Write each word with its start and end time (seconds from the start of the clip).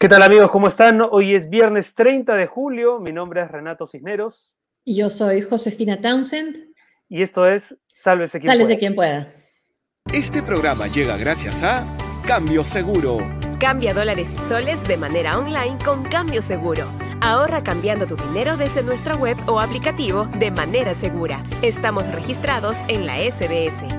¿Qué 0.09 0.15
tal 0.15 0.23
amigos? 0.23 0.49
¿Cómo 0.49 0.67
están? 0.69 1.03
Hoy 1.11 1.35
es 1.35 1.51
viernes 1.51 1.93
30 1.93 2.35
de 2.35 2.47
julio. 2.47 2.99
Mi 2.99 3.11
nombre 3.11 3.43
es 3.43 3.51
Renato 3.51 3.85
Cisneros. 3.85 4.55
Y 4.83 4.95
yo 4.97 5.07
soy 5.11 5.43
Josefina 5.43 5.99
Townsend. 5.99 6.73
Y 7.07 7.21
esto 7.21 7.45
es 7.45 7.77
Sálvese 7.93 8.39
quien 8.39 8.49
Sálvese 8.49 8.69
pueda. 8.69 8.79
quien 8.79 8.95
pueda. 8.95 9.33
Este 10.11 10.41
programa 10.41 10.87
llega 10.87 11.15
gracias 11.15 11.61
a 11.61 11.85
Cambio 12.25 12.63
Seguro. 12.63 13.19
Cambia 13.59 13.93
dólares 13.93 14.33
y 14.33 14.47
soles 14.47 14.83
de 14.87 14.97
manera 14.97 15.37
online 15.37 15.77
con 15.85 16.01
Cambio 16.01 16.41
Seguro. 16.41 16.87
Ahorra 17.21 17.63
cambiando 17.63 18.07
tu 18.07 18.15
dinero 18.15 18.57
desde 18.57 18.81
nuestra 18.81 19.15
web 19.15 19.37
o 19.45 19.59
aplicativo 19.59 20.25
de 20.39 20.49
manera 20.49 20.95
segura. 20.95 21.43
Estamos 21.61 22.11
registrados 22.11 22.77
en 22.87 23.05
la 23.05 23.17
SBS. 23.17 23.98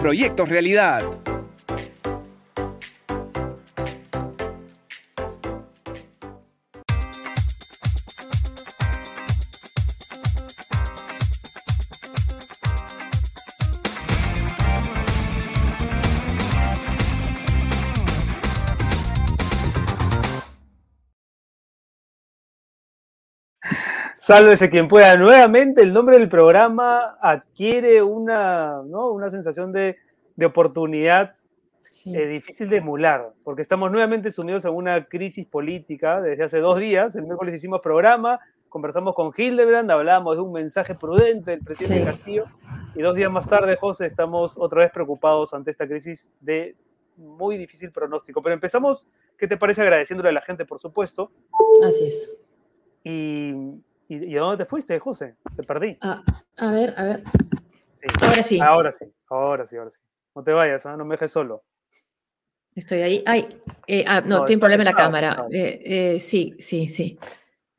proyectos 0.01 0.49
realidad. 0.49 1.03
Sálvese 24.21 24.69
quien 24.69 24.87
pueda. 24.87 25.17
Nuevamente 25.17 25.81
el 25.81 25.91
nombre 25.93 26.19
del 26.19 26.29
programa 26.29 27.17
adquiere 27.19 28.03
una, 28.03 28.83
¿no? 28.85 29.09
una 29.09 29.31
sensación 29.31 29.71
de, 29.71 29.97
de 30.35 30.45
oportunidad 30.45 31.33
Sí. 31.91 32.15
eh, 32.15 32.25
difícil 32.27 32.67
de 32.69 32.77
emular, 32.77 33.31
porque 33.43 33.61
estamos 33.61 33.91
nuevamente 33.91 34.31
sumidos 34.31 34.65
en 34.65 34.73
una 34.73 35.05
crisis 35.05 35.45
política 35.47 36.19
desde 36.21 36.43
hace 36.43 36.59
dos 36.59 36.79
días. 36.79 37.15
El 37.15 37.23
miércoles 37.23 37.53
hicimos 37.53 37.81
programa, 37.81 38.39
conversamos 38.69 39.13
con 39.15 39.31
Hildebrand, 39.35 39.89
hablábamos 39.89 40.35
de 40.35 40.41
un 40.41 40.51
mensaje 40.51 40.93
prudente 40.95 41.51
del 41.51 41.59
presidente 41.63 41.99
Sí. 41.99 42.05
Castillo, 42.05 42.45
y 42.95 43.01
dos 43.01 43.15
días 43.15 43.31
más 43.31 43.47
tarde, 43.47 43.75
José, 43.75 44.05
estamos 44.07 44.55
otra 44.57 44.81
vez 44.81 44.91
preocupados 44.91 45.53
ante 45.53 45.69
esta 45.71 45.87
crisis 45.87 46.31
de 46.39 46.75
muy 47.17 47.57
difícil 47.57 47.91
pronóstico. 47.91 48.41
Pero 48.41 48.53
empezamos, 48.53 49.07
¿qué 49.37 49.47
te 49.47 49.57
parece? 49.57 49.81
Agradeciéndole 49.81 50.29
a 50.29 50.33
la 50.33 50.41
gente, 50.41 50.65
por 50.65 50.79
supuesto. 50.79 51.31
Así 51.87 52.07
es. 52.07 52.35
¿Y, 53.03 53.53
y, 54.11 54.25
y 54.25 54.37
a 54.37 54.41
dónde 54.41 54.63
te 54.63 54.69
fuiste, 54.69 54.99
José? 54.99 55.35
Te 55.55 55.63
perdí. 55.63 55.97
Ah, 56.01 56.21
a 56.57 56.71
ver, 56.71 56.93
a 56.97 57.03
ver. 57.03 57.23
Sí. 57.93 58.07
Ahora 58.21 58.43
sí. 58.43 58.59
Ahora 58.59 58.91
sí, 58.93 59.05
ahora 59.29 59.65
sí, 59.65 59.77
ahora 59.77 59.89
sí. 59.89 59.99
No 60.35 60.43
te 60.43 60.51
vayas, 60.51 60.85
¿ah? 60.85 60.97
no 60.97 61.05
me 61.05 61.15
dejes 61.15 61.31
solo. 61.31 61.63
Estoy 62.75 63.01
ahí. 63.01 63.23
Ay, 63.25 63.47
eh, 63.87 64.03
ah, 64.07 64.21
no, 64.21 64.39
No, 64.39 64.45
tiene 64.45 64.59
problema 64.59 64.83
en 64.83 64.89
la 64.89 64.93
cámara. 64.93 65.45
Eh, 65.51 65.81
eh, 65.83 66.19
sí, 66.19 66.55
sí, 66.59 66.87
sí. 66.87 67.17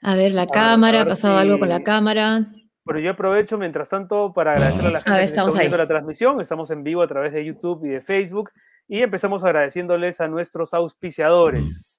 A 0.03 0.17
ver, 0.17 0.33
la 0.33 0.47
cámara, 0.47 1.01
a 1.01 1.03
ha 1.03 1.07
pasado 1.07 1.37
algo 1.37 1.59
con 1.59 1.69
la 1.69 1.83
cámara. 1.83 2.47
Pero 2.85 2.99
yo 2.99 3.11
aprovecho 3.11 3.59
mientras 3.59 3.91
tanto 3.91 4.33
para 4.33 4.53
agradecerle 4.53 4.89
a 4.89 4.93
la 4.93 5.01
gente 5.01 5.11
ver, 5.13 5.21
que 5.21 5.25
está 5.25 5.59
viendo 5.59 5.77
la 5.77 5.87
transmisión. 5.87 6.41
Estamos 6.41 6.71
en 6.71 6.83
vivo 6.83 7.03
a 7.03 7.09
través 7.09 7.33
de 7.33 7.45
YouTube 7.45 7.85
y 7.85 7.89
de 7.89 8.01
Facebook. 8.01 8.51
Y 8.89 9.03
empezamos 9.03 9.45
agradeciéndoles 9.45 10.21
a 10.21 10.29
nuestros 10.29 10.75
auspiciadores. 10.75 11.92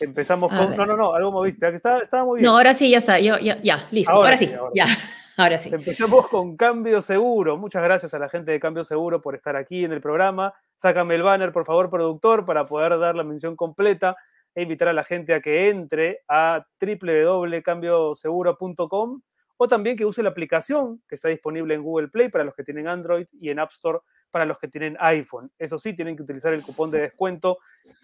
Empezamos 0.00 0.52
A 0.52 0.58
con. 0.58 0.70
ver. 0.70 0.78
No, 0.78 0.86
no, 0.86 0.96
no, 0.96 1.14
algo 1.14 1.32
moviste. 1.32 1.66
ah, 1.66 1.70
Estaba, 1.70 1.98
estaba 2.00 2.24
muy 2.24 2.40
bien. 2.40 2.50
No, 2.50 2.56
ahora 2.56 2.72
sí, 2.74 2.90
ya 2.90 2.98
está. 2.98 3.18
Yo, 3.18 3.38
ya, 3.38 3.60
ya, 3.62 3.86
listo. 3.90 4.12
Ahora 4.12 4.28
Ahora, 4.28 4.36
sí, 4.38 4.52
ahora 4.54 4.70
ya. 4.74 4.84
Ahora 5.38 5.56
sí. 5.60 5.70
Empezamos 5.72 6.26
con 6.26 6.56
Cambio 6.56 7.00
Seguro. 7.00 7.56
Muchas 7.56 7.80
gracias 7.84 8.12
a 8.12 8.18
la 8.18 8.28
gente 8.28 8.50
de 8.50 8.58
Cambio 8.58 8.82
Seguro 8.82 9.22
por 9.22 9.36
estar 9.36 9.54
aquí 9.54 9.84
en 9.84 9.92
el 9.92 10.00
programa. 10.00 10.52
Sácame 10.74 11.14
el 11.14 11.22
banner, 11.22 11.52
por 11.52 11.64
favor, 11.64 11.88
productor, 11.90 12.44
para 12.44 12.66
poder 12.66 12.98
dar 12.98 13.14
la 13.14 13.22
mención 13.22 13.54
completa 13.54 14.16
e 14.52 14.62
invitar 14.62 14.88
a 14.88 14.92
la 14.92 15.04
gente 15.04 15.32
a 15.34 15.40
que 15.40 15.68
entre 15.68 16.22
a 16.26 16.66
www.cambioseguro.com 16.80 19.20
o 19.60 19.68
también 19.68 19.96
que 19.96 20.04
use 20.04 20.22
la 20.22 20.30
aplicación 20.30 21.02
que 21.08 21.14
está 21.14 21.28
disponible 21.28 21.74
en 21.74 21.82
Google 21.82 22.08
Play 22.08 22.28
para 22.30 22.42
los 22.44 22.54
que 22.54 22.64
tienen 22.64 22.88
Android 22.88 23.26
y 23.40 23.50
en 23.50 23.58
App 23.60 23.70
Store 23.72 23.98
para 24.30 24.44
los 24.44 24.58
que 24.58 24.68
tienen 24.68 24.96
iPhone. 25.00 25.50
Eso 25.58 25.78
sí, 25.78 25.94
tienen 25.94 26.16
que 26.16 26.22
utilizar 26.22 26.52
el 26.52 26.62
cupón 26.62 26.90
de 26.90 27.00
descuento 27.00 27.58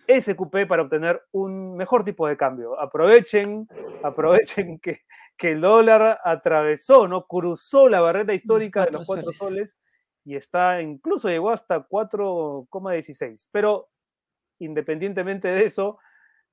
SQP 0.09 0.67
para 0.69 0.82
obtener 0.82 1.23
un 1.32 1.76
mejor 1.76 2.05
tipo 2.05 2.26
de 2.26 2.37
cambio. 2.37 2.81
Aprovechen, 2.81 3.69
aprovechen 4.03 4.79
que, 4.79 5.00
que 5.37 5.53
el 5.53 5.61
dólar 5.61 6.21
atravesó, 6.25 7.09
¿no? 7.09 7.26
Cruzó 7.26 7.88
la 7.88 8.00
barrera 8.00 8.35
histórica 8.35 8.85
de 8.85 8.93
los 8.93 9.06
cuatro 9.06 9.32
soles. 9.32 9.71
soles 9.73 9.79
y 10.25 10.37
está, 10.37 10.81
incluso 10.81 11.29
llegó 11.29 11.50
hasta 11.50 11.87
4,16. 11.87 13.49
Pero 13.53 13.88
independientemente 14.59 15.49
de 15.49 15.65
eso, 15.65 15.99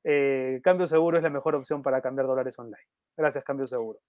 eh, 0.04 0.60
Cambio 0.64 0.88
Seguro 0.88 1.18
es 1.18 1.24
la 1.24 1.30
mejor 1.30 1.56
opción 1.56 1.82
para 1.82 2.02
cambiar 2.02 2.28
dólares 2.28 2.58
online. 2.60 2.84
Gracias, 3.16 3.44
Cambio 3.44 3.68
Seguro. 3.68 4.00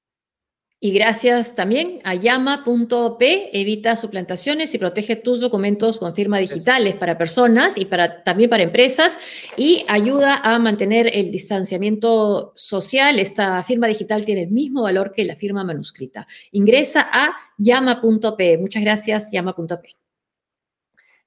Y 0.84 0.92
gracias 0.92 1.54
también 1.54 2.00
a 2.02 2.16
llama.p, 2.16 3.50
evita 3.52 3.94
suplantaciones 3.94 4.74
y 4.74 4.78
protege 4.78 5.14
tus 5.14 5.40
documentos 5.40 6.00
con 6.00 6.12
firma 6.12 6.38
digitales 6.38 6.96
para 6.96 7.16
personas 7.16 7.78
y 7.78 7.84
para, 7.84 8.24
también 8.24 8.50
para 8.50 8.64
empresas 8.64 9.16
y 9.56 9.84
ayuda 9.86 10.40
a 10.42 10.58
mantener 10.58 11.08
el 11.14 11.30
distanciamiento 11.30 12.52
social. 12.56 13.20
Esta 13.20 13.62
firma 13.62 13.86
digital 13.86 14.24
tiene 14.24 14.42
el 14.42 14.50
mismo 14.50 14.82
valor 14.82 15.12
que 15.12 15.24
la 15.24 15.36
firma 15.36 15.62
manuscrita. 15.62 16.26
Ingresa 16.50 17.08
a 17.12 17.36
llama.p. 17.58 18.58
Muchas 18.58 18.82
gracias, 18.82 19.30
llama.p. 19.30 19.96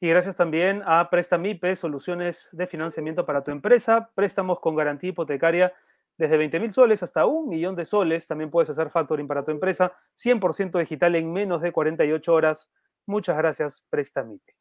Y 0.02 0.10
gracias 0.10 0.36
también 0.36 0.82
a 0.86 1.10
Prestamipe, 1.10 1.78
soluciones 1.78 2.50
de 2.52 2.68
financiamiento 2.68 3.26
para 3.26 3.42
tu 3.42 3.52
empresa, 3.52 4.10
préstamos 4.16 4.60
con 4.60 4.76
garantía 4.76 5.12
hipotecaria 5.12 5.72
desde 6.18 6.38
20 6.38 6.60
mil 6.60 6.72
soles 6.72 7.04
hasta 7.04 7.26
un 7.26 7.50
millón 7.50 7.76
de 7.76 7.86
soles. 7.86 8.28
También 8.28 8.50
puedes 8.50 8.70
hacer 8.70 8.90
factoring 8.90 9.28
para 9.28 9.44
tu 9.44 9.52
empresa, 9.52 9.94
100% 10.16 10.80
digital 10.80 11.16
en 11.16 11.32
menos 11.32 11.62
de 11.62 11.72
48 11.72 12.34
horas. 12.34 12.70
Muchas 13.06 13.38
gracias, 13.38 13.84
Prestamipe. 13.90 14.56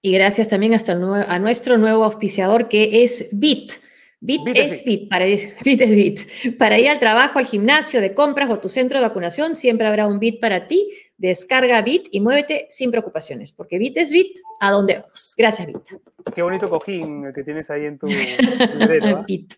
Y 0.00 0.12
gracias 0.12 0.48
también 0.48 0.74
hasta 0.74 0.92
el 0.92 1.02
a 1.02 1.38
nuestro 1.38 1.78
nuevo 1.78 2.04
auspiciador 2.04 2.68
que 2.68 3.02
es 3.02 3.30
Bit. 3.32 3.72
Bit, 4.20 4.44
Bit 4.44 4.56
es 4.56 4.84
Bit, 4.84 5.08
para 5.08 5.26
ir, 5.26 5.54
Bit 5.64 5.80
es 5.80 5.90
Bit. 5.90 6.56
Para 6.58 6.78
ir 6.78 6.88
al 6.88 6.98
trabajo, 6.98 7.38
al 7.38 7.46
gimnasio, 7.46 8.00
de 8.00 8.14
compras 8.14 8.48
o 8.50 8.54
a 8.54 8.60
tu 8.60 8.68
centro 8.68 8.98
de 8.98 9.06
vacunación, 9.06 9.56
siempre 9.56 9.86
habrá 9.86 10.06
un 10.06 10.18
Bit 10.18 10.40
para 10.40 10.66
ti. 10.66 10.90
Descarga 11.16 11.80
Bit 11.82 12.08
y 12.10 12.20
muévete 12.20 12.66
sin 12.70 12.90
preocupaciones, 12.90 13.52
porque 13.52 13.78
Bit 13.78 13.98
es 13.98 14.10
Bit, 14.10 14.38
a 14.60 14.70
dónde 14.70 14.98
vamos. 15.00 15.34
Gracias, 15.38 15.66
Bit. 15.66 16.00
Qué 16.34 16.42
bonito 16.42 16.68
cojín 16.68 17.32
que 17.34 17.42
tienes 17.42 17.70
ahí 17.70 17.86
en 17.86 17.98
tu 17.98 18.06
librero, 18.78 19.06
¿ah? 19.06 19.24
Bit. 19.26 19.54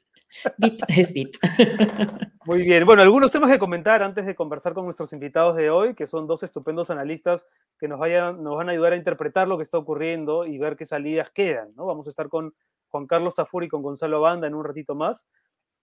Bit 0.58 0.82
es 0.88 1.12
Bit. 1.12 1.36
Muy 2.44 2.62
bien. 2.62 2.84
Bueno, 2.84 3.02
algunos 3.02 3.30
temas 3.32 3.50
que 3.50 3.58
comentar 3.58 4.02
antes 4.02 4.26
de 4.26 4.34
conversar 4.34 4.74
con 4.74 4.84
nuestros 4.84 5.12
invitados 5.12 5.56
de 5.56 5.70
hoy, 5.70 5.94
que 5.94 6.06
son 6.06 6.26
dos 6.26 6.42
estupendos 6.42 6.90
analistas 6.90 7.46
que 7.78 7.88
nos, 7.88 7.98
vayan, 7.98 8.42
nos 8.42 8.56
van 8.56 8.68
a 8.68 8.72
ayudar 8.72 8.92
a 8.92 8.96
interpretar 8.96 9.48
lo 9.48 9.56
que 9.56 9.62
está 9.62 9.78
ocurriendo 9.78 10.46
y 10.46 10.58
ver 10.58 10.76
qué 10.76 10.86
salidas 10.86 11.30
quedan. 11.30 11.74
¿no? 11.74 11.86
Vamos 11.86 12.06
a 12.06 12.10
estar 12.10 12.28
con 12.28 12.54
Juan 12.88 13.06
Carlos 13.06 13.34
Zafur 13.34 13.64
y 13.64 13.68
con 13.68 13.82
Gonzalo 13.82 14.20
Banda 14.20 14.46
en 14.46 14.54
un 14.54 14.64
ratito 14.64 14.94
más. 14.94 15.26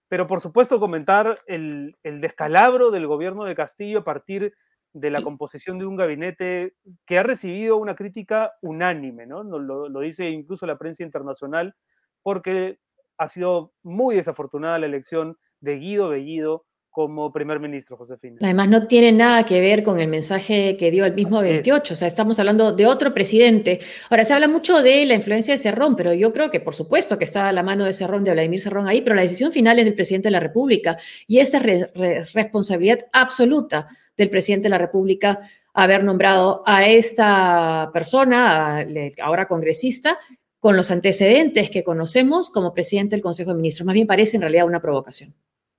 Pero 0.08 0.26
por 0.26 0.40
supuesto 0.40 0.80
comentar 0.80 1.38
el, 1.46 1.96
el 2.02 2.20
descalabro 2.20 2.90
del 2.90 3.06
gobierno 3.06 3.44
de 3.44 3.54
Castillo 3.54 4.00
a 4.00 4.04
partir 4.04 4.54
de 4.94 5.10
la 5.10 5.22
composición 5.22 5.78
de 5.78 5.86
un 5.86 5.96
gabinete 5.96 6.74
que 7.04 7.18
ha 7.18 7.24
recibido 7.24 7.76
una 7.76 7.96
crítica 7.96 8.52
unánime, 8.62 9.26
¿no? 9.26 9.42
Lo, 9.42 9.88
lo, 9.88 10.00
dice 10.00 10.30
incluso 10.30 10.66
la 10.66 10.78
prensa 10.78 11.02
internacional, 11.02 11.74
porque 12.22 12.78
ha 13.18 13.28
sido 13.28 13.72
muy 13.82 14.16
desafortunada 14.16 14.78
la 14.78 14.86
elección 14.86 15.36
de 15.60 15.76
Guido 15.76 16.08
Bellido 16.08 16.66
como 16.94 17.32
primer 17.32 17.58
ministro, 17.58 17.96
Josefina. 17.96 18.38
Además, 18.40 18.68
no 18.68 18.86
tiene 18.86 19.10
nada 19.10 19.44
que 19.44 19.60
ver 19.60 19.82
con 19.82 19.98
el 19.98 20.06
mensaje 20.06 20.76
que 20.76 20.92
dio 20.92 21.04
el 21.04 21.12
mismo 21.12 21.40
28, 21.40 21.92
o 21.92 21.96
sea, 21.96 22.06
estamos 22.06 22.38
hablando 22.38 22.72
de 22.72 22.86
otro 22.86 23.12
presidente. 23.12 23.80
Ahora, 24.10 24.24
se 24.24 24.32
habla 24.32 24.46
mucho 24.46 24.80
de 24.80 25.04
la 25.04 25.14
influencia 25.14 25.54
de 25.54 25.58
Cerrón, 25.58 25.96
pero 25.96 26.14
yo 26.14 26.32
creo 26.32 26.52
que 26.52 26.60
por 26.60 26.76
supuesto 26.76 27.18
que 27.18 27.24
está 27.24 27.50
la 27.50 27.64
mano 27.64 27.84
de 27.84 27.92
Cerrón, 27.92 28.22
de 28.22 28.30
Vladimir 28.30 28.60
Cerrón 28.60 28.86
ahí, 28.86 29.02
pero 29.02 29.16
la 29.16 29.22
decisión 29.22 29.50
final 29.50 29.80
es 29.80 29.86
del 29.86 29.96
presidente 29.96 30.28
de 30.28 30.32
la 30.32 30.40
República 30.40 30.96
y 31.26 31.40
esa 31.40 31.58
es 31.58 32.32
responsabilidad 32.32 33.00
absoluta 33.12 33.88
del 34.16 34.30
presidente 34.30 34.66
de 34.66 34.70
la 34.70 34.78
República 34.78 35.40
haber 35.72 36.04
nombrado 36.04 36.62
a 36.64 36.86
esta 36.86 37.90
persona, 37.92 38.86
ahora 39.20 39.46
congresista, 39.48 40.20
con 40.64 40.78
los 40.78 40.90
antecedentes 40.90 41.68
que 41.68 41.84
conocemos 41.84 42.48
como 42.48 42.72
presidente 42.72 43.14
del 43.14 43.22
Consejo 43.22 43.50
de 43.50 43.56
Ministros. 43.56 43.84
Más 43.84 43.92
bien 43.92 44.06
parece 44.06 44.38
en 44.38 44.40
realidad 44.40 44.64
una 44.64 44.80
provocación. 44.80 45.34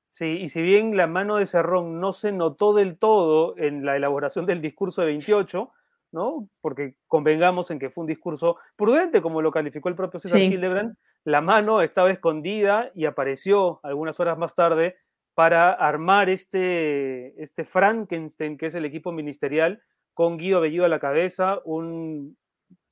Sí, 0.09 0.25
y 0.27 0.47
si 0.49 0.61
bien 0.61 0.95
la 0.95 1.07
mano 1.07 1.37
de 1.37 1.47
Cerrón 1.47 1.99
no 1.99 2.13
se 2.13 2.31
notó 2.31 2.71
del 2.75 2.95
todo 2.99 3.57
en 3.57 3.83
la 3.83 3.95
elaboración 3.95 4.45
del 4.45 4.61
discurso 4.61 5.01
de 5.01 5.07
28, 5.07 5.71
¿no? 6.11 6.47
Porque 6.61 6.97
convengamos 7.07 7.71
en 7.71 7.79
que 7.79 7.89
fue 7.89 8.03
un 8.03 8.07
discurso 8.07 8.57
prudente, 8.75 9.23
como 9.23 9.41
lo 9.41 9.49
calificó 9.49 9.89
el 9.89 9.95
propio 9.95 10.19
César 10.19 10.37
sí. 10.37 10.45
Hildebrand, 10.45 10.95
la 11.23 11.41
mano 11.41 11.81
estaba 11.81 12.11
escondida 12.11 12.91
y 12.93 13.05
apareció 13.05 13.79
algunas 13.81 14.19
horas 14.19 14.37
más 14.37 14.53
tarde 14.53 14.97
para 15.33 15.71
armar 15.71 16.29
este, 16.29 17.41
este 17.41 17.63
Frankenstein, 17.63 18.55
que 18.55 18.67
es 18.67 18.75
el 18.75 18.85
equipo 18.85 19.11
ministerial, 19.11 19.81
con 20.13 20.37
Guido 20.37 20.61
Bellido 20.61 20.85
a 20.85 20.89
la 20.89 20.99
cabeza, 20.99 21.59
un 21.65 22.37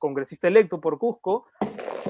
congresista 0.04 0.48
electo 0.48 0.78
por 0.82 0.98
Cusco, 0.98 1.46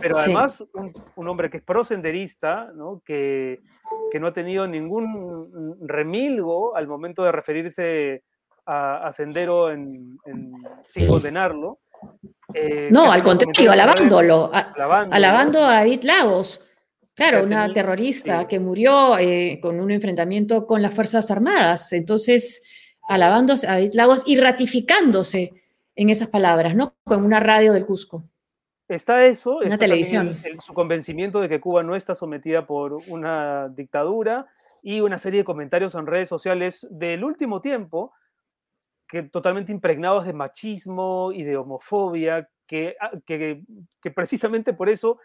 pero 0.00 0.18
además 0.18 0.56
sí. 0.56 0.64
un, 0.74 0.92
un, 1.14 1.28
hombre 1.28 1.48
que 1.48 1.58
es 1.58 1.62
prosenderista, 1.62 2.72
¿no? 2.74 3.02
Que, 3.06 3.60
que, 4.10 4.18
no 4.18 4.26
ha 4.26 4.32
tenido 4.32 4.66
ningún 4.66 5.78
remilgo 5.80 6.74
al 6.74 6.88
momento 6.88 7.22
de 7.22 7.30
referirse 7.30 8.24
a, 8.66 9.06
a 9.06 9.12
Sendero 9.12 9.70
en, 9.70 10.18
en, 10.24 10.52
sin 10.88 11.06
condenarlo. 11.06 11.78
Eh, 12.52 12.88
no, 12.90 13.12
al 13.12 13.22
contrario, 13.22 13.70
alabándolo, 13.70 14.50
alabando, 14.52 15.14
alabando 15.14 15.64
a 15.64 15.84
Edith 15.84 16.02
Lagos. 16.02 16.68
Claro, 17.14 17.44
una 17.44 17.72
terrorista 17.72 18.40
sí. 18.40 18.46
que 18.48 18.58
murió 18.58 19.16
eh, 19.18 19.60
con 19.62 19.78
un 19.78 19.92
enfrentamiento 19.92 20.66
con 20.66 20.82
las 20.82 20.92
Fuerzas 20.92 21.30
Armadas. 21.30 21.92
Entonces, 21.92 22.60
alabándose 23.08 23.68
a 23.68 23.78
Edith 23.78 23.94
Lagos 23.94 24.24
y 24.26 24.36
ratificándose 24.36 25.52
en 25.96 26.10
esas 26.10 26.28
palabras, 26.28 26.74
¿no? 26.74 26.94
Con 27.04 27.24
una 27.24 27.40
radio 27.40 27.72
del 27.72 27.86
Cusco. 27.86 28.24
Está 28.88 29.26
eso, 29.26 29.58
una 29.58 29.78
televisión. 29.78 30.38
El, 30.44 30.52
el, 30.52 30.60
su 30.60 30.74
convencimiento 30.74 31.40
de 31.40 31.48
que 31.48 31.60
Cuba 31.60 31.82
no 31.82 31.96
está 31.96 32.14
sometida 32.14 32.66
por 32.66 32.98
una 33.08 33.68
dictadura 33.68 34.46
y 34.82 35.00
una 35.00 35.18
serie 35.18 35.40
de 35.40 35.44
comentarios 35.44 35.94
en 35.94 36.06
redes 36.06 36.28
sociales 36.28 36.86
del 36.90 37.24
último 37.24 37.60
tiempo 37.60 38.12
que 39.08 39.22
totalmente 39.22 39.72
impregnados 39.72 40.26
de 40.26 40.32
machismo 40.32 41.30
y 41.32 41.44
de 41.44 41.56
homofobia, 41.56 42.48
que, 42.66 42.96
ah, 43.00 43.12
que, 43.24 43.62
que 44.00 44.10
precisamente 44.10 44.72
por 44.72 44.88
eso 44.88 45.18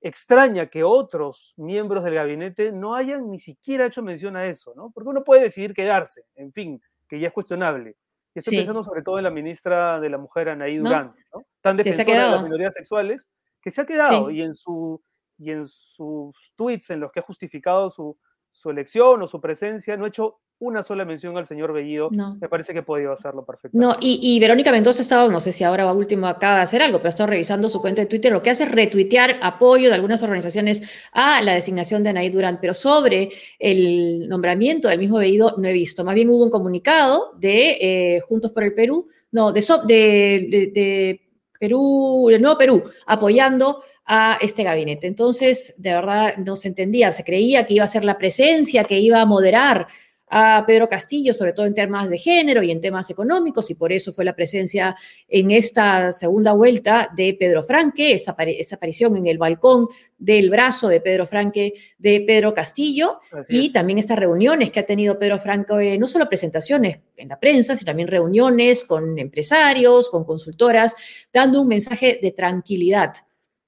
extraña 0.00 0.66
que 0.66 0.82
otros 0.82 1.54
miembros 1.56 2.04
del 2.04 2.14
gabinete 2.14 2.72
no 2.72 2.94
hayan 2.94 3.30
ni 3.30 3.38
siquiera 3.38 3.86
hecho 3.86 4.02
mención 4.02 4.36
a 4.36 4.46
eso, 4.46 4.72
¿no? 4.74 4.90
Porque 4.90 5.10
uno 5.10 5.24
puede 5.24 5.42
decidir 5.42 5.74
quedarse, 5.74 6.24
en 6.34 6.52
fin, 6.52 6.82
que 7.08 7.20
ya 7.20 7.28
es 7.28 7.32
cuestionable. 7.32 7.96
Y 8.34 8.38
estoy 8.38 8.52
sí. 8.52 8.56
pensando 8.58 8.82
sobre 8.82 9.02
todo 9.02 9.18
en 9.18 9.24
la 9.24 9.30
ministra 9.30 10.00
de 10.00 10.08
la 10.08 10.18
Mujer, 10.18 10.48
Anaí 10.48 10.78
Durán, 10.78 11.12
¿no? 11.32 11.40
¿no? 11.40 11.46
tan 11.60 11.76
defensora 11.76 12.24
de 12.24 12.30
las 12.30 12.42
minorías 12.42 12.74
sexuales, 12.74 13.28
que 13.60 13.70
se 13.70 13.80
ha 13.80 13.86
quedado 13.86 14.28
sí. 14.28 14.36
y, 14.36 14.42
en 14.42 14.54
su, 14.54 15.02
y 15.38 15.50
en 15.50 15.68
sus 15.68 16.34
tweets 16.56 16.90
en 16.90 17.00
los 17.00 17.12
que 17.12 17.20
ha 17.20 17.24
justificado 17.24 17.90
su, 17.90 18.18
su 18.62 18.70
elección 18.70 19.20
o 19.22 19.26
su 19.26 19.40
presencia, 19.40 19.96
no 19.96 20.04
ha 20.04 20.08
hecho 20.08 20.38
una 20.60 20.84
sola 20.84 21.04
mención 21.04 21.36
al 21.36 21.44
señor 21.44 21.72
Bellido. 21.72 22.10
No. 22.12 22.36
Me 22.40 22.48
parece 22.48 22.72
que 22.72 22.82
podía 22.82 23.10
hacerlo 23.10 23.44
perfectamente. 23.44 23.84
No, 23.84 23.96
y, 24.00 24.20
y, 24.22 24.38
Verónica 24.38 24.70
Mendoza 24.70 25.02
estaba, 25.02 25.26
no 25.26 25.40
sé 25.40 25.50
si 25.50 25.64
ahora 25.64 25.84
va 25.84 25.92
último 25.92 26.28
acaba 26.28 26.56
de 26.56 26.62
hacer 26.62 26.80
algo, 26.80 26.98
pero 26.98 27.08
estaba 27.08 27.26
revisando 27.26 27.68
su 27.68 27.80
cuenta 27.80 28.00
de 28.00 28.06
Twitter, 28.06 28.32
lo 28.32 28.40
que 28.40 28.50
hace 28.50 28.62
es 28.62 28.70
retuitear 28.70 29.40
apoyo 29.42 29.88
de 29.88 29.96
algunas 29.96 30.22
organizaciones 30.22 30.82
a 31.10 31.42
la 31.42 31.54
designación 31.54 32.04
de 32.04 32.10
Anaí 32.10 32.30
Durán, 32.30 32.58
pero 32.60 32.74
sobre 32.74 33.30
el 33.58 34.28
nombramiento 34.28 34.86
del 34.86 35.00
mismo 35.00 35.18
Bellido 35.18 35.56
no 35.58 35.66
he 35.66 35.72
visto. 35.72 36.04
Más 36.04 36.14
bien 36.14 36.30
hubo 36.30 36.44
un 36.44 36.50
comunicado 36.50 37.32
de 37.38 37.78
eh, 37.80 38.20
Juntos 38.20 38.52
por 38.52 38.62
el 38.62 38.74
Perú, 38.74 39.08
no, 39.32 39.50
de, 39.50 39.60
de, 39.60 40.46
de, 40.48 40.66
de 40.72 41.20
Perú, 41.58 42.28
del 42.30 42.40
Nuevo 42.40 42.56
Perú, 42.56 42.84
apoyando 43.06 43.82
a 44.04 44.38
este 44.40 44.62
gabinete. 44.62 45.06
Entonces, 45.06 45.74
de 45.76 45.92
verdad, 45.92 46.36
no 46.36 46.56
se 46.56 46.68
entendía, 46.68 47.12
se 47.12 47.24
creía 47.24 47.66
que 47.66 47.74
iba 47.74 47.84
a 47.84 47.88
ser 47.88 48.04
la 48.04 48.18
presencia, 48.18 48.84
que 48.84 48.98
iba 48.98 49.20
a 49.20 49.26
moderar 49.26 49.86
a 50.34 50.64
Pedro 50.66 50.88
Castillo, 50.88 51.34
sobre 51.34 51.52
todo 51.52 51.66
en 51.66 51.74
temas 51.74 52.08
de 52.08 52.16
género 52.16 52.62
y 52.62 52.70
en 52.70 52.80
temas 52.80 53.10
económicos, 53.10 53.70
y 53.70 53.74
por 53.74 53.92
eso 53.92 54.14
fue 54.14 54.24
la 54.24 54.34
presencia 54.34 54.96
en 55.28 55.50
esta 55.50 56.10
segunda 56.10 56.54
vuelta 56.54 57.10
de 57.14 57.36
Pedro 57.38 57.62
Franque, 57.62 58.14
esa, 58.14 58.34
esa 58.38 58.76
aparición 58.76 59.14
en 59.18 59.26
el 59.26 59.36
balcón 59.36 59.88
del 60.16 60.48
brazo 60.48 60.88
de 60.88 61.02
Pedro 61.02 61.26
Franque 61.26 61.74
de 61.98 62.22
Pedro 62.26 62.54
Castillo, 62.54 63.20
Así 63.30 63.58
y 63.58 63.66
es. 63.66 63.72
también 63.74 63.98
estas 63.98 64.18
reuniones 64.18 64.70
que 64.70 64.80
ha 64.80 64.86
tenido 64.86 65.18
Pedro 65.18 65.38
Franque, 65.38 65.98
no 65.98 66.08
solo 66.08 66.26
presentaciones 66.30 67.00
en 67.18 67.28
la 67.28 67.38
prensa, 67.38 67.76
sino 67.76 67.90
también 67.90 68.08
reuniones 68.08 68.84
con 68.84 69.18
empresarios, 69.18 70.08
con 70.08 70.24
consultoras, 70.24 70.96
dando 71.30 71.60
un 71.60 71.68
mensaje 71.68 72.18
de 72.22 72.32
tranquilidad 72.32 73.12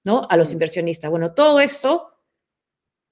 ¿no? 0.05 0.27
a 0.29 0.37
los 0.37 0.53
inversionistas. 0.53 1.11
Bueno, 1.11 1.33
todo 1.33 1.61
esto 1.61 2.11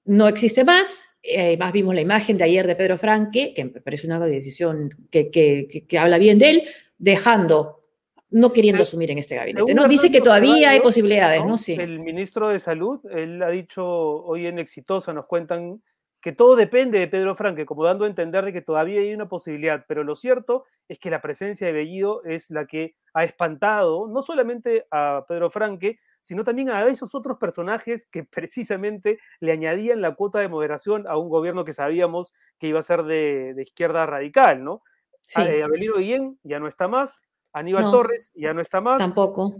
no 0.05 0.27
existe 0.27 0.63
más, 0.63 1.07
eh, 1.21 1.57
más 1.57 1.71
vimos 1.73 1.95
la 1.95 2.01
imagen 2.01 2.37
de 2.37 2.43
ayer 2.43 2.67
de 2.67 2.75
Pedro 2.75 2.97
Franque, 2.97 3.53
que 3.55 3.65
me 3.65 3.81
parece 3.81 4.07
una 4.07 4.19
decisión 4.19 4.89
que, 5.09 5.31
que, 5.31 5.85
que 5.87 5.97
habla 5.97 6.17
bien 6.17 6.39
de 6.39 6.49
él, 6.49 6.63
dejando, 6.97 7.81
no 8.29 8.51
queriendo 8.51 8.83
asumir 8.83 9.11
en 9.11 9.17
este 9.17 9.35
gabinete. 9.35 9.73
¿no? 9.73 9.87
Dice 9.87 10.11
que 10.11 10.21
todavía 10.21 10.71
hay 10.71 10.81
posibilidades, 10.81 11.41
¿no? 11.41 11.49
¿no? 11.49 11.57
Sí. 11.57 11.73
El 11.73 11.99
ministro 11.99 12.49
de 12.49 12.59
Salud, 12.59 12.99
él 13.11 13.41
ha 13.41 13.49
dicho 13.49 13.85
hoy 13.85 14.47
en 14.47 14.59
Exitosa, 14.59 15.13
nos 15.13 15.25
cuentan 15.25 15.81
que 16.23 16.31
todo 16.31 16.55
depende 16.55 16.99
de 16.99 17.07
Pedro 17.07 17.35
Franque, 17.35 17.65
como 17.65 17.83
dando 17.83 18.05
a 18.05 18.07
entender 18.07 18.45
de 18.45 18.53
que 18.53 18.61
todavía 18.61 19.01
hay 19.01 19.13
una 19.13 19.27
posibilidad, 19.27 19.83
pero 19.87 20.05
lo 20.05 20.15
cierto 20.15 20.63
es 20.87 20.97
que 20.97 21.09
la 21.09 21.21
presencia 21.21 21.67
de 21.67 21.73
Bellido 21.73 22.23
es 22.23 22.49
la 22.49 22.65
que 22.65 22.95
ha 23.13 23.25
espantado 23.25 24.07
no 24.07 24.21
solamente 24.21 24.85
a 24.89 25.25
Pedro 25.27 25.49
Franque, 25.49 25.99
sino 26.23 26.45
también 26.45 26.69
a 26.69 26.87
esos 26.87 27.13
otros 27.13 27.37
personajes 27.37 28.07
que 28.07 28.23
precisamente 28.31 29.19
le 29.41 29.51
añadían 29.51 30.01
la 30.01 30.15
cuota 30.15 30.39
de 30.39 30.47
moderación 30.47 31.05
a 31.07 31.17
un 31.17 31.29
gobierno 31.29 31.65
que 31.65 31.73
sabíamos 31.73 32.33
que 32.57 32.67
iba 32.67 32.79
a 32.79 32.83
ser 32.83 33.03
de, 33.03 33.53
de 33.53 33.61
izquierda 33.61 34.05
radical, 34.05 34.63
¿no? 34.63 34.81
Sí. 35.21 35.41
Eh, 35.41 35.63
Abelino 35.63 35.97
Guillén 35.97 36.39
ya 36.43 36.59
no 36.59 36.67
está 36.67 36.87
más, 36.87 37.23
Aníbal 37.51 37.83
no, 37.83 37.91
Torres 37.91 38.31
ya 38.35 38.53
no 38.53 38.61
está 38.61 38.81
más. 38.81 38.97
Tampoco. 38.97 39.53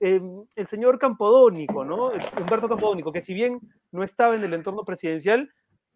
Eh, 0.00 0.20
el 0.56 0.66
señor 0.66 0.98
Campodónico, 0.98 1.84
¿no? 1.84 2.10
Humberto 2.38 2.68
Campodónico, 2.68 3.12
que 3.12 3.20
si 3.20 3.34
bien 3.34 3.60
no 3.92 4.02
estaba 4.02 4.34
en 4.34 4.44
el 4.44 4.52
entorno 4.54 4.84
presidencial, 4.84 5.50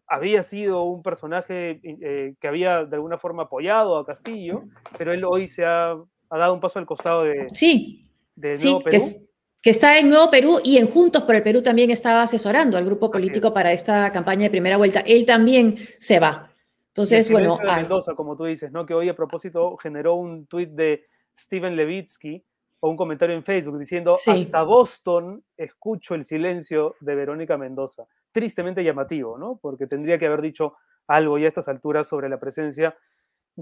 había 0.06 0.42
sido 0.42 0.82
un 0.84 1.02
personaje 1.02 1.80
eh, 1.82 2.34
que 2.40 2.48
había 2.48 2.84
de 2.84 2.96
alguna 2.96 3.18
forma 3.18 3.44
apoyado 3.44 3.96
a 3.96 4.04
Castillo, 4.04 4.64
pero 4.98 5.12
él 5.12 5.24
hoy 5.24 5.46
se 5.46 5.64
ha, 5.64 5.92
ha 5.92 6.38
dado 6.38 6.54
un 6.54 6.60
paso 6.60 6.78
al 6.78 6.86
costado 6.86 7.24
de, 7.24 7.46
sí, 7.52 8.10
de 8.34 8.54
sí, 8.54 8.68
Nuevo 8.68 8.84
Perú. 8.84 8.90
Que 8.90 8.96
es 8.96 9.29
que 9.62 9.70
está 9.70 9.98
en 9.98 10.08
Nuevo 10.08 10.30
Perú 10.30 10.60
y 10.64 10.78
en 10.78 10.86
Juntos 10.86 11.24
por 11.24 11.34
el 11.34 11.42
Perú 11.42 11.62
también 11.62 11.90
estaba 11.90 12.22
asesorando 12.22 12.78
al 12.78 12.84
grupo 12.84 13.10
político 13.10 13.52
para 13.52 13.72
esta 13.72 14.10
campaña 14.10 14.44
de 14.44 14.50
primera 14.50 14.76
vuelta. 14.76 15.00
Él 15.00 15.26
también 15.26 15.76
se 15.98 16.18
va. 16.18 16.50
Entonces, 16.88 17.30
bueno. 17.30 17.56
De 17.58 17.66
Mendoza, 17.66 18.14
como 18.14 18.36
tú 18.36 18.44
dices, 18.44 18.72
¿no? 18.72 18.86
Que 18.86 18.94
hoy 18.94 19.08
a 19.08 19.14
propósito 19.14 19.76
generó 19.76 20.14
un 20.14 20.46
tuit 20.46 20.70
de 20.70 21.04
Steven 21.38 21.76
Levitsky 21.76 22.42
o 22.80 22.88
un 22.88 22.96
comentario 22.96 23.36
en 23.36 23.44
Facebook 23.44 23.78
diciendo: 23.78 24.14
sí. 24.16 24.30
Hasta 24.30 24.62
Boston 24.62 25.44
escucho 25.56 26.14
el 26.14 26.24
silencio 26.24 26.96
de 27.00 27.14
Verónica 27.14 27.56
Mendoza. 27.56 28.06
Tristemente 28.32 28.82
llamativo, 28.82 29.38
¿no? 29.38 29.58
Porque 29.60 29.86
tendría 29.86 30.18
que 30.18 30.26
haber 30.26 30.40
dicho 30.40 30.74
algo 31.06 31.38
ya 31.38 31.44
a 31.46 31.48
estas 31.48 31.68
alturas 31.68 32.08
sobre 32.08 32.28
la 32.28 32.40
presencia 32.40 32.96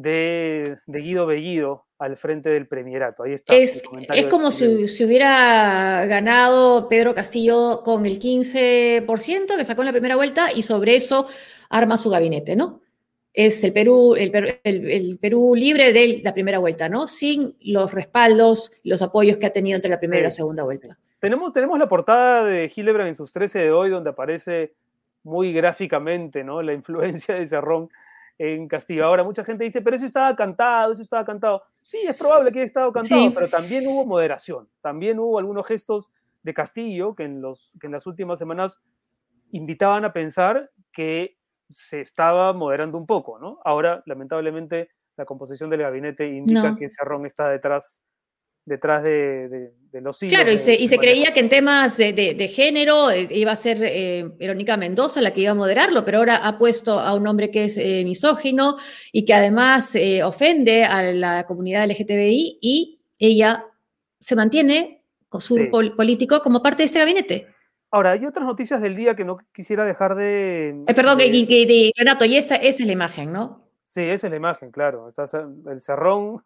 de, 0.02 0.78
Guido 0.86 1.26
Bellido 1.26 1.86
al 1.98 2.16
frente 2.16 2.48
del 2.50 2.68
premierato. 2.68 3.24
Ahí 3.24 3.32
está. 3.32 3.54
Es, 3.54 3.82
es 4.14 4.26
como 4.26 4.50
si, 4.50 4.88
si, 4.88 5.04
hubiera 5.04 6.06
ganado 6.06 6.88
Pedro 6.88 7.14
Castillo 7.14 7.82
con 7.84 8.06
el 8.06 8.18
15% 8.20 9.56
que 9.56 9.64
sacó 9.64 9.82
en 9.82 9.86
la 9.86 9.92
primera 9.92 10.16
vuelta 10.16 10.52
y 10.52 10.62
sobre 10.62 10.96
eso 10.96 11.26
arma 11.68 11.96
su 11.96 12.10
gabinete, 12.10 12.54
¿no? 12.54 12.80
Es 13.32 13.62
el 13.62 13.72
Perú, 13.72 14.14
el, 14.16 14.60
el, 14.64 15.18
Perú 15.20 15.54
libre 15.54 15.92
de 15.92 16.20
la 16.24 16.32
primera 16.32 16.58
vuelta, 16.58 16.88
¿no? 16.88 17.06
Sin 17.06 17.56
los 17.60 17.92
respaldos, 17.92 18.80
los 18.84 19.02
apoyos 19.02 19.36
que 19.36 19.46
ha 19.46 19.52
tenido 19.52 19.76
entre 19.76 19.90
la 19.90 19.98
primera 19.98 20.20
y 20.20 20.24
la 20.24 20.30
segunda 20.30 20.64
vuelta. 20.64 20.98
Tenemos, 21.20 21.52
tenemos 21.52 21.78
la 21.78 21.88
portada 21.88 22.44
de 22.44 22.72
Hildebrand 22.74 23.08
en 23.08 23.14
sus 23.14 23.32
13 23.32 23.58
de 23.60 23.70
hoy, 23.70 23.90
donde 23.90 24.10
aparece 24.10 24.74
muy 25.24 25.52
gráficamente, 25.52 26.42
¿no? 26.42 26.62
La 26.62 26.72
influencia 26.72 27.34
de 27.34 27.44
Cerrón 27.44 27.90
en 28.38 28.68
Castillo. 28.68 29.04
Ahora, 29.04 29.24
mucha 29.24 29.44
gente 29.44 29.64
dice, 29.64 29.82
pero 29.82 29.96
eso 29.96 30.06
estaba 30.06 30.34
cantado, 30.36 30.92
eso 30.92 31.02
estaba 31.02 31.24
cantado. 31.24 31.62
Sí, 31.82 31.98
es 32.06 32.16
probable 32.16 32.52
que 32.52 32.60
haya 32.60 32.66
estado 32.66 32.92
cantado, 32.92 33.32
pero 33.34 33.48
también 33.48 33.86
hubo 33.86 34.06
moderación. 34.06 34.68
También 34.80 35.18
hubo 35.18 35.38
algunos 35.38 35.66
gestos 35.66 36.10
de 36.42 36.54
Castillo 36.54 37.14
que 37.14 37.24
en, 37.24 37.42
los, 37.42 37.72
que 37.80 37.86
en 37.86 37.92
las 37.92 38.06
últimas 38.06 38.38
semanas 38.38 38.80
invitaban 39.50 40.04
a 40.04 40.12
pensar 40.12 40.70
que 40.92 41.36
se 41.70 42.00
estaba 42.00 42.52
moderando 42.52 42.96
un 42.96 43.06
poco, 43.06 43.38
¿no? 43.38 43.58
Ahora, 43.64 44.02
lamentablemente, 44.06 44.90
la 45.16 45.24
composición 45.24 45.68
del 45.68 45.82
gabinete 45.82 46.28
indica 46.28 46.76
que 46.76 46.88
Cerrón 46.88 47.26
está 47.26 47.48
detrás 47.48 48.02
detrás 48.68 49.02
de, 49.02 49.72
los 49.92 50.22
hilos. 50.22 50.34
Claro, 50.34 50.52
y 50.52 50.58
se, 50.58 50.98
creía 50.98 51.32
que 51.32 51.40
en 51.40 51.48
temas 51.48 51.96
de, 51.96 52.52
género 52.54 53.10
eh, 53.10 53.26
iba 53.30 53.52
a 53.52 53.56
ser 53.56 53.78
eh, 53.80 54.28
Verónica 54.38 54.76
Mendoza 54.76 55.20
la 55.20 55.32
que 55.32 55.40
iba 55.40 55.52
a 55.52 55.54
moderarlo, 55.54 56.04
pero 56.04 56.18
ahora 56.18 56.36
ha 56.36 56.58
puesto 56.58 57.00
a 57.00 57.14
un 57.14 57.26
hombre 57.26 57.50
que 57.50 57.64
es 57.64 57.78
eh, 57.78 58.02
misógino 58.04 58.76
y 59.10 59.24
que 59.24 59.34
además 59.34 59.96
ofende 60.24 60.84
a 60.84 61.02
la 61.02 61.44
comunidad 61.46 61.88
LGTBI 61.88 62.58
y 62.60 63.00
ella 63.18 63.64
se 64.20 64.36
mantiene 64.36 65.02
con 65.28 65.40
su 65.40 65.56
político 65.70 66.40
como 66.42 66.62
parte 66.62 66.82
de 66.82 66.86
este 66.86 66.98
gabinete. 66.98 67.46
Ahora, 67.90 68.12
hay 68.12 68.26
otras 68.26 68.44
noticias 68.44 68.82
del 68.82 68.94
día 68.94 69.16
que 69.16 69.24
no 69.24 69.38
quisiera 69.52 69.86
dejar 69.86 70.14
de... 70.14 70.84
perdón, 70.94 71.16
que, 71.16 71.92
Renato, 71.96 72.26
y 72.26 72.36
esa, 72.36 72.56
esa, 72.56 72.82
es 72.82 72.86
la 72.86 72.92
imagen, 72.92 73.32
¿no? 73.32 73.66
Sí, 73.86 74.02
esa 74.02 74.26
es 74.26 74.30
la 74.30 74.36
imagen, 74.36 74.70
claro. 74.70 75.08
Está 75.08 75.24
el 75.70 75.80
cerrón 75.80 76.44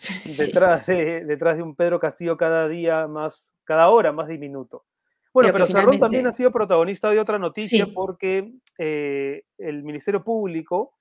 detrás 0.36 0.86
de, 0.86 1.24
detrás 1.24 1.56
de 1.56 1.62
un 1.62 1.74
Pedro 1.74 1.98
Castillo 2.00 2.36
cada 2.36 2.68
día 2.68 3.06
más, 3.06 3.52
cada 3.64 3.88
hora 3.88 4.12
más 4.12 4.28
diminuto. 4.28 4.84
Bueno, 5.32 5.52
pero, 5.52 5.66
Cerrón 5.66 5.98
también 5.98 6.26
ha 6.26 6.32
sido 6.32 6.50
protagonista 6.50 7.08
de 7.10 7.20
otra 7.20 7.38
noticia 7.38 7.86
porque 7.94 8.52
eh, 8.78 9.44
el 9.58 9.84
Ministerio 9.84 10.24
Público 10.24 10.94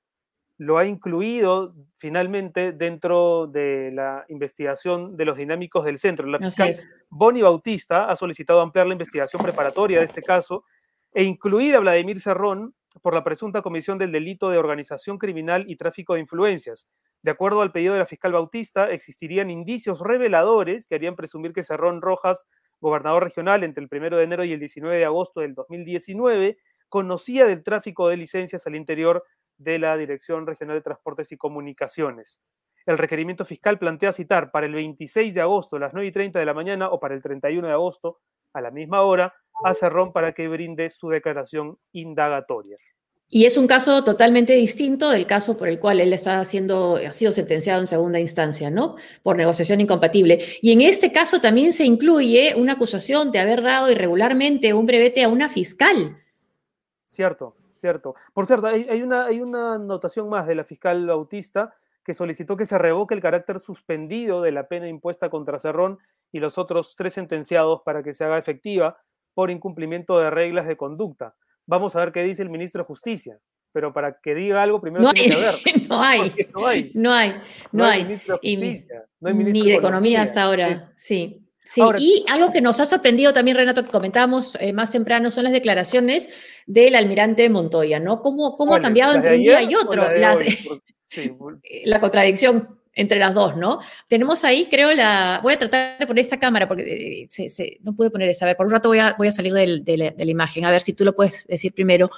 lo 0.59 0.77
ha 0.77 0.85
incluido 0.85 1.73
finalmente 1.95 2.73
dentro 2.73 3.47
de 3.47 3.91
la 3.93 4.25
investigación 4.27 5.15
de 5.15 5.25
los 5.25 5.37
dinámicos 5.37 5.85
del 5.85 5.97
centro. 5.97 6.27
La 6.27 6.37
fiscal 6.37 6.75
Bonnie 7.09 7.41
Bautista 7.41 8.11
ha 8.11 8.15
solicitado 8.15 8.59
ampliar 8.59 8.85
la 8.85 8.93
investigación 8.93 9.41
preparatoria 9.41 9.99
de 9.99 10.05
este 10.05 10.21
caso 10.21 10.65
e 11.13 11.23
incluir 11.23 11.75
a 11.75 11.79
Vladimir 11.79 12.21
Cerrón 12.21 12.75
por 13.01 13.13
la 13.13 13.23
presunta 13.23 13.61
comisión 13.61 13.97
del 13.97 14.11
delito 14.11 14.49
de 14.49 14.57
organización 14.57 15.17
criminal 15.17 15.65
y 15.67 15.75
tráfico 15.75 16.15
de 16.15 16.21
influencias, 16.21 16.87
de 17.21 17.31
acuerdo 17.31 17.61
al 17.61 17.71
pedido 17.71 17.93
de 17.93 17.99
la 17.99 18.05
fiscal 18.05 18.31
Bautista, 18.31 18.89
existirían 18.91 19.49
indicios 19.49 19.99
reveladores 19.99 20.87
que 20.87 20.95
harían 20.95 21.15
presumir 21.15 21.51
que 21.51 21.63
Cerrón 21.63 22.01
Rojas, 22.01 22.47
gobernador 22.79 23.23
regional 23.23 23.63
entre 23.63 23.83
el 23.83 23.89
1 23.91 24.15
de 24.15 24.23
enero 24.23 24.43
y 24.45 24.53
el 24.53 24.59
19 24.59 24.97
de 24.97 25.05
agosto 25.05 25.41
del 25.41 25.53
2019, 25.53 26.57
conocía 26.87 27.45
del 27.45 27.63
tráfico 27.63 28.07
de 28.07 28.15
licencias 28.15 28.65
al 28.65 28.75
interior 28.75 29.25
de 29.57 29.79
la 29.79 29.97
Dirección 29.97 30.47
Regional 30.47 30.77
de 30.77 30.81
Transportes 30.81 31.31
y 31.33 31.37
Comunicaciones. 31.37 32.41
El 32.85 32.97
requerimiento 32.97 33.43
fiscal 33.43 33.77
plantea 33.77 34.13
citar 34.13 34.49
para 34.49 34.65
el 34.65 34.73
26 34.73 35.33
de 35.33 35.41
agosto 35.41 35.75
a 35.75 35.79
las 35.79 35.93
9 35.93 36.07
y 36.07 36.11
30 36.13 36.39
de 36.39 36.45
la 36.45 36.53
mañana 36.53 36.89
o 36.89 37.01
para 37.01 37.13
el 37.13 37.21
31 37.21 37.67
de 37.67 37.73
agosto 37.73 38.19
a 38.53 38.61
la 38.61 38.71
misma 38.71 39.01
hora 39.01 39.33
a 39.63 39.73
Cerrón 39.73 40.11
para 40.13 40.33
que 40.33 40.47
brinde 40.47 40.89
su 40.89 41.09
declaración 41.09 41.77
indagatoria. 41.91 42.77
Y 43.31 43.45
es 43.45 43.57
un 43.57 43.67
caso 43.67 44.03
totalmente 44.03 44.53
distinto 44.53 45.11
del 45.11 45.27
caso 45.27 45.55
por 45.55 45.67
el 45.67 45.79
cual 45.79 45.99
él 45.99 46.13
está 46.13 46.43
siendo, 46.45 46.95
ha 46.95 47.11
sido 47.11 47.31
sentenciado 47.31 47.79
en 47.79 47.85
segunda 47.85 48.19
instancia, 48.19 48.71
¿no? 48.71 48.95
Por 49.21 49.37
negociación 49.37 49.79
incompatible. 49.79 50.39
Y 50.63 50.71
en 50.71 50.81
este 50.81 51.11
caso 51.11 51.39
también 51.39 51.71
se 51.71 51.85
incluye 51.85 52.55
una 52.57 52.73
acusación 52.73 53.31
de 53.31 53.37
haber 53.37 53.61
dado 53.61 53.91
irregularmente 53.91 54.73
un 54.73 54.87
brevete 54.87 55.23
a 55.23 55.27
una 55.27 55.47
fiscal. 55.47 56.17
Cierto, 57.05 57.55
cierto. 57.71 58.15
Por 58.33 58.47
cierto, 58.47 58.65
hay, 58.65 59.03
una, 59.03 59.25
hay 59.25 59.41
una 59.41 59.75
anotación 59.75 60.27
más 60.27 60.47
de 60.47 60.55
la 60.55 60.63
fiscal 60.63 61.05
Bautista 61.05 61.75
que 62.03 62.15
solicitó 62.15 62.57
que 62.57 62.65
se 62.65 62.79
revoque 62.79 63.13
el 63.13 63.21
carácter 63.21 63.59
suspendido 63.59 64.41
de 64.41 64.51
la 64.51 64.67
pena 64.67 64.89
impuesta 64.89 65.29
contra 65.29 65.59
Cerrón 65.59 65.99
y 66.31 66.39
los 66.39 66.57
otros 66.57 66.95
tres 66.97 67.13
sentenciados 67.13 67.81
para 67.85 68.01
que 68.01 68.15
se 68.15 68.23
haga 68.23 68.39
efectiva 68.39 68.97
por 69.39 69.51
incumplimiento 69.51 70.19
de 70.19 70.29
reglas 70.29 70.67
de 70.67 70.75
conducta. 70.75 71.33
Vamos 71.65 71.95
a 71.95 71.99
ver 71.99 72.11
qué 72.11 72.23
dice 72.23 72.43
el 72.43 72.49
ministro 72.49 72.83
de 72.83 72.87
Justicia. 72.87 73.39
Pero 73.71 73.93
para 73.93 74.19
que 74.21 74.35
diga 74.35 74.61
algo, 74.61 74.81
primero 74.81 75.01
no 75.01 75.13
tiene 75.13 75.33
hay, 75.33 75.39
que 75.63 75.71
ver. 75.71 75.87
No 75.87 76.03
hay, 76.03 76.19
no 76.53 76.67
hay. 76.67 76.91
No 76.93 77.13
hay. 77.13 77.35
No 77.71 77.85
hay. 77.85 78.03
Ministro 78.03 78.37
de 78.43 78.49
Justicia, 78.49 79.05
no 79.21 79.29
hay 79.29 79.33
ministro 79.33 79.63
ni 79.63 79.69
de 79.69 79.77
Economía, 79.77 80.21
hasta 80.23 80.43
ahora. 80.43 80.91
Sí. 80.97 81.45
Sí, 81.63 81.81
y 81.99 82.25
algo 82.27 82.51
que 82.51 82.59
nos 82.59 82.81
ha 82.81 82.85
sorprendido 82.85 83.31
también, 83.31 83.55
Renato, 83.55 83.81
que 83.81 83.89
comentamos 83.91 84.57
eh, 84.59 84.73
más 84.73 84.91
temprano, 84.91 85.31
son 85.31 85.45
las 85.45 85.53
declaraciones 85.53 86.27
del 86.65 86.95
almirante 86.95 87.47
Montoya, 87.47 88.01
¿no? 88.01 88.19
¿Cómo, 88.19 88.57
cómo 88.57 88.75
ha 88.75 88.81
cambiado 88.81 89.15
entre 89.15 89.37
un 89.37 89.43
día 89.43 89.63
y 89.63 89.73
otro? 89.73 90.05
la 91.85 91.99
contradicción 92.01 92.78
entre 92.93 93.19
las 93.19 93.33
dos, 93.33 93.55
¿no? 93.55 93.79
Tenemos 94.07 94.43
ahí, 94.43 94.67
creo, 94.69 94.93
la... 94.93 95.39
Voy 95.43 95.53
a 95.53 95.59
tratar 95.59 95.97
de 95.97 96.07
poner 96.07 96.21
esta 96.21 96.39
cámara 96.39 96.67
porque 96.67 97.27
eh, 97.27 97.77
no 97.81 97.95
pude 97.95 98.09
poner 98.09 98.29
esa. 98.29 98.45
A 98.45 98.47
ver, 98.47 98.57
por 98.57 98.65
un 98.65 98.71
rato 98.71 98.89
voy 98.89 98.99
a, 98.99 99.15
voy 99.17 99.27
a 99.27 99.31
salir 99.31 99.53
de, 99.53 100.13
la, 100.17 100.23
imagen. 100.23 100.65
A 100.65 100.71
ver 100.71 100.81
si 100.81 100.93
tú 100.93 101.05
lo 101.05 101.15
puedes 101.15 101.45
decir 101.47 101.73
primero, 101.73 102.09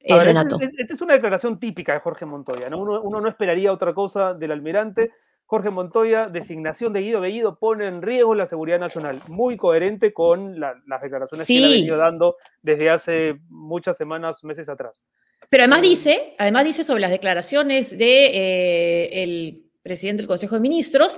eh, 0.00 0.18
Renato. 0.18 0.58
Esta 0.60 0.94
es, 0.94 1.00
una 1.00 1.14
declaración 1.14 1.58
típica 1.58 1.92
de 1.92 2.00
Jorge 2.00 2.26
Montoya, 2.26 2.70
¿no? 2.70 2.78
Uno, 2.78 3.20
no 3.20 3.28
esperaría 3.28 3.72
otra 3.72 3.92
cosa 3.92 4.34
del 4.34 4.52
almirante. 4.52 5.10
Jorge 5.44 5.70
Montoya, 5.70 6.26
designación 6.26 6.92
de 6.92 7.02
Guido 7.02 7.20
Bellido, 7.20 7.56
pone 7.56 7.86
en 7.86 8.02
riesgo 8.02 8.34
la 8.34 8.46
seguridad 8.46 8.80
nacional. 8.80 9.22
Muy 9.28 9.56
coherente 9.56 10.12
con 10.12 10.58
las 10.58 11.02
declaraciones 11.02 11.46
que 11.46 11.58
él 11.58 11.64
ha 11.64 11.68
venido 11.68 11.96
dando 11.96 12.36
desde 12.62 12.90
hace 12.90 13.38
muchas 13.48 13.96
semanas, 13.96 14.42
meses 14.42 14.68
atrás. 14.68 15.06
Pero 15.48 15.62
además 15.62 15.80
eh, 15.80 15.88
dice, 15.88 16.34
además 16.38 16.64
dice 16.64 16.82
sobre 16.82 17.00
las 17.00 17.12
declaraciones 17.12 17.96
de 17.96 19.22
el 19.22 19.65
presidente 19.86 20.22
del 20.22 20.28
Consejo 20.28 20.56
de 20.56 20.60
Ministros, 20.60 21.16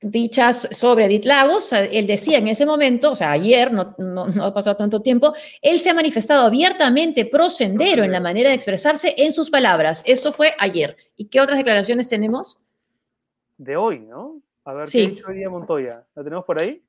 dichas 0.00 0.68
sobre 0.72 1.06
Edith 1.06 1.24
Lagos, 1.24 1.72
él 1.72 2.06
decía 2.06 2.38
en 2.38 2.48
ese 2.48 2.66
momento, 2.66 3.12
o 3.12 3.16
sea, 3.16 3.32
ayer, 3.32 3.72
no, 3.72 3.94
no, 3.98 4.26
ha 4.44 4.52
pasado 4.52 4.76
tanto 4.76 5.00
tiempo, 5.00 5.34
él 5.62 5.78
se 5.78 5.90
ha 5.90 5.94
manifestado 5.94 6.44
abiertamente 6.44 7.24
prosendero 7.24 8.04
en 8.04 8.12
la 8.12 8.20
manera 8.20 8.50
de 8.50 8.56
expresarse 8.56 9.14
en 9.16 9.32
sus 9.32 9.48
palabras. 9.48 10.02
Esto 10.06 10.32
fue 10.32 10.54
ayer. 10.58 10.96
¿Y 11.16 11.28
qué 11.28 11.40
otras 11.40 11.58
declaraciones 11.58 12.08
tenemos? 12.08 12.60
De 13.56 13.76
hoy, 13.76 14.00
¿no? 14.00 14.42
A 14.64 14.74
ver, 14.74 14.88
¿qué 14.88 15.04
ha 15.04 15.08
dicho 15.08 15.26
hoy 15.28 15.36
día 15.36 15.48
Montoya? 15.48 16.04
¿La 16.14 16.22
tenemos 16.22 16.44
por 16.44 16.60
ahí? 16.60 16.82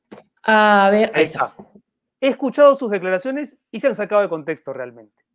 A 0.44 0.90
ver, 0.92 1.12
ahí 1.14 1.24
está. 1.24 1.54
He 2.20 2.28
escuchado 2.28 2.76
sus 2.76 2.92
declaraciones 2.92 3.58
y 3.72 3.80
se 3.80 3.88
han 3.88 3.96
sacado 3.96 4.22
de 4.22 4.30
contexto 4.30 4.74
realmente. 4.74 5.27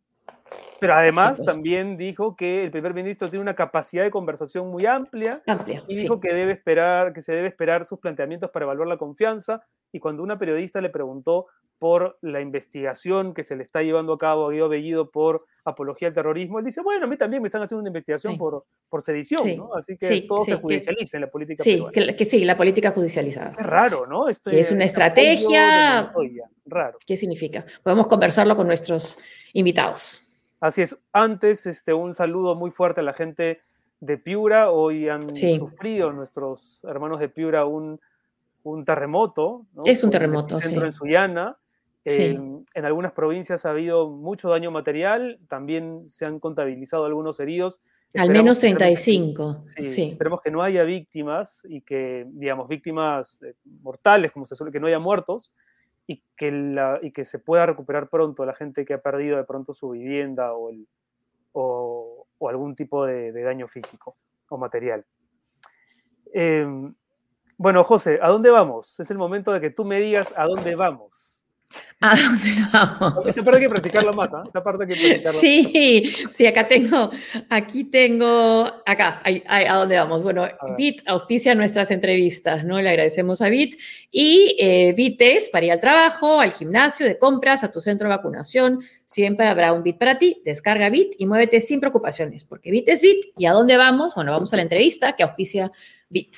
Pero 0.83 0.95
además 0.95 1.41
también 1.45 1.95
dijo 1.95 2.35
que 2.35 2.65
el 2.65 2.71
primer 2.71 2.93
ministro 2.93 3.29
tiene 3.29 3.41
una 3.41 3.55
capacidad 3.55 4.03
de 4.03 4.11
conversación 4.11 4.67
muy 4.69 4.85
amplia, 4.85 5.41
y 5.87 5.95
dijo 5.95 6.19
que 6.19 6.33
debe 6.33 6.51
esperar, 6.51 7.13
que 7.13 7.21
se 7.21 7.31
debe 7.31 7.47
esperar 7.47 7.85
sus 7.85 7.99
planteamientos 7.99 8.51
para 8.51 8.65
evaluar 8.65 8.89
la 8.89 8.97
confianza. 8.97 9.63
Y 9.93 9.99
cuando 9.99 10.23
una 10.23 10.37
periodista 10.37 10.81
le 10.81 10.89
preguntó 10.89 11.45
por 11.79 12.17
la 12.19 12.41
investigación 12.41 13.33
que 13.33 13.43
se 13.43 13.55
le 13.55 13.63
está 13.63 13.81
llevando 13.81 14.11
a 14.11 14.17
cabo 14.17 14.45
a 14.45 14.51
Guido 14.51 14.67
Bellido 14.67 15.09
por 15.09 15.45
apología 15.63 16.09
al 16.09 16.13
terrorismo, 16.13 16.59
él 16.59 16.65
dice, 16.65 16.81
bueno, 16.81 17.05
a 17.05 17.07
mí 17.07 17.15
también 17.15 17.41
me 17.41 17.47
están 17.47 17.61
haciendo 17.61 17.79
una 17.79 17.89
investigación 17.89 18.37
por, 18.37 18.65
por 18.89 19.01
sedición, 19.01 19.55
¿no? 19.55 19.73
Así 19.75 19.95
que 19.97 20.25
todo 20.27 20.43
se 20.43 20.55
judicializa 20.55 21.15
en 21.15 21.21
la 21.21 21.31
política 21.31 21.63
que, 21.63 22.15
que, 22.17 22.25
sí, 22.25 22.43
la 22.43 22.57
política 22.57 22.91
judicializada. 22.91 23.55
Es 23.57 23.65
raro, 23.65 24.05
¿no? 24.05 24.27
Este, 24.27 24.59
es 24.59 24.69
una 24.69 24.83
estrategia. 24.83 26.11
Raro. 26.65 26.97
¿Qué 27.05 27.15
significa? 27.15 27.65
Podemos 27.83 28.07
conversarlo 28.07 28.57
con 28.57 28.67
nuestros 28.67 29.17
invitados. 29.53 30.22
Así 30.63 30.81
es. 30.81 30.97
Antes, 31.11 31.65
este, 31.65 31.93
un 31.93 32.13
saludo 32.13 32.55
muy 32.55 32.71
fuerte 32.71 33.01
a 33.01 33.03
la 33.03 33.11
gente 33.11 33.59
de 33.99 34.17
Piura. 34.17 34.71
Hoy 34.71 35.09
han 35.09 35.35
sufrido 35.35 36.13
nuestros 36.13 36.79
hermanos 36.83 37.19
de 37.19 37.27
Piura 37.27 37.65
un, 37.65 37.99
un 38.63 38.85
terremoto. 38.85 39.65
Es 39.83 40.05
un 40.05 40.09
terremoto, 40.09 40.61
sí. 40.61 40.73
En 40.73 40.93
Sullana. 40.93 41.57
en 42.05 42.65
algunas 42.75 43.11
provincias 43.11 43.65
ha 43.65 43.71
habido 43.71 44.09
mucho 44.09 44.47
daño 44.47 44.71
material, 44.71 45.37
también 45.49 46.07
se 46.07 46.25
han 46.25 46.39
contabilizado 46.39 47.03
algunos 47.03 47.41
heridos. 47.41 47.81
Al 48.13 48.29
menos 48.29 48.59
35. 48.59 49.63
sí, 49.83 50.11
Esperemos 50.11 50.41
que 50.41 50.49
no 50.49 50.63
haya 50.63 50.85
víctimas 50.85 51.59
y 51.67 51.81
que, 51.81 52.25
digamos, 52.29 52.69
víctimas 52.69 53.43
eh, 53.43 53.55
mortales, 53.81 54.31
como 54.31 54.45
se 54.45 54.55
suele, 54.55 54.71
que 54.71 54.79
no 54.79 54.87
haya 54.87 54.99
muertos, 54.99 55.51
y 56.07 56.23
que, 56.35 56.51
la, 56.51 56.99
y 57.01 57.11
que 57.11 57.25
se 57.25 57.39
pueda 57.39 57.65
recuperar 57.65 58.09
pronto 58.09 58.45
la 58.45 58.53
gente 58.53 58.85
que 58.85 58.93
ha 58.93 59.01
perdido 59.01 59.37
de 59.37 59.43
pronto 59.43 59.73
su 59.73 59.91
vivienda 59.91 60.53
o, 60.53 60.69
el, 60.69 60.87
o, 61.53 62.27
algún 62.49 62.75
tipo 62.75 63.05
de, 63.05 63.31
daño 63.31 63.67
físico. 63.67 64.17
o 64.49 64.57
material. 64.57 65.05
Em, 66.33 66.93
bueno, 67.57 67.83
José, 67.83 68.19
¿a 68.21 68.29
dónde 68.29 68.49
vamos? 68.49 68.99
Es 68.99 69.09
el 69.11 69.17
momento 69.17 69.51
de 69.51 69.61
que 69.61 69.69
tú 69.69 69.85
me 69.85 69.99
digas 69.99 70.33
a 70.35 70.45
dónde 70.45 70.75
vamos. 70.75 71.42
¿A 72.01 72.15
dónde 72.17 72.49
vamos? 72.73 73.27
Esa 73.27 73.43
parte 73.43 73.59
hay 73.59 73.63
que 73.63 73.69
practicarlo 73.69 74.13
más, 74.13 74.33
¿ah? 74.33 74.43
Esa 74.47 74.61
parte 74.61 74.83
hay 74.83 74.89
que 74.89 74.95
practicarlo 74.95 75.39
Sí, 75.39 76.13
sí, 76.29 76.45
acá 76.45 76.67
tengo, 76.67 77.11
aquí 77.49 77.85
tengo, 77.85 78.69
acá, 78.85 79.21
¿a 79.47 79.77
dónde 79.77 79.95
vamos? 79.95 80.21
Bueno, 80.21 80.45
BIT 80.77 81.03
auspicia 81.07 81.55
nuestras 81.55 81.91
entrevistas, 81.91 82.65
¿no? 82.65 82.81
Le 82.81 82.89
agradecemos 82.89 83.41
a 83.41 83.47
BIT. 83.47 83.79
Y 84.11 84.57
eh, 84.59 84.93
BIT 84.97 85.21
es 85.21 85.49
para 85.49 85.65
ir 85.65 85.71
al 85.71 85.79
trabajo, 85.79 86.41
al 86.41 86.51
gimnasio, 86.51 87.05
de 87.05 87.17
compras, 87.17 87.63
a 87.63 87.71
tu 87.71 87.79
centro 87.79 88.09
de 88.09 88.15
vacunación. 88.15 88.81
Siempre 89.05 89.47
habrá 89.47 89.71
un 89.71 89.83
BIT 89.83 89.97
para 89.97 90.17
ti. 90.17 90.41
Descarga 90.43 90.89
BIT 90.89 91.15
y 91.19 91.25
muévete 91.25 91.61
sin 91.61 91.79
preocupaciones, 91.79 92.43
porque 92.43 92.69
BIT 92.69 92.89
es 92.89 93.01
BIT. 93.01 93.33
¿Y 93.37 93.45
a 93.45 93.53
dónde 93.53 93.77
vamos? 93.77 94.13
Bueno, 94.15 94.31
vamos 94.31 94.53
a 94.53 94.57
la 94.57 94.63
entrevista 94.63 95.13
que 95.13 95.23
auspicia 95.23 95.71
BIT. 96.09 96.35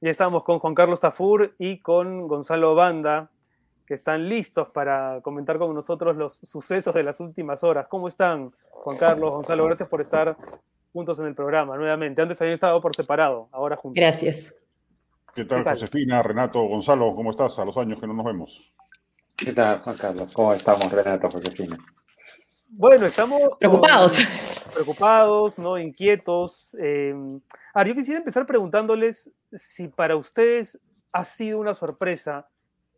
Ya 0.00 0.10
estamos 0.10 0.42
con 0.44 0.58
Juan 0.58 0.74
Carlos 0.74 1.00
Tafur 1.00 1.54
y 1.58 1.80
con 1.80 2.28
Gonzalo 2.28 2.74
Banda, 2.74 3.30
que 3.86 3.94
están 3.94 4.28
listos 4.28 4.68
para 4.68 5.20
comentar 5.22 5.58
con 5.58 5.74
nosotros 5.74 6.16
los 6.16 6.34
sucesos 6.34 6.94
de 6.94 7.02
las 7.02 7.20
últimas 7.20 7.62
horas. 7.64 7.86
¿Cómo 7.88 8.08
están, 8.08 8.52
Juan 8.70 8.98
Carlos, 8.98 9.30
Gonzalo? 9.30 9.64
Gracias 9.64 9.88
por 9.88 10.00
estar 10.00 10.36
juntos 10.92 11.18
en 11.18 11.26
el 11.26 11.34
programa 11.34 11.76
nuevamente. 11.76 12.20
Antes 12.20 12.40
habían 12.40 12.54
estado 12.54 12.80
por 12.80 12.94
separado, 12.94 13.48
ahora 13.52 13.76
juntos. 13.76 13.96
Gracias. 13.96 14.54
¿Qué 15.34 15.44
tal, 15.44 15.64
Josefina, 15.64 16.22
Renato, 16.22 16.62
Gonzalo? 16.62 17.14
¿Cómo 17.14 17.30
estás? 17.30 17.58
A 17.58 17.64
los 17.64 17.76
años 17.76 18.00
que 18.00 18.06
no 18.06 18.14
nos 18.14 18.24
vemos. 18.24 18.72
¿Qué 19.36 19.52
tal, 19.52 19.80
Juan 19.80 19.96
Carlos? 19.96 20.32
¿Cómo 20.32 20.52
estamos, 20.52 20.90
Renato, 20.90 21.30
Josefina? 21.30 21.76
Bueno, 22.68 23.06
estamos 23.06 23.40
preocupados. 23.58 24.18
preocupados, 24.72 25.58
¿no? 25.58 25.78
Inquietos. 25.78 26.74
Eh, 26.80 27.14
ahora, 27.74 27.88
yo 27.88 27.94
quisiera 27.94 28.18
empezar 28.18 28.46
preguntándoles 28.46 29.30
si 29.52 29.88
para 29.88 30.16
ustedes 30.16 30.80
ha 31.12 31.24
sido 31.24 31.58
una 31.58 31.74
sorpresa 31.74 32.48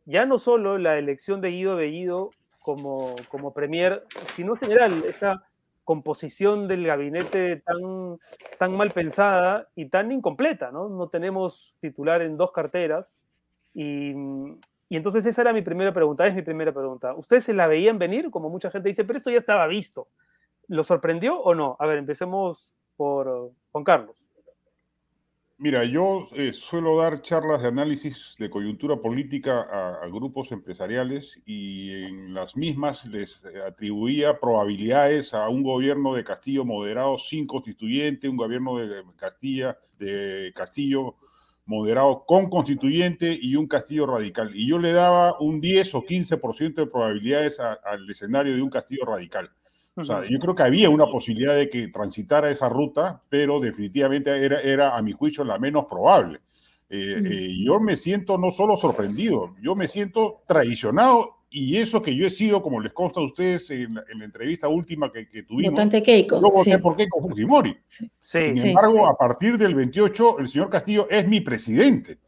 ya 0.08 0.24
no 0.24 0.38
solo 0.38 0.78
la 0.78 0.96
elección 0.96 1.42
de 1.42 1.50
Guido 1.50 1.76
Bellido 1.76 2.30
como, 2.60 3.14
como 3.28 3.52
premier, 3.52 4.04
sino 4.34 4.54
en 4.54 4.58
general 4.58 5.04
esta 5.06 5.44
composición 5.84 6.66
del 6.66 6.86
gabinete 6.86 7.56
tan, 7.56 8.18
tan 8.58 8.74
mal 8.74 8.90
pensada 8.90 9.68
y 9.74 9.90
tan 9.90 10.10
incompleta, 10.10 10.70
¿no? 10.70 10.88
No 10.88 11.08
tenemos 11.08 11.76
titular 11.80 12.22
en 12.22 12.38
dos 12.38 12.52
carteras 12.52 13.22
y, 13.74 14.14
y 14.88 14.96
entonces 14.96 15.26
esa 15.26 15.42
era 15.42 15.52
mi 15.52 15.60
primera 15.60 15.92
pregunta, 15.92 16.26
es 16.26 16.34
mi 16.34 16.42
primera 16.42 16.72
pregunta. 16.72 17.14
¿Ustedes 17.14 17.44
se 17.44 17.52
la 17.52 17.66
veían 17.66 17.98
venir? 17.98 18.30
Como 18.30 18.48
mucha 18.48 18.70
gente 18.70 18.88
dice, 18.88 19.04
pero 19.04 19.18
esto 19.18 19.30
ya 19.30 19.36
estaba 19.36 19.66
visto. 19.66 20.08
¿Lo 20.68 20.84
sorprendió 20.84 21.38
o 21.38 21.54
no? 21.54 21.76
A 21.78 21.86
ver, 21.86 21.98
empecemos 21.98 22.74
por 22.96 23.52
Juan 23.72 23.84
Carlos. 23.84 24.27
Mira, 25.60 25.84
yo 25.84 26.28
eh, 26.36 26.52
suelo 26.52 26.96
dar 26.98 27.20
charlas 27.20 27.62
de 27.62 27.68
análisis 27.68 28.36
de 28.38 28.48
coyuntura 28.48 29.00
política 29.02 29.66
a, 30.02 30.06
grupos 30.06 30.52
empresariales 30.52 31.40
y 31.46 32.04
en 32.04 32.32
las 32.32 32.56
mismas 32.56 33.06
les 33.08 33.44
atribuía 33.66 34.38
probabilidades 34.38 35.34
a 35.34 35.48
un 35.48 35.64
gobierno 35.64 36.14
de 36.14 36.22
Castillo 36.22 36.64
moderado 36.64 37.18
sin 37.18 37.44
constituyente, 37.44 38.28
un 38.28 38.36
gobierno 38.36 38.76
de 38.78 39.02
Castilla, 39.16 39.76
de 39.98 40.52
Castillo 40.54 41.16
moderado 41.66 42.24
con 42.24 42.48
constituyente 42.48 43.36
y 43.40 43.56
un 43.56 43.66
Castillo 43.66 44.06
radical. 44.06 44.52
Y 44.54 44.68
yo 44.68 44.78
le 44.78 44.92
daba 44.92 45.40
un 45.40 45.60
10 45.60 45.92
o 45.96 46.02
15% 46.02 46.74
de 46.76 46.86
probabilidades 46.86 47.58
al 47.58 48.08
escenario 48.08 48.54
de 48.54 48.62
un 48.62 48.70
Castillo 48.70 49.04
radical. 49.04 49.50
O 49.98 50.04
sea, 50.04 50.22
yo 50.28 50.38
creo 50.38 50.54
que 50.54 50.62
había 50.62 50.90
una 50.90 51.06
posibilidad 51.06 51.54
de 51.56 51.68
que 51.68 51.88
transitara 51.88 52.50
esa 52.50 52.68
ruta, 52.68 53.22
pero 53.28 53.60
definitivamente 53.60 54.30
era, 54.44 54.60
era 54.60 54.96
a 54.96 55.02
mi 55.02 55.12
juicio, 55.12 55.44
la 55.44 55.58
menos 55.58 55.86
probable. 55.86 56.40
Eh, 56.90 57.20
eh, 57.24 57.56
yo 57.64 57.80
me 57.80 57.96
siento 57.96 58.38
no 58.38 58.50
solo 58.50 58.76
sorprendido, 58.76 59.54
yo 59.60 59.74
me 59.74 59.88
siento 59.88 60.42
traicionado 60.46 61.36
y 61.50 61.76
eso 61.76 62.00
que 62.00 62.14
yo 62.14 62.26
he 62.26 62.30
sido, 62.30 62.62
como 62.62 62.80
les 62.80 62.92
consta 62.92 63.20
a 63.20 63.24
ustedes 63.24 63.70
en 63.70 63.94
la, 63.94 64.24
entrevista 64.24 64.68
última 64.68 65.12
que, 65.12 65.28
que 65.28 65.42
tuvimos, 65.42 65.72
Votante 65.72 66.02
Keiko. 66.02 66.40
yo 66.40 66.50
voté 66.50 66.78
por 66.78 66.96
Keiko 66.96 67.20
Fujimori. 67.20 67.76
Sí. 67.86 68.10
Sin 68.20 68.58
embargo, 68.58 69.06
a 69.06 69.16
partir 69.16 69.58
del 69.58 69.74
28, 69.74 70.38
el 70.38 70.48
señor 70.48 70.70
Castillo 70.70 71.06
es 71.10 71.26
mi 71.26 71.40
presidente 71.40 72.18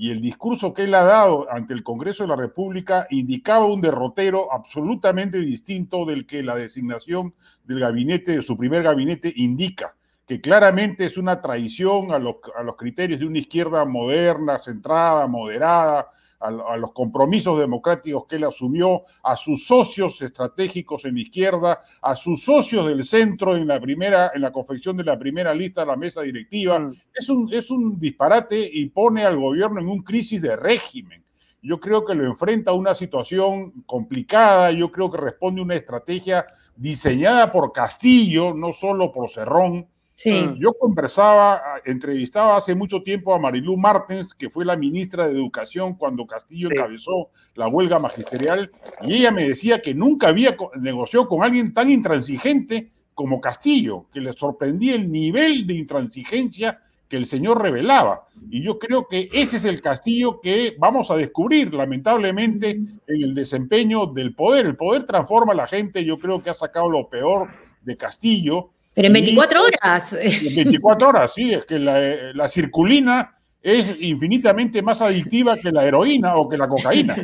y 0.00 0.12
el 0.12 0.20
discurso 0.20 0.72
que 0.72 0.84
él 0.84 0.94
ha 0.94 1.02
dado 1.02 1.50
ante 1.50 1.74
el 1.74 1.82
Congreso 1.82 2.22
de 2.22 2.28
la 2.28 2.36
República 2.36 3.08
indicaba 3.10 3.66
un 3.66 3.80
derrotero 3.80 4.52
absolutamente 4.52 5.40
distinto 5.40 6.04
del 6.04 6.24
que 6.24 6.44
la 6.44 6.54
designación 6.54 7.34
del 7.64 7.80
gabinete, 7.80 8.36
de 8.36 8.42
su 8.44 8.56
primer 8.56 8.84
gabinete, 8.84 9.32
indica, 9.34 9.96
que 10.24 10.40
claramente 10.40 11.04
es 11.04 11.18
una 11.18 11.42
traición 11.42 12.12
a 12.12 12.20
los, 12.20 12.36
a 12.56 12.62
los 12.62 12.76
criterios 12.76 13.18
de 13.18 13.26
una 13.26 13.40
izquierda 13.40 13.84
moderna, 13.84 14.60
centrada, 14.60 15.26
moderada, 15.26 16.10
a, 16.40 16.76
los 16.76 16.92
compromisos 16.92 17.58
democráticos 17.58 18.26
que 18.26 18.36
él 18.36 18.44
asumió, 18.44 19.02
a 19.22 19.36
sus 19.36 19.66
socios 19.66 20.20
estratégicos 20.22 21.04
en 21.04 21.14
la 21.14 21.20
izquierda, 21.20 21.82
a 22.02 22.14
sus 22.14 22.44
socios 22.44 22.86
del 22.86 23.04
centro 23.04 23.56
en 23.56 23.66
la 23.66 23.80
primera, 23.80 24.30
en 24.34 24.42
la 24.42 24.52
confección 24.52 24.96
de 24.96 25.04
la 25.04 25.18
primera 25.18 25.54
lista 25.54 25.82
de 25.82 25.88
la 25.88 25.96
mesa 25.96 26.22
directiva. 26.22 26.78
Mm. 26.78 26.94
Es, 27.14 27.28
un, 27.28 27.52
es 27.52 27.70
un 27.70 27.98
disparate 27.98 28.68
y 28.72 28.86
pone 28.86 29.24
al 29.24 29.36
gobierno 29.36 29.80
en 29.80 29.88
un 29.88 30.02
crisis 30.02 30.40
de 30.40 30.56
régimen. 30.56 31.24
Yo 31.60 31.80
creo 31.80 32.04
que 32.04 32.14
lo 32.14 32.24
enfrenta 32.24 32.70
a 32.70 32.74
una 32.74 32.94
situación 32.94 33.82
complicada, 33.84 34.70
yo 34.70 34.92
creo 34.92 35.10
que 35.10 35.18
responde 35.18 35.60
a 35.60 35.64
una 35.64 35.74
estrategia 35.74 36.46
diseñada 36.76 37.50
por 37.50 37.72
Castillo, 37.72 38.54
no 38.54 38.72
solo 38.72 39.10
por 39.10 39.28
Cerrón, 39.28 39.88
Sí. 40.18 40.50
Yo 40.58 40.72
conversaba, 40.72 41.62
entrevistaba 41.84 42.56
hace 42.56 42.74
mucho 42.74 43.04
tiempo 43.04 43.32
a 43.32 43.38
Marilú 43.38 43.76
Martens, 43.76 44.34
que 44.34 44.50
fue 44.50 44.64
la 44.64 44.76
ministra 44.76 45.28
de 45.28 45.32
Educación 45.34 45.94
cuando 45.94 46.26
Castillo 46.26 46.70
encabezó 46.72 47.30
la 47.54 47.68
huelga 47.68 48.00
magisterial, 48.00 48.72
y 49.02 49.14
ella 49.14 49.30
me 49.30 49.46
decía 49.46 49.80
que 49.80 49.94
nunca 49.94 50.26
había 50.26 50.56
negociado 50.74 51.28
con 51.28 51.44
alguien 51.44 51.72
tan 51.72 51.88
intransigente 51.88 52.90
como 53.14 53.40
Castillo, 53.40 54.06
que 54.12 54.20
le 54.20 54.32
sorprendía 54.32 54.96
el 54.96 55.08
nivel 55.12 55.68
de 55.68 55.74
intransigencia 55.74 56.80
que 57.08 57.16
el 57.16 57.24
señor 57.24 57.62
revelaba. 57.62 58.26
Y 58.50 58.64
yo 58.64 58.80
creo 58.80 59.06
que 59.06 59.28
ese 59.32 59.58
es 59.58 59.64
el 59.66 59.80
Castillo 59.80 60.40
que 60.40 60.74
vamos 60.80 61.12
a 61.12 61.16
descubrir, 61.16 61.72
lamentablemente, 61.72 62.70
en 62.70 62.98
el 63.06 63.36
desempeño 63.36 64.06
del 64.06 64.34
poder. 64.34 64.66
El 64.66 64.76
poder 64.76 65.04
transforma 65.04 65.52
a 65.52 65.56
la 65.56 65.68
gente, 65.68 66.04
yo 66.04 66.18
creo 66.18 66.42
que 66.42 66.50
ha 66.50 66.54
sacado 66.54 66.90
lo 66.90 67.08
peor 67.08 67.50
de 67.82 67.96
Castillo 67.96 68.70
pero 68.98 69.06
en 69.06 69.12
24 69.12 69.62
horas. 69.62 70.12
En 70.20 70.56
24 70.56 71.08
horas, 71.08 71.32
sí, 71.32 71.54
es 71.54 71.64
que 71.64 71.78
la, 71.78 72.48
circulina 72.48 73.32
es 73.62 73.96
infinitamente 74.00 74.82
más 74.82 75.00
adictiva 75.00 75.54
que 75.56 75.70
la 75.70 75.84
heroína 75.86 76.34
o 76.34 76.48
que 76.48 76.56
la 76.56 76.66
cocaína. 76.66 77.16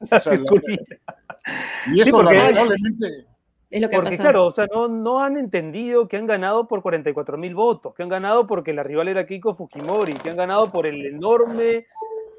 y 1.94 2.00
eso 2.00 2.20
lamentablemente... 2.20 3.26
Es 3.70 3.80
lo 3.80 3.88
que 3.88 3.94
porque 3.94 4.18
claro, 4.18 4.46
o 4.46 4.50
sea, 4.50 4.66
no, 4.74 4.88
no 4.88 5.22
han 5.22 5.36
entendido 5.36 6.08
que 6.08 6.16
han 6.16 6.26
ganado 6.26 6.66
por 6.66 6.82
44 6.82 7.38
mil 7.38 7.54
votos, 7.54 7.94
que 7.94 8.02
han 8.02 8.08
ganado 8.08 8.48
porque 8.48 8.72
la 8.72 8.82
rival 8.82 9.06
era 9.06 9.24
Keiko 9.24 9.54
Fujimori, 9.54 10.14
que 10.14 10.30
han 10.30 10.36
ganado 10.36 10.72
por 10.72 10.84
el 10.84 11.06
enorme, 11.06 11.86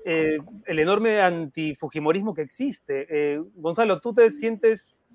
eh, 0.04 0.38
el 0.66 0.80
enorme 0.80 1.22
antifujimorismo 1.22 2.34
que 2.34 2.42
existe. 2.42 3.08
Eh, 3.10 3.42
Gonzalo, 3.56 4.02
¿tú 4.02 4.12
te 4.12 4.30
sientes 4.30 5.06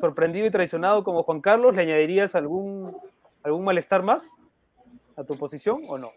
sorprendido 0.00 0.46
y 0.46 0.50
traicionado 0.50 1.04
como 1.04 1.22
Juan 1.22 1.42
Carlos? 1.42 1.76
¿Le 1.76 1.82
añadirías 1.82 2.34
algún 2.34 2.96
algún 3.46 3.64
malestar 3.64 4.02
más 4.02 4.36
a 5.16 5.24
tu 5.24 5.34
posición 5.36 5.82
o 5.88 5.96
no? 5.96 6.12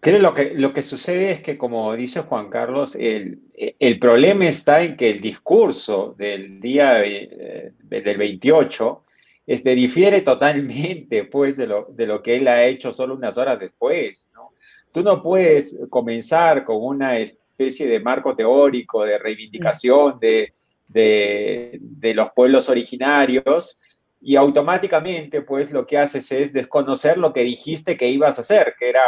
Creo 0.00 0.20
lo 0.20 0.34
que, 0.34 0.54
lo 0.54 0.72
que 0.72 0.84
sucede 0.84 1.32
es 1.32 1.40
que, 1.40 1.58
como 1.58 1.94
dice 1.96 2.20
Juan 2.20 2.48
Carlos, 2.48 2.94
el, 2.94 3.40
el 3.56 3.98
problema 3.98 4.46
está 4.46 4.82
en 4.82 4.96
que 4.96 5.10
el 5.10 5.20
discurso 5.20 6.14
del 6.16 6.60
día 6.60 6.94
del 6.94 8.16
28 8.16 9.02
este, 9.46 9.74
difiere 9.74 10.20
totalmente 10.20 11.24
pues, 11.24 11.56
de, 11.56 11.66
lo, 11.66 11.86
de 11.90 12.06
lo 12.06 12.22
que 12.22 12.36
él 12.36 12.46
ha 12.46 12.64
hecho 12.64 12.92
solo 12.92 13.14
unas 13.14 13.36
horas 13.36 13.58
después. 13.58 14.30
¿no? 14.32 14.52
Tú 14.92 15.02
no 15.02 15.22
puedes 15.22 15.80
comenzar 15.90 16.64
con 16.64 16.76
una 16.80 17.18
especie 17.18 17.88
de 17.88 17.98
marco 17.98 18.36
teórico 18.36 19.04
de 19.04 19.18
reivindicación 19.18 20.20
de, 20.20 20.52
de, 20.86 21.78
de 21.80 22.14
los 22.14 22.30
pueblos 22.30 22.68
originarios 22.68 23.80
y 24.26 24.34
automáticamente 24.34 25.42
pues 25.42 25.70
lo 25.70 25.86
que 25.86 25.98
haces 25.98 26.32
es 26.32 26.52
desconocer 26.52 27.16
lo 27.16 27.32
que 27.32 27.44
dijiste 27.44 27.96
que 27.96 28.08
ibas 28.08 28.38
a 28.38 28.40
hacer, 28.40 28.74
que 28.76 28.88
era 28.88 29.00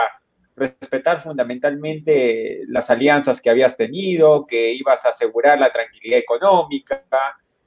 respetar 0.55 1.21
fundamentalmente 1.21 2.61
las 2.69 2.89
alianzas 2.89 3.43
que 3.43 3.51
habías 3.51 3.77
tenido, 3.77 4.47
que 4.47 4.73
ibas 4.75 5.05
a 5.05 5.09
asegurar 5.09 5.59
la 5.59 5.73
tranquilidad 5.73 6.21
económica, 6.21 7.05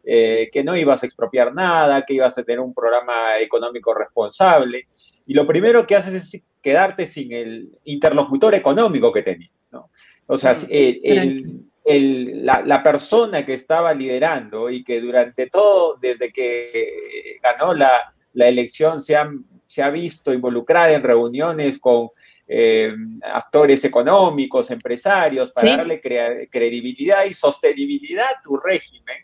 eh, 0.05 0.49
que 0.49 0.63
no 0.63 0.77
ibas 0.77 1.03
a 1.03 1.05
expropiar 1.05 1.53
nada, 1.53 2.03
que 2.03 2.13
ibas 2.13 2.37
a 2.37 2.43
tener 2.43 2.61
un 2.61 2.73
programa 2.73 3.37
económico 3.41 3.93
responsable. 3.93 4.87
Y 5.27 5.33
lo 5.33 5.45
primero 5.45 5.85
que 5.85 5.97
haces 5.97 6.33
es 6.33 6.43
quedarte 6.61 7.05
sin 7.05 7.33
el 7.33 7.77
interlocutor 7.83 8.55
económico 8.55 9.11
que 9.11 9.23
tenías. 9.23 9.51
¿no? 9.71 9.89
O 10.27 10.37
sea, 10.37 10.53
el, 10.69 11.65
la, 11.99 12.83
persona 12.83 13.45
que 13.45 13.53
estaba 13.53 13.93
liderando 13.93 14.69
y 14.69 14.83
que 14.83 15.01
durante 15.01 15.47
todo, 15.47 15.97
desde 16.01 16.31
que 16.31 17.37
ganó 17.41 17.73
la, 17.73 18.13
elección, 18.33 19.01
se 19.01 19.15
ha, 19.15 19.29
se 19.63 19.81
ha 19.83 19.89
visto 19.89 20.33
involucrada 20.33 20.93
en 20.93 21.03
reuniones 21.03 21.79
con 21.79 22.09
eh, 22.47 22.93
actores 23.23 23.83
económicos, 23.85 24.71
empresarios, 24.71 25.51
para 25.51 25.77
darle 25.77 26.01
credibilidad 26.01 27.25
y 27.25 27.33
sostenibilidad 27.33 28.25
a 28.25 28.41
tu 28.41 28.57
régimen. 28.57 29.17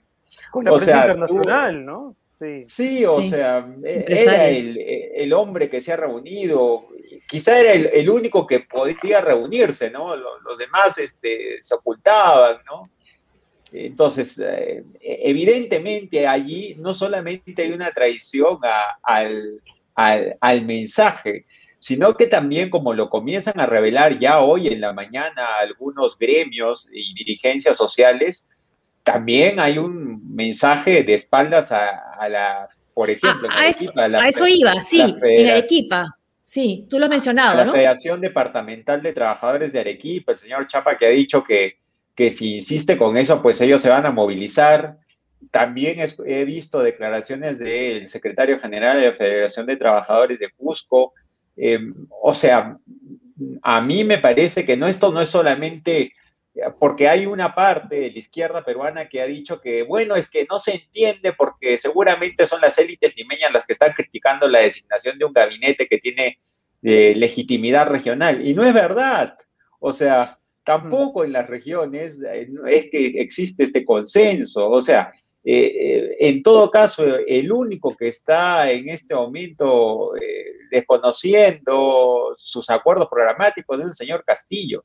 Con 0.51 0.65
la 0.65 0.71
o 0.71 0.77
internacional, 0.77 1.85
¿no? 1.85 2.15
Sí, 2.37 2.65
sí 2.67 3.05
o 3.05 3.23
sea, 3.23 3.67
era 3.83 4.47
el, 4.47 5.33
hombre 5.33 5.69
que 5.71 5.81
se 5.81 5.93
ha 5.93 5.97
reunido, 5.97 6.83
quizá 7.27 7.59
era 7.59 7.73
el, 7.73 8.09
único 8.09 8.45
que 8.45 8.59
podía 8.59 9.21
reunirse, 9.21 9.89
¿no? 9.89 10.15
Los, 10.15 10.59
demás 10.59 10.99
este, 10.99 11.59
se 11.59 11.73
ocultaban, 11.73 12.57
¿no? 12.65 12.83
Entonces, 13.71 14.39
eh, 14.39 14.83
evidentemente 15.01 16.27
allí 16.27 16.75
no 16.77 16.93
solamente 16.93 17.63
hay 17.63 17.71
una 17.71 17.91
traición 17.91 18.59
al, 19.01 19.59
al, 19.95 20.65
mensaje, 20.65 21.45
sino 21.79 22.13
que 22.13 22.27
también 22.27 22.69
como 22.69 22.93
lo 22.93 23.09
comienzan 23.09 23.59
a 23.59 23.65
revelar 23.65 24.19
ya 24.19 24.41
hoy 24.41 24.67
en 24.67 24.79
la 24.81 24.93
mañana 24.93 25.57
algunos 25.59 26.17
gremios 26.19 26.87
y 26.93 27.15
dirigencias 27.15 27.77
sociales, 27.77 28.47
también 29.07 29.57
hay 29.61 29.77
un 29.77 30.35
mensaje 30.35 31.01
de 31.03 31.13
espaldas 31.13 31.71
a, 31.71 32.27
la, 32.27 32.67
por 32.93 33.09
ejemplo, 33.09 33.47
a, 33.49 33.65
eso, 33.65 34.45
iba, 34.45 34.81
sí, 34.81 35.15
en 35.21 35.49
Arequipa. 35.49 36.17
Sí, 36.41 36.85
tú 36.89 36.99
lo 36.99 37.05
has 37.05 37.09
mencionado, 37.09 37.63
la 37.63 37.71
Federación 37.71 38.19
Departamental 38.19 39.01
de 39.01 39.13
Trabajadores 39.13 39.71
de 39.71 39.79
Arequipa, 39.79 40.33
el 40.33 40.37
señor 40.37 40.67
Chapa, 40.67 40.97
que 40.97 41.05
ha 41.05 41.09
dicho 41.09 41.41
que, 41.41 41.77
que 42.15 42.29
si 42.29 42.55
insiste 42.55 42.97
con 42.97 43.15
eso, 43.15 43.41
pues 43.41 43.61
ellos 43.61 43.81
se 43.81 43.89
van 43.89 44.05
a 44.05 44.11
movilizar. 44.11 44.97
También 45.51 45.99
he 46.25 46.43
visto 46.43 46.83
declaraciones 46.83 47.59
del 47.59 48.07
secretario 48.07 48.59
general 48.59 48.99
de 48.99 49.11
la 49.11 49.15
Federación 49.15 49.67
de 49.67 49.77
Trabajadores 49.77 50.39
de 50.39 50.49
Cusco. 50.49 51.13
Em, 51.55 51.93
o 52.21 52.33
sea, 52.33 52.77
a 53.61 53.81
mí 53.81 54.03
me 54.03 54.17
parece 54.17 54.65
que 54.65 54.75
no, 54.75 54.85
esto 54.85 55.13
no 55.13 55.21
es 55.21 55.29
solamente 55.29 56.11
porque 56.79 57.07
hay 57.07 57.25
una 57.25 57.53
parte 57.53 57.99
de 57.99 58.11
la 58.11 58.19
izquierda 58.19 58.63
peruana 58.63 59.07
que 59.07 59.21
ha 59.21 59.27
dicho 59.27 59.61
que, 59.61 59.83
bueno, 59.83 60.15
es 60.15 60.27
que 60.27 60.47
no 60.49 60.59
se 60.59 60.75
entiende 60.75 61.33
porque 61.33 61.77
seguramente 61.77 62.47
son 62.47 62.61
las 62.61 62.77
élites 62.77 63.15
limeñas 63.15 63.51
las 63.51 63.65
que 63.65 63.73
están 63.73 63.93
criticando 63.93 64.47
la 64.47 64.59
designación 64.59 65.17
de 65.17 65.25
un 65.25 65.33
gabinete 65.33 65.87
que 65.87 65.97
tiene 65.97 66.39
eh, 66.83 67.13
legitimidad 67.15 67.87
regional. 67.87 68.45
Y 68.45 68.53
no 68.53 68.63
es 68.63 68.73
verdad. 68.73 69.37
O 69.79 69.93
sea, 69.93 70.39
tampoco 70.63 71.23
en 71.23 71.33
las 71.33 71.47
regiones 71.47 72.21
eh, 72.23 72.47
es 72.67 72.89
que 72.89 73.07
existe 73.19 73.63
este 73.63 73.83
consenso. 73.83 74.69
O 74.69 74.81
sea, 74.81 75.11
eh, 75.43 76.15
en 76.19 76.43
todo 76.43 76.69
caso, 76.71 77.03
el 77.25 77.51
único 77.51 77.95
que 77.95 78.07
está 78.07 78.71
en 78.71 78.89
este 78.89 79.15
momento 79.15 80.11
desconociendo 80.71 82.33
sus 82.35 82.69
acuerdos 82.69 83.07
programáticos 83.09 83.79
es 83.79 83.85
el 83.85 83.91
señor 83.91 84.23
Castillo. 84.25 84.83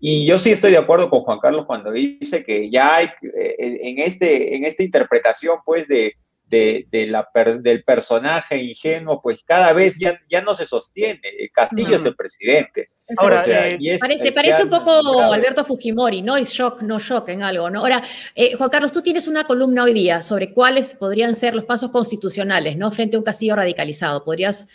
Y 0.00 0.26
yo 0.26 0.38
sí 0.38 0.52
estoy 0.52 0.72
de 0.72 0.78
acuerdo 0.78 1.08
con 1.08 1.20
Juan 1.20 1.38
Carlos 1.40 1.64
cuando 1.66 1.90
dice 1.90 2.44
que 2.44 2.70
ya 2.70 2.96
hay 2.96 3.06
eh, 3.22 3.56
en, 3.58 3.98
este, 3.98 4.54
en 4.56 4.64
esta 4.64 4.82
interpretación 4.82 5.58
pues 5.64 5.88
de, 5.88 6.14
de, 6.48 7.06
la 7.08 7.28
del 7.60 7.82
personaje 7.82 8.62
ingenuo, 8.62 9.20
pues 9.20 9.40
cada 9.44 9.72
vez 9.72 9.98
ya, 9.98 10.20
ya 10.28 10.42
no 10.42 10.54
se 10.54 10.66
sostiene. 10.66 11.20
Castillo 11.52 11.96
es 11.96 12.04
el 12.04 12.14
presidente. 12.14 12.90
Ahora, 13.18 13.44
eh, 13.46 13.98
parece, 14.00 14.32
parece 14.32 14.64
un 14.64 14.70
poco 14.70 15.20
Alberto 15.32 15.64
Fujimori, 15.64 16.22
¿no? 16.22 16.36
Es 16.36 16.50
shock, 16.50 16.82
no 16.82 16.98
shock 16.98 17.28
en 17.28 17.42
algo, 17.42 17.70
¿no? 17.70 17.80
Ahora, 17.80 18.02
eh, 18.34 18.54
Juan 18.54 18.68
Carlos, 18.68 18.92
tú 18.92 19.00
tienes 19.00 19.28
una 19.28 19.44
columna 19.44 19.84
hoy 19.84 19.92
día 19.92 20.22
sobre 20.22 20.52
cuáles 20.52 20.92
podrían 20.92 21.34
ser 21.34 21.54
los 21.54 21.64
pasos 21.64 21.90
constitucionales, 21.90 22.76
¿no? 22.76 22.90
Frente 22.90 23.16
a 23.16 23.20
un 23.20 23.24
Castillo 23.24 23.54
radicalizado. 23.54 24.24
¿Podrías 24.24 24.68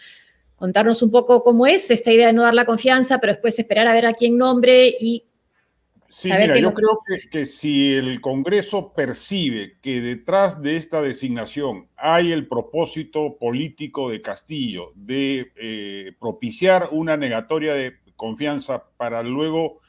contarnos 0.62 1.02
un 1.02 1.10
poco 1.10 1.42
cómo 1.42 1.66
es 1.66 1.90
esta 1.90 2.12
idea 2.12 2.28
de 2.28 2.34
no 2.34 2.44
dar 2.44 2.54
la 2.54 2.68
confianza, 2.68 3.18
pero 3.18 3.34
después 3.34 3.58
esperar 3.58 3.88
a 3.88 3.94
ver 3.94 4.06
a 4.06 4.14
quién 4.14 4.38
nombre 4.38 4.96
y... 5.00 5.26
Sí, 6.08 6.30
mira, 6.32 6.56
yo 6.60 6.72
creo 6.74 7.00
que, 7.32 7.48
si 7.48 7.96
el 7.96 8.22
Congreso 8.22 8.94
percibe 8.94 9.80
que 9.82 10.02
detrás 10.02 10.62
de 10.62 10.76
esta 10.76 11.02
designación 11.02 11.88
hay 11.96 12.32
el 12.32 12.48
propósito 12.48 13.38
político 13.40 14.12
de 14.12 14.22
Castillo 14.22 14.92
de 14.94 15.52
eh, 15.56 16.12
propiciar 16.20 16.90
una 16.92 17.18
negatoria 17.18 17.74
de 17.74 17.96
confianza 18.16 18.84
para 18.98 19.24
luego 19.24 19.80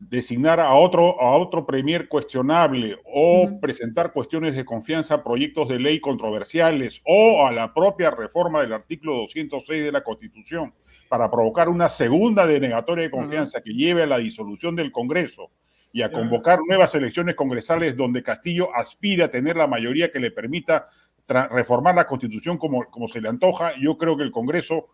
designar 0.00 0.60
a 0.60 0.74
otro, 0.74 1.20
a 1.20 1.36
otro 1.36 1.66
premier 1.66 2.08
cuestionable 2.08 2.98
o 3.04 3.60
presentar 3.60 4.12
cuestiones 4.12 4.56
de 4.56 4.64
confianza 4.64 5.14
a 5.14 5.22
proyectos 5.22 5.68
de 5.68 5.78
ley 5.78 6.00
controversiales 6.00 7.02
o 7.04 7.46
a 7.46 7.52
la 7.52 7.74
propia 7.74 8.10
reforma 8.10 8.62
del 8.62 8.72
artículo 8.72 9.14
206 9.16 9.84
de 9.84 9.92
la 9.92 10.02
Constitución 10.02 10.72
para 11.10 11.30
provocar 11.30 11.68
una 11.68 11.90
segunda 11.90 12.46
denegatoria 12.46 13.04
de 13.04 13.10
confianza 13.10 13.60
que 13.60 13.74
lleve 13.74 14.02
a 14.02 14.06
la 14.06 14.18
disolución 14.18 14.74
del 14.74 14.90
Congreso 14.90 15.50
y 15.92 16.02
a 16.02 16.10
convocar 16.10 16.60
nuevas 16.66 16.94
elecciones 16.94 17.34
congresales 17.34 17.96
donde 17.96 18.22
Castillo 18.22 18.74
aspira 18.74 19.26
a 19.26 19.30
tener 19.30 19.56
la 19.56 19.66
mayoría 19.66 20.10
que 20.10 20.20
le 20.20 20.30
permita 20.30 20.86
reformar 21.50 21.94
la 21.94 22.06
Constitución 22.06 22.56
como, 22.56 22.84
como 22.86 23.06
se 23.06 23.20
le 23.20 23.28
antoja, 23.28 23.72
yo 23.78 23.98
creo 23.98 24.16
que 24.16 24.22
el 24.22 24.30
Congreso 24.30 24.86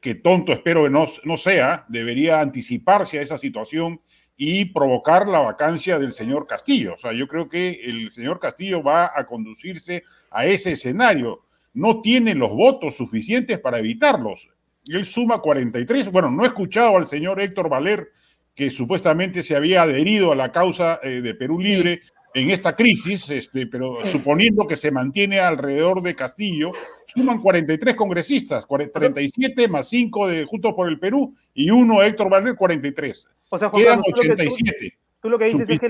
que 0.00 0.14
tonto 0.14 0.52
espero 0.52 0.84
que 0.84 0.90
no, 0.90 1.06
no 1.24 1.36
sea, 1.36 1.84
debería 1.88 2.40
anticiparse 2.40 3.18
a 3.18 3.22
esa 3.22 3.38
situación 3.38 4.00
y 4.36 4.66
provocar 4.66 5.26
la 5.26 5.40
vacancia 5.40 5.98
del 5.98 6.12
señor 6.12 6.46
Castillo. 6.46 6.94
O 6.94 6.98
sea, 6.98 7.12
yo 7.12 7.26
creo 7.26 7.48
que 7.48 7.80
el 7.84 8.10
señor 8.10 8.38
Castillo 8.38 8.82
va 8.82 9.10
a 9.14 9.26
conducirse 9.26 10.04
a 10.30 10.46
ese 10.46 10.72
escenario. 10.72 11.42
No 11.72 12.02
tiene 12.02 12.34
los 12.34 12.50
votos 12.50 12.96
suficientes 12.96 13.58
para 13.58 13.78
evitarlos. 13.78 14.48
Él 14.88 15.04
suma 15.06 15.38
43. 15.38 16.10
Bueno, 16.12 16.30
no 16.30 16.44
he 16.44 16.48
escuchado 16.48 16.96
al 16.96 17.06
señor 17.06 17.40
Héctor 17.40 17.68
Valer, 17.68 18.12
que 18.54 18.70
supuestamente 18.70 19.42
se 19.42 19.56
había 19.56 19.82
adherido 19.82 20.32
a 20.32 20.36
la 20.36 20.52
causa 20.52 21.00
eh, 21.02 21.20
de 21.20 21.34
Perú 21.34 21.58
Libre 21.58 22.02
en 22.36 22.50
esta 22.50 22.76
crisis, 22.76 23.30
este, 23.30 23.66
pero 23.66 23.96
suponiendo 24.04 24.66
que 24.66 24.76
se 24.76 24.90
mantiene 24.90 25.40
alrededor 25.40 26.02
de 26.02 26.14
Castillo, 26.14 26.70
suman 27.06 27.40
43 27.40 27.96
congresistas, 27.96 28.66
37 28.92 29.68
más 29.68 29.88
5 29.88 30.28
de 30.28 30.44
Juntos 30.44 30.74
por 30.74 30.86
el 30.88 30.98
Perú 30.98 31.34
y 31.54 31.70
uno 31.70 32.02
Héctor 32.02 32.28
Valer, 32.28 32.54
43. 32.54 33.26
O 33.48 33.56
sea, 33.56 33.70
Juan 33.70 33.82
Quedan 33.82 34.00
87. 34.00 34.98
Tú, 35.22 35.30
lo 35.30 35.38
que 35.38 35.46
dices 35.46 35.70
es 35.70 35.80
que 35.80 35.88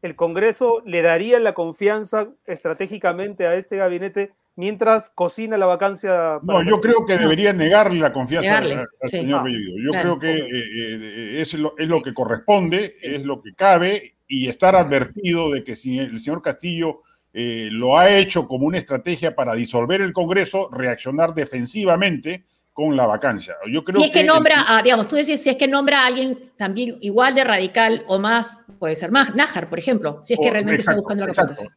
el, 0.00 0.16
Congreso 0.16 0.80
le 0.86 1.02
daría 1.02 1.38
la 1.38 1.52
confianza 1.52 2.30
estratégicamente 2.46 3.46
a 3.46 3.56
este 3.56 3.76
gabinete 3.76 4.32
mientras 4.56 5.10
cocina 5.10 5.58
la 5.58 5.66
vacancia. 5.66 6.40
No, 6.42 6.62
yo 6.66 6.80
creo 6.80 7.04
que 7.04 7.18
debería 7.18 7.52
negarle 7.52 8.00
la 8.00 8.10
confianza 8.10 8.56
al, 8.56 8.88
señor 9.04 9.44
Bellido. 9.44 9.74
Yo 9.84 9.90
creo 10.00 10.18
que 10.18 10.30
eh, 10.30 10.46
eh, 10.46 11.40
es, 11.42 11.52
lo, 11.52 11.74
es, 11.76 11.88
lo, 11.88 12.00
que 12.00 12.14
corresponde, 12.14 12.94
es 13.02 13.26
lo 13.26 13.42
que 13.42 13.52
cabe 13.54 14.14
y 14.30 14.48
estar 14.48 14.76
advertido 14.76 15.50
de 15.50 15.64
que 15.64 15.74
si 15.74 15.98
el 15.98 16.20
señor 16.20 16.40
Castillo 16.40 17.02
eh, 17.32 17.68
lo 17.72 17.98
ha 17.98 18.08
hecho 18.08 18.46
como 18.46 18.64
una 18.64 18.78
estrategia 18.78 19.34
para 19.34 19.54
disolver 19.54 20.00
el 20.00 20.12
Congreso, 20.12 20.70
reaccionar 20.70 21.34
defensivamente 21.34 22.44
con 22.72 22.96
la 22.96 23.06
vacancia. 23.06 23.56
Yo 23.68 23.82
creo 23.82 23.98
si 23.98 24.06
es 24.06 24.12
que, 24.12 24.22
nombra, 24.22 24.80
digamos, 24.84 25.08
tú 25.08 25.16
decís, 25.16 25.42
si 25.42 25.50
es 25.50 25.56
que 25.56 25.66
nombra 25.66 26.02
a 26.02 26.06
alguien 26.06 26.38
también 26.56 26.96
igual 27.00 27.34
de 27.34 27.42
radical 27.42 28.04
o 28.06 28.20
más, 28.20 28.66
puede 28.78 28.94
ser 28.94 29.10
más, 29.10 29.34
Nájar, 29.34 29.68
por 29.68 29.80
ejemplo, 29.80 30.20
si 30.22 30.34
es 30.34 30.40
que 30.40 30.48
realmente 30.48 30.80
está 30.80 30.94
buscando 30.94 31.26
la 31.26 31.34
confianza. 31.34 31.76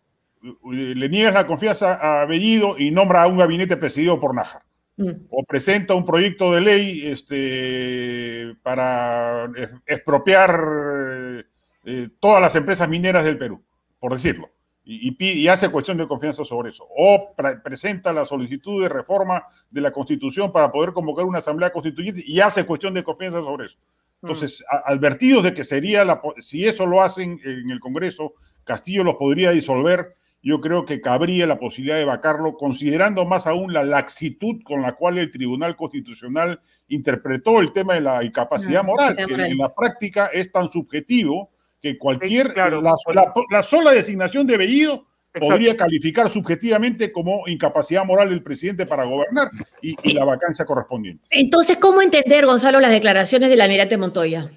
Le 0.71 1.09
niegas 1.09 1.33
la 1.33 1.47
confianza 1.47 2.21
a 2.21 2.25
Bellido 2.27 2.75
y 2.77 2.91
nombra 2.91 3.23
a 3.23 3.27
un 3.27 3.39
gabinete 3.39 3.77
presidido 3.77 4.19
por 4.19 4.35
Nájar. 4.35 4.61
Mm. 4.97 5.25
O 5.31 5.43
presenta 5.43 5.95
un 5.95 6.05
proyecto 6.05 6.53
de 6.53 6.61
ley 6.61 7.07
este, 7.07 8.55
para 8.61 9.49
expropiar 9.87 11.47
eh, 11.83 12.09
todas 12.19 12.41
las 12.41 12.55
empresas 12.55 12.87
mineras 12.89 13.23
del 13.23 13.37
Perú, 13.37 13.63
por 13.99 14.13
decirlo 14.13 14.53
y, 14.85 15.47
hace 15.47 15.69
cuestión 15.69 15.97
de 15.97 16.07
confianza 16.07 16.43
sobre 16.43 16.71
eso. 16.71 16.87
O 16.95 17.33
presenta 17.63 18.11
la 18.11 18.25
solicitud 18.25 18.81
de 18.81 18.89
reforma 18.89 19.43
de 19.69 19.81
la 19.81 19.91
Constitución 19.91 20.51
para 20.51 20.71
poder 20.71 20.93
convocar 20.93 21.25
una 21.25 21.39
asamblea 21.39 21.71
constituyente 21.71 22.23
y 22.25 22.39
hace 22.39 22.65
cuestión 22.65 22.93
de 22.93 23.03
confianza 23.03 23.39
sobre 23.39 23.67
eso. 23.67 23.77
Entonces, 24.21 24.61
mm. 24.61 24.91
advertidos 24.91 25.43
de 25.43 25.53
que 25.53 25.63
sería, 25.63 26.03
la, 26.03 26.21
si 26.39 26.65
eso 26.65 26.85
lo 26.85 27.01
hacen 27.01 27.39
en 27.43 27.69
el 27.69 27.79
Congreso, 27.79 28.33
Castillo 28.63 29.03
los 29.03 29.15
podría 29.15 29.51
disolver. 29.51 30.15
Yo 30.41 30.59
creo 30.59 30.83
que 30.83 30.99
cabría 30.99 31.47
la 31.47 31.57
posibilidad 31.57 31.95
de 31.95 32.03
vacarlo, 32.03 32.57
considerando 32.57 33.25
más 33.25 33.47
aún 33.47 33.71
la 33.71 33.85
laxitud 33.85 34.61
con 34.65 34.81
la 34.81 34.91
cual 34.91 35.17
el 35.17 35.31
Tribunal 35.31 35.77
Constitucional 35.77 36.59
interpretó 36.89 37.61
el 37.61 37.71
tema 37.71 37.93
de 37.93 38.01
la 38.01 38.21
incapacidad 38.25 38.83
moral, 38.83 39.15
que 39.15 39.23
en 39.23 39.57
la 39.57 39.73
práctica 39.73 40.27
es 40.27 40.51
tan 40.51 40.69
subjetivo 40.69 41.52
que 41.83 41.97
cualquier, 41.97 42.55
la, 42.55 43.61
sola 43.61 43.91
designación 43.91 44.47
de 44.47 44.55
Bellido 44.55 45.05
podría 45.37 45.75
calificar 45.75 46.29
subjetivamente 46.29 47.11
como 47.11 47.45
incapacidad 47.45 48.05
moral 48.05 48.29
del 48.29 48.41
presidente 48.41 48.85
para 48.85 49.03
gobernar 49.03 49.49
y, 49.81 50.13
la 50.13 50.23
vacancia 50.23 50.63
correspondiente. 50.63 51.25
Entonces, 51.29 51.75
¿cómo 51.77 52.01
entender, 52.01 52.45
Gonzalo, 52.45 52.79
las 52.79 52.91
declaraciones 52.91 53.49
del 53.49 53.59
almirante 53.59 53.97
Montoya? 53.97 54.49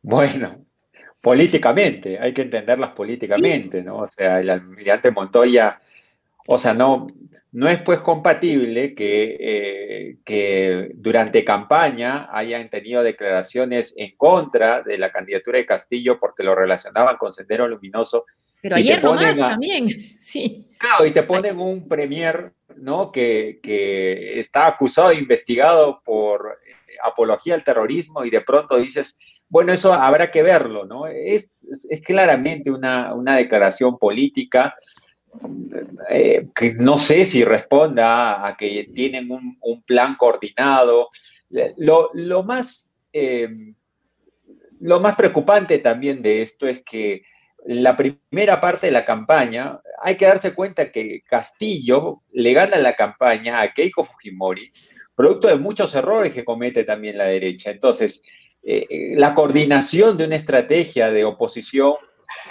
Bueno, 0.00 0.64
políticamente, 1.20 2.20
hay 2.20 2.32
que 2.32 2.42
entenderlas 2.42 2.90
políticamente, 2.90 3.82
¿no? 3.82 3.96
O 3.96 4.06
sea, 4.06 4.38
el 4.40 4.48
almirante 4.48 5.10
Montoya 5.10 5.81
O 6.46 6.58
sea, 6.58 6.74
no, 6.74 7.06
no 7.52 7.68
es 7.68 7.80
pues 7.82 7.98
compatible 7.98 8.94
que, 8.94 9.36
eh, 9.38 10.16
que 10.24 10.90
durante 10.94 11.44
campaña 11.44 12.28
hayan 12.32 12.70
tenido 12.70 13.02
declaraciones 13.02 13.92
en 13.96 14.16
contra 14.16 14.82
de 14.82 14.96
la 14.96 15.12
candidatura 15.12 15.58
de 15.58 15.66
Castillo 15.66 16.18
porque 16.18 16.42
lo 16.42 16.54
relacionaban 16.54 17.18
con 17.18 17.30
Sendero 17.30 17.68
Luminoso. 17.68 18.24
Pero 18.62 18.76
ayer 18.76 19.04
nomás 19.04 19.38
también, 19.38 19.88
sí. 20.18 20.70
Claro, 20.78 21.04
y 21.04 21.10
te 21.10 21.24
ponen 21.24 21.58
un 21.58 21.86
premier, 21.88 22.52
¿no? 22.76 23.12
Que, 23.12 23.60
que 23.62 24.40
está 24.40 24.66
acusado 24.66 25.10
e 25.10 25.16
investigado 25.16 26.00
por 26.02 26.58
eh, 26.66 26.94
apología 27.04 27.54
al 27.54 27.64
terrorismo 27.64 28.24
y 28.24 28.30
de 28.30 28.40
pronto 28.40 28.78
dices, 28.78 29.18
bueno, 29.50 29.74
eso 29.74 29.92
habrá 29.92 30.30
que 30.30 30.42
verlo, 30.42 30.86
¿no? 30.86 31.06
Es, 31.06 31.52
es 31.90 32.00
claramente 32.00 32.70
una, 32.70 33.12
una 33.12 33.36
declaración 33.36 33.98
política 33.98 34.74
eh, 36.10 36.48
que 36.54 36.74
no 36.74 36.98
sé 36.98 37.24
si 37.24 37.44
responda 37.44 38.46
a, 38.46 38.56
que 38.56 38.90
tienen 38.94 39.30
un, 39.30 39.82
plan 39.82 40.16
coordinado. 40.16 41.08
Lo, 41.76 42.42
más, 42.42 42.96
eh, 43.12 43.48
lo 44.80 45.00
más 45.00 45.14
preocupante 45.14 45.78
también 45.78 46.22
de 46.22 46.42
esto 46.42 46.66
es 46.66 46.82
que 46.82 47.22
la 47.64 47.96
primera 47.96 48.60
parte 48.60 48.86
de 48.86 48.92
la 48.92 49.04
campaña, 49.04 49.80
hay 50.02 50.16
que 50.16 50.26
darse 50.26 50.54
cuenta 50.54 50.90
que 50.90 51.22
Castillo 51.22 52.22
le 52.32 52.52
gana 52.52 52.76
la 52.78 52.94
campaña 52.94 53.60
a 53.60 53.72
Keiko 53.72 54.04
Fujimori, 54.04 54.72
producto 55.14 55.48
de 55.48 55.56
muchos 55.56 55.94
errores 55.94 56.32
que 56.32 56.44
comete 56.44 56.84
también 56.84 57.16
la 57.16 57.24
derecha. 57.24 57.70
Entonces, 57.70 58.24
eh, 58.64 59.14
la 59.16 59.34
coordinación 59.34 60.16
de 60.16 60.26
una 60.26 60.36
estrategia 60.36 61.10
de 61.10 61.24
oposición 61.24 61.94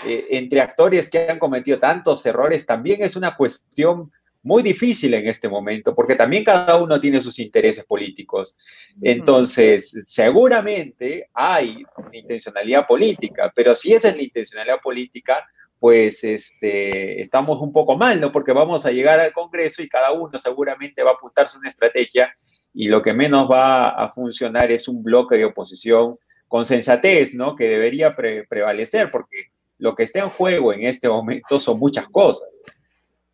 eh, 0.05 0.27
entre 0.31 0.61
actores 0.61 1.09
que 1.09 1.29
han 1.29 1.39
cometido 1.39 1.79
tantos 1.79 2.25
errores 2.25 2.65
también 2.65 3.01
es 3.01 3.15
una 3.15 3.35
cuestión 3.35 4.11
muy 4.43 4.63
difícil 4.63 5.13
en 5.13 5.27
este 5.27 5.47
momento, 5.47 5.93
porque 5.93 6.15
también 6.15 6.43
cada 6.43 6.77
uno 6.77 6.99
tiene 6.99 7.21
sus 7.21 7.37
intereses 7.39 7.83
políticos. 7.85 8.57
Entonces, 9.01 10.07
seguramente 10.09 11.29
hay 11.33 11.83
una 11.97 12.17
intencionalidad 12.17 12.87
política, 12.87 13.51
pero 13.55 13.75
si 13.75 13.93
esa 13.93 14.09
es 14.09 14.15
la 14.15 14.23
intencionalidad 14.23 14.81
política, 14.81 15.45
pues 15.79 16.23
este, 16.23 17.21
estamos 17.21 17.59
un 17.61 17.71
poco 17.71 17.97
mal, 17.97 18.19
¿no? 18.19 18.31
Porque 18.31 18.53
vamos 18.53 18.85
a 18.85 18.91
llegar 18.91 19.19
al 19.19 19.33
Congreso 19.33 19.81
y 19.81 19.89
cada 19.89 20.11
uno 20.11 20.37
seguramente 20.37 21.03
va 21.03 21.11
a 21.11 21.13
apuntarse 21.13 21.57
una 21.57 21.69
estrategia 21.69 22.35
y 22.73 22.87
lo 22.87 23.01
que 23.01 23.13
menos 23.13 23.49
va 23.49 23.89
a 23.89 24.13
funcionar 24.13 24.71
es 24.71 24.87
un 24.87 25.03
bloque 25.03 25.37
de 25.37 25.45
oposición 25.45 26.17
con 26.47 26.65
sensatez, 26.65 27.33
¿no? 27.33 27.55
Que 27.55 27.67
debería 27.67 28.15
prevalecer, 28.15 29.09
porque 29.09 29.50
lo 29.81 29.95
que 29.95 30.03
está 30.03 30.19
en 30.19 30.29
juego 30.29 30.71
en 30.71 30.83
este 30.83 31.09
momento 31.09 31.59
son 31.59 31.79
muchas 31.79 32.07
cosas. 32.09 32.47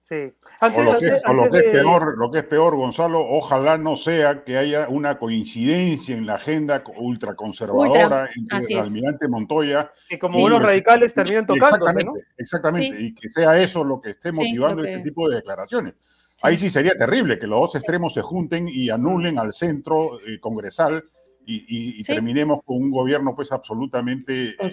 Sí. 0.01 0.33
o 0.61 0.69
lo, 0.81 0.97
que, 0.97 1.57
es 1.57 1.63
peor, 1.65 2.17
lo 2.17 2.31
que 2.31 2.39
es 2.39 2.45
peor, 2.45 2.77
Gonzalo, 2.77 3.19
ojalá 3.19 3.77
no 3.77 3.97
sea 3.97 4.45
que 4.45 4.57
haya 4.57 4.87
una 4.87 5.19
coincidencia 5.19 6.15
en 6.15 6.25
la 6.25 6.35
agenda 6.35 6.81
ultraconservadora 6.95 8.29
entre 8.33 8.73
el 8.73 8.79
almirante 8.79 9.27
Montoya. 9.27 9.91
Y 10.09 10.17
como 10.17 10.41
unos 10.41 10.61
radicales 10.61 11.13
terminan 11.13 11.45
tocándose, 11.45 11.75
exactamente, 11.75 12.27
Exactamente, 12.37 13.01
y 13.01 13.13
que 13.13 13.29
sea 13.29 13.59
eso 13.59 13.83
lo 13.83 13.99
que 13.99 14.11
esté 14.11 14.31
motivando 14.31 14.85
este 14.85 14.99
tipo 14.99 15.27
de 15.27 15.35
declaraciones. 15.35 15.95
Ahí 16.41 16.57
sí 16.57 16.69
sería 16.69 16.93
terrible 16.93 17.37
que 17.37 17.47
los 17.47 17.59
dos 17.59 17.75
extremos 17.75 18.13
se 18.13 18.21
junten 18.21 18.69
y 18.69 18.89
anulen 18.89 19.37
al 19.37 19.51
centro 19.51 20.21
eh, 20.25 20.39
congresal 20.39 21.03
y, 21.49 22.03
terminemos 22.03 22.59
con 22.65 22.77
un 22.77 22.91
gobierno 22.91 23.35
pues 23.35 23.51
absolutamente... 23.51 24.55
Eh, 24.59 24.69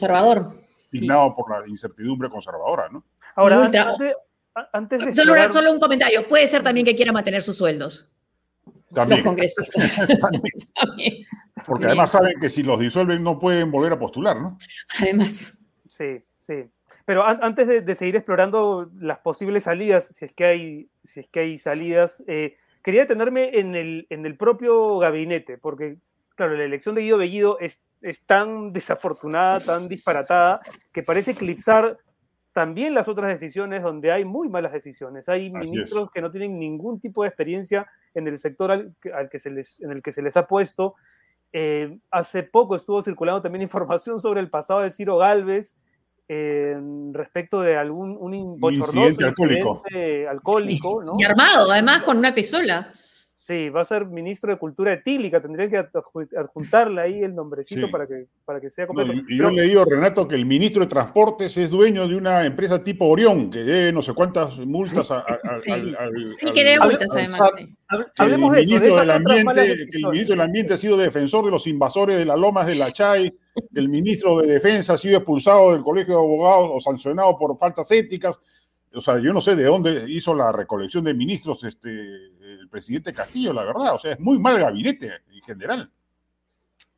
Por 1.35 1.51
la 1.51 1.69
incertidumbre 1.69 2.29
conservadora, 2.31 2.89
¿no? 2.89 3.05
Ahora, 3.35 3.63
antes, 4.73 5.01
de 5.01 5.15
solo, 5.15 5.73
un 5.73 5.81
comentario. 5.81 6.29
Puede 6.29 6.47
ser 6.47 6.63
también 6.63 6.87
que 6.87 6.95
quiera 6.95 7.13
mantener 7.13 7.43
sus 7.43 7.57
sueldos. 7.57 8.13
También. 8.93 9.21
Los 9.21 9.29
congresistas. 9.29 9.99
Porque 11.67 11.87
además 11.87 12.11
saben 12.11 12.39
que 12.41 12.49
si 12.49 12.63
los 12.63 12.79
disuelven 12.79 13.23
no 13.23 13.39
pueden 13.39 13.71
volver 13.71 13.93
a 13.93 13.99
postular, 13.99 14.41
¿no? 14.41 14.59
Además. 15.01 15.59
Sí, 15.91 16.23
sí. 16.41 16.71
Pero 17.05 17.25
antes 17.27 17.85
de, 17.85 17.95
seguir 17.95 18.17
explorando 18.17 18.91
las 18.99 19.19
posibles 19.19 19.65
salidas, 19.65 20.07
si 20.07 20.25
es 20.25 20.35
que 20.35 20.45
hay, 20.45 20.91
si 21.03 21.21
es 21.21 21.29
que 21.29 21.41
hay 21.41 21.57
salidas, 21.57 22.23
eh, 22.27 22.57
quería 22.83 23.03
detenerme 23.03 23.59
en 23.59 23.75
el, 23.75 24.07
en 24.11 24.27
el 24.27 24.37
propio 24.37 24.99
gabinete, 24.99 25.59
porque 25.59 25.99
claro, 26.35 26.55
la 26.57 26.65
elección 26.65 26.95
de 26.95 27.03
Guido 27.03 27.19
Bellido 27.19 27.59
es, 27.61 27.83
es 28.01 28.23
tan 28.23 28.73
desafortunada, 28.73 29.61
tan 29.61 29.89
disparatada, 29.89 30.61
que 30.93 31.03
parece 31.03 31.33
eclipsar 31.33 31.99
también 32.55 32.95
las 32.95 33.09
otras 33.09 33.29
decisiones 33.29 33.83
donde 33.83 34.13
hay 34.13 34.25
muy 34.25 34.49
malas 34.49 34.73
decisiones. 34.73 35.29
Hay 35.29 35.51
ministros 35.51 36.11
que 36.13 36.21
no 36.21 36.31
tienen 36.31 36.59
ningún 36.59 37.01
tipo 37.01 37.23
de 37.23 37.29
experiencia 37.29 37.85
en 38.15 38.29
el 38.29 38.39
sector 38.39 38.71
al, 38.71 38.95
que 39.29 39.39
se 39.41 39.51
les, 39.51 39.83
en 39.83 39.91
el 39.91 40.03
que 40.03 40.13
se 40.13 40.23
les 40.23 40.37
ha 40.37 40.47
puesto. 40.47 40.95
Eh, 41.53 41.99
hace 42.13 42.45
poco 42.45 42.77
estuvo 42.77 43.03
circulando 43.03 43.43
también 43.43 43.63
información 43.63 44.21
sobre 44.21 44.41
el 44.41 44.51
pasado 44.51 44.81
de 44.81 44.91
Ciro 44.91 45.19
Galvez 45.19 45.77
eh, 46.29 46.81
respecto 47.13 47.61
de 47.61 47.77
algún 47.77 48.17
un, 48.19 48.35
incidente 48.35 49.25
alcohólico, 49.25 49.83
alcohólico 50.29 51.03
¿no? 51.03 51.15
Y 51.19 51.25
armado, 51.25 51.71
además 51.71 52.03
con 52.03 52.19
una 52.19 52.35
pistola. 52.35 52.93
Sí, 53.47 53.69
va 53.69 53.83
a 53.83 53.85
ser 53.85 54.07
ministro 54.07 54.51
de 54.51 54.59
Cultura 54.59 54.95
Etílica, 54.95 55.39
tendría 55.39 55.69
que 55.69 55.77
adjuntarle 56.35 57.03
ahí 57.03 57.23
el 57.23 57.35
nombrecito 57.35 57.91
para, 57.91 58.07
que, 58.07 58.25
para 58.43 58.59
que 58.59 58.71
sea 58.71 58.87
completo. 58.87 59.13
y 59.29 59.37
yo 59.37 59.51
he 59.51 59.53
leído, 59.53 59.85
Renato, 59.85 60.27
que 60.27 60.35
el 60.35 60.47
ministro 60.47 60.81
de 60.81 60.87
Transportes 60.87 61.55
es 61.59 61.69
dueño 61.69 62.09
de 62.09 62.17
una 62.17 62.47
empresa 62.47 62.83
tipo 62.83 63.05
Orión, 63.05 63.51
que 63.51 63.59
debe 63.59 63.93
no 63.93 64.01
sé 64.01 64.15
cuántas 64.15 64.57
multas 64.57 65.11
al, 65.11 65.23
Sí, 66.39 66.53
que 66.55 66.65
debe 66.65 66.87
multas 66.87 67.11
además. 67.13 67.51
Hablemos 68.17 68.55
de 68.55 68.63
eso. 68.63 68.81
De 68.81 68.89
del 68.89 69.11
ambiente, 69.11 69.77
que 69.93 69.99
el 69.99 70.07
ministro 70.07 70.37
del 70.37 70.41
Ambiente 70.41 70.73
ha 70.73 70.79
sido 70.79 70.97
defensor 70.97 71.45
de 71.45 71.51
los 71.51 71.67
invasores 71.67 72.17
de 72.17 72.25
las 72.25 72.39
lomas 72.39 72.67
de 72.67 72.77
la 72.77 72.93
Chay, 72.93 73.31
el 73.75 73.89
ministro 73.91 74.41
de 74.41 74.55
Defensa 74.55 74.95
ha 74.95 74.99
sido 74.99 75.19
expulsado 75.19 75.73
del 75.73 75.83
colegio 75.83 76.15
de 76.15 76.21
abogados 76.21 76.71
o 76.73 76.81
sancionado 76.81 77.37
por 77.37 77.59
faltas 77.59 77.91
éticas. 77.91 78.41
O 78.95 79.03
sea, 79.03 79.19
yo 79.19 79.35
no 79.35 79.43
sé 79.43 79.55
de 79.55 79.65
dónde 79.65 80.07
hizo 80.09 80.35
la 80.35 80.51
recolección 80.51 81.05
de 81.05 81.13
ministros 81.13 81.63
este 81.65 82.33
presidente 82.75 83.15
Castillo, 83.15 83.53
la 83.53 83.65
verdad. 83.65 83.95
O 83.95 83.99
sea, 84.01 84.13
es 84.13 84.21
muy 84.21 84.37
mal 84.39 84.59
gabinete 84.59 85.07
en 85.33 85.43
general. 85.43 85.91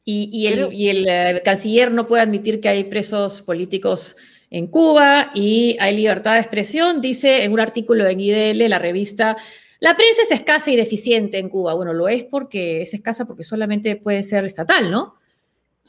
Y, 0.09 0.47
el, 0.47 1.05
eh, 1.09 1.43
canciller 1.45 1.91
no 1.91 2.07
puede 2.07 2.23
admitir 2.23 2.61
que 2.61 2.69
hay 2.69 2.85
presos 2.85 3.43
políticos 3.43 4.17
en 4.51 4.69
Cuba 4.69 5.33
y 5.35 5.77
hay 5.81 5.97
libertad 5.97 6.35
de 6.35 6.41
expresión, 6.41 7.01
dice 7.01 7.43
en 7.43 7.53
un 7.53 7.59
artículo 7.59 8.07
en 8.07 8.21
IDL, 8.21 8.69
la 8.69 8.79
revista, 8.79 9.37
la 9.81 9.97
prensa 9.97 10.23
es 10.23 10.31
escasa 10.31 10.71
y 10.71 10.77
deficiente 10.77 11.39
en 11.39 11.49
Cuba. 11.49 11.75
Bueno, 11.75 11.93
lo 11.93 12.09
es 12.09 12.25
porque 12.25 12.83
es 12.83 12.95
escasa 12.95 13.27
porque 13.27 13.43
solamente 13.43 13.97
puede 13.97 14.23
ser 14.23 14.45
estatal, 14.45 14.91
¿no? 14.91 15.17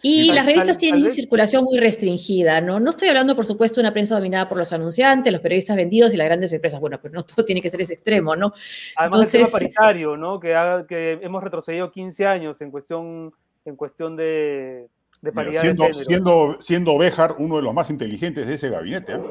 Y 0.01 0.31
las 0.31 0.45
revistas 0.45 0.77
tienen 0.77 1.10
circulación 1.10 1.63
muy 1.63 1.79
restringida, 1.79 2.62
¿no? 2.62 2.79
No 2.79 2.91
estoy 2.91 3.07
hablando, 3.07 3.36
por 3.36 3.45
supuesto, 3.45 3.75
de 3.75 3.88
una 3.88 3.93
prensa 3.93 4.15
dominada 4.15 4.47
por 4.47 4.57
los 4.57 4.71
anunciantes, 4.71 5.31
los 5.31 5.41
periodistas 5.41 5.75
vendidos 5.75 6.13
y 6.13 6.17
las 6.17 6.27
grandes 6.27 6.53
empresas. 6.53 6.79
Bueno, 6.79 6.99
pero 7.01 7.13
no 7.13 7.23
todo 7.23 7.43
tiene 7.43 7.62
que 7.62 7.69
ser 7.69 7.81
ese 7.81 7.93
extremo, 7.93 8.36
¿no? 8.36 8.53
Además, 8.95 9.33
el 9.33 9.41
tema 9.41 9.51
paritario, 9.51 10.17
¿no? 10.17 10.39
Que, 10.39 10.55
que 10.88 11.19
hemos 11.21 11.43
retrocedido 11.43 11.91
15 11.91 12.27
años 12.27 12.62
en 12.62 12.71
cuestión, 12.71 13.33
en 13.65 13.75
cuestión 13.75 14.15
de, 14.15 14.88
paridad 15.33 15.62
siendo, 15.62 15.86
de. 15.86 15.93
Siendo, 15.93 16.57
siendo 16.60 16.97
Béjar 16.97 17.36
uno 17.39 17.57
de 17.57 17.63
los 17.63 17.73
más 17.73 17.89
inteligentes 17.89 18.47
de 18.47 18.53
ese 18.53 18.69
gabinete, 18.69 19.13
¿eh? 19.13 19.21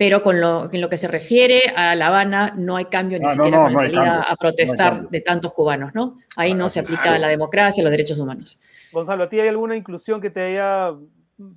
Pero 0.00 0.22
con 0.22 0.40
lo, 0.40 0.72
en 0.72 0.80
lo 0.80 0.88
que 0.88 0.96
se 0.96 1.08
refiere 1.08 1.74
a 1.76 1.94
La 1.94 2.06
Habana 2.06 2.54
no 2.56 2.76
hay 2.78 2.86
cambio 2.86 3.18
ni 3.18 3.26
ah, 3.26 3.34
siquiera 3.34 3.64
con 3.64 3.92
la 3.92 4.20
a 4.22 4.34
protestar 4.34 5.10
de 5.10 5.20
tantos 5.20 5.52
cubanos, 5.52 5.94
¿no? 5.94 6.16
Ahí 6.36 6.54
no 6.54 6.70
se 6.70 6.80
aplica 6.80 7.18
la 7.18 7.28
democracia, 7.28 7.84
los 7.84 7.90
derechos 7.90 8.18
humanos. 8.18 8.58
Gonzalo, 8.92 9.24
¿a 9.24 9.28
ti 9.28 9.38
hay 9.38 9.48
alguna 9.48 9.76
inclusión 9.76 10.22
que 10.22 10.30
te 10.30 10.40
haya 10.40 10.94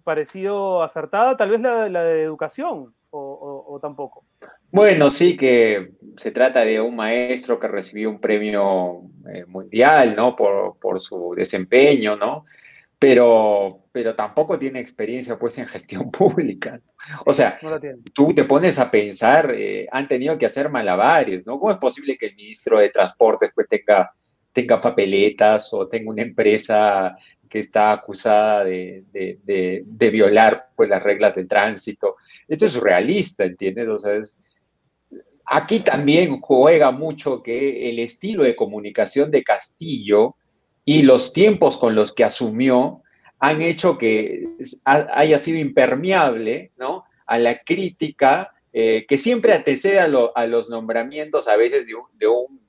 parecido 0.03 0.83
acertada? 0.83 1.37
Tal 1.37 1.51
vez 1.51 1.61
la, 1.61 1.87
de 1.87 2.23
educación 2.23 2.93
o, 3.11 3.79
tampoco. 3.81 4.25
Bueno, 4.71 5.09
sí 5.09 5.37
que 5.37 5.93
se 6.17 6.31
trata 6.31 6.65
de 6.65 6.81
un 6.81 6.97
maestro 6.97 7.61
que 7.61 7.69
recibió 7.69 8.09
un 8.09 8.19
premio 8.19 9.03
eh, 9.33 9.45
mundial, 9.47 10.17
¿no? 10.17 10.35
Por, 10.35 10.77
por 10.81 10.99
su 10.99 11.33
desempeño, 11.33 12.17
¿no? 12.17 12.43
Pero, 13.03 13.83
pero 13.91 14.15
tampoco 14.15 14.57
tiene 14.57 14.79
experiencia 14.79 15.37
pues 15.37 15.57
en 15.57 15.67
gestión 15.67 16.09
pública. 16.17 16.79
O 17.25 17.33
sea, 17.33 17.59
tú 18.13 18.33
te 18.33 18.45
pones 18.45 18.79
a 18.79 18.89
pensar, 18.89 19.53
eh, 19.53 19.85
han 19.91 20.07
tenido 20.07 20.37
que 20.37 20.45
hacer 20.45 20.69
malabares, 20.69 21.45
¿no? 21.45 21.59
¿Cómo 21.59 21.73
es 21.73 21.79
posible 21.79 22.17
que 22.17 22.27
el 22.27 22.35
ministro 22.35 22.79
de 22.79 22.87
Transportes 22.87 23.51
pues 23.53 23.67
tenga, 23.67 24.09
tenga 24.53 24.79
papeletas 24.79 25.73
o 25.73 25.89
tenga 25.89 26.11
una 26.11 26.21
empresa 26.21 27.13
que 27.49 27.59
está 27.59 27.91
acusada 27.91 28.63
de, 28.63 29.03
de, 29.11 30.09
violar 30.09 30.69
pues 30.73 30.87
las 30.87 31.03
reglas 31.03 31.35
de 31.35 31.43
tránsito? 31.43 32.15
Esto 32.47 32.67
es 32.67 32.75
realista, 32.75 33.43
¿entiendes? 33.43 33.89
O 33.89 33.97
sea, 33.97 34.17
aquí 35.45 35.81
también 35.81 36.39
juega 36.39 36.91
mucho 36.91 37.43
que 37.43 37.89
el 37.89 37.99
estilo 37.99 38.45
de 38.45 38.55
comunicación 38.55 39.29
de 39.29 39.43
Castillo 39.43 40.37
y 40.85 41.03
los 41.03 41.33
tiempos 41.33 41.77
con 41.77 41.95
los 41.95 42.13
que 42.13 42.23
asumió 42.23 43.01
han 43.39 43.61
hecho 43.61 43.97
que 43.97 44.47
haya 44.85 45.37
sido 45.37 45.59
impermeable 45.59 46.71
¿no? 46.77 47.03
a 47.25 47.37
la 47.37 47.59
crítica 47.59 48.53
eh, 48.71 49.05
que 49.07 49.17
siempre 49.17 49.53
antecede 49.53 49.99
a, 49.99 50.07
los 50.07 50.69
nombramientos 50.69 51.47
a 51.47 51.55
veces 51.55 51.87
de 51.87 52.27
un, 52.27 52.59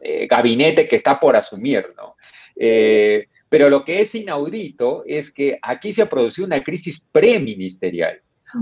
eh, 0.00 0.26
gabinete 0.26 0.88
que 0.88 0.96
está 0.96 1.20
por 1.20 1.36
asumir, 1.36 1.94
¿no? 1.96 2.16
Eh, 2.56 3.28
pero 3.48 3.70
lo 3.70 3.84
que 3.84 4.00
es 4.00 4.14
inaudito 4.16 5.04
es 5.06 5.30
que 5.30 5.58
aquí 5.62 5.92
se 5.92 6.02
ha 6.02 6.08
producido 6.08 6.46
una 6.46 6.62
crisis 6.62 7.06
preministerial. 7.12 8.20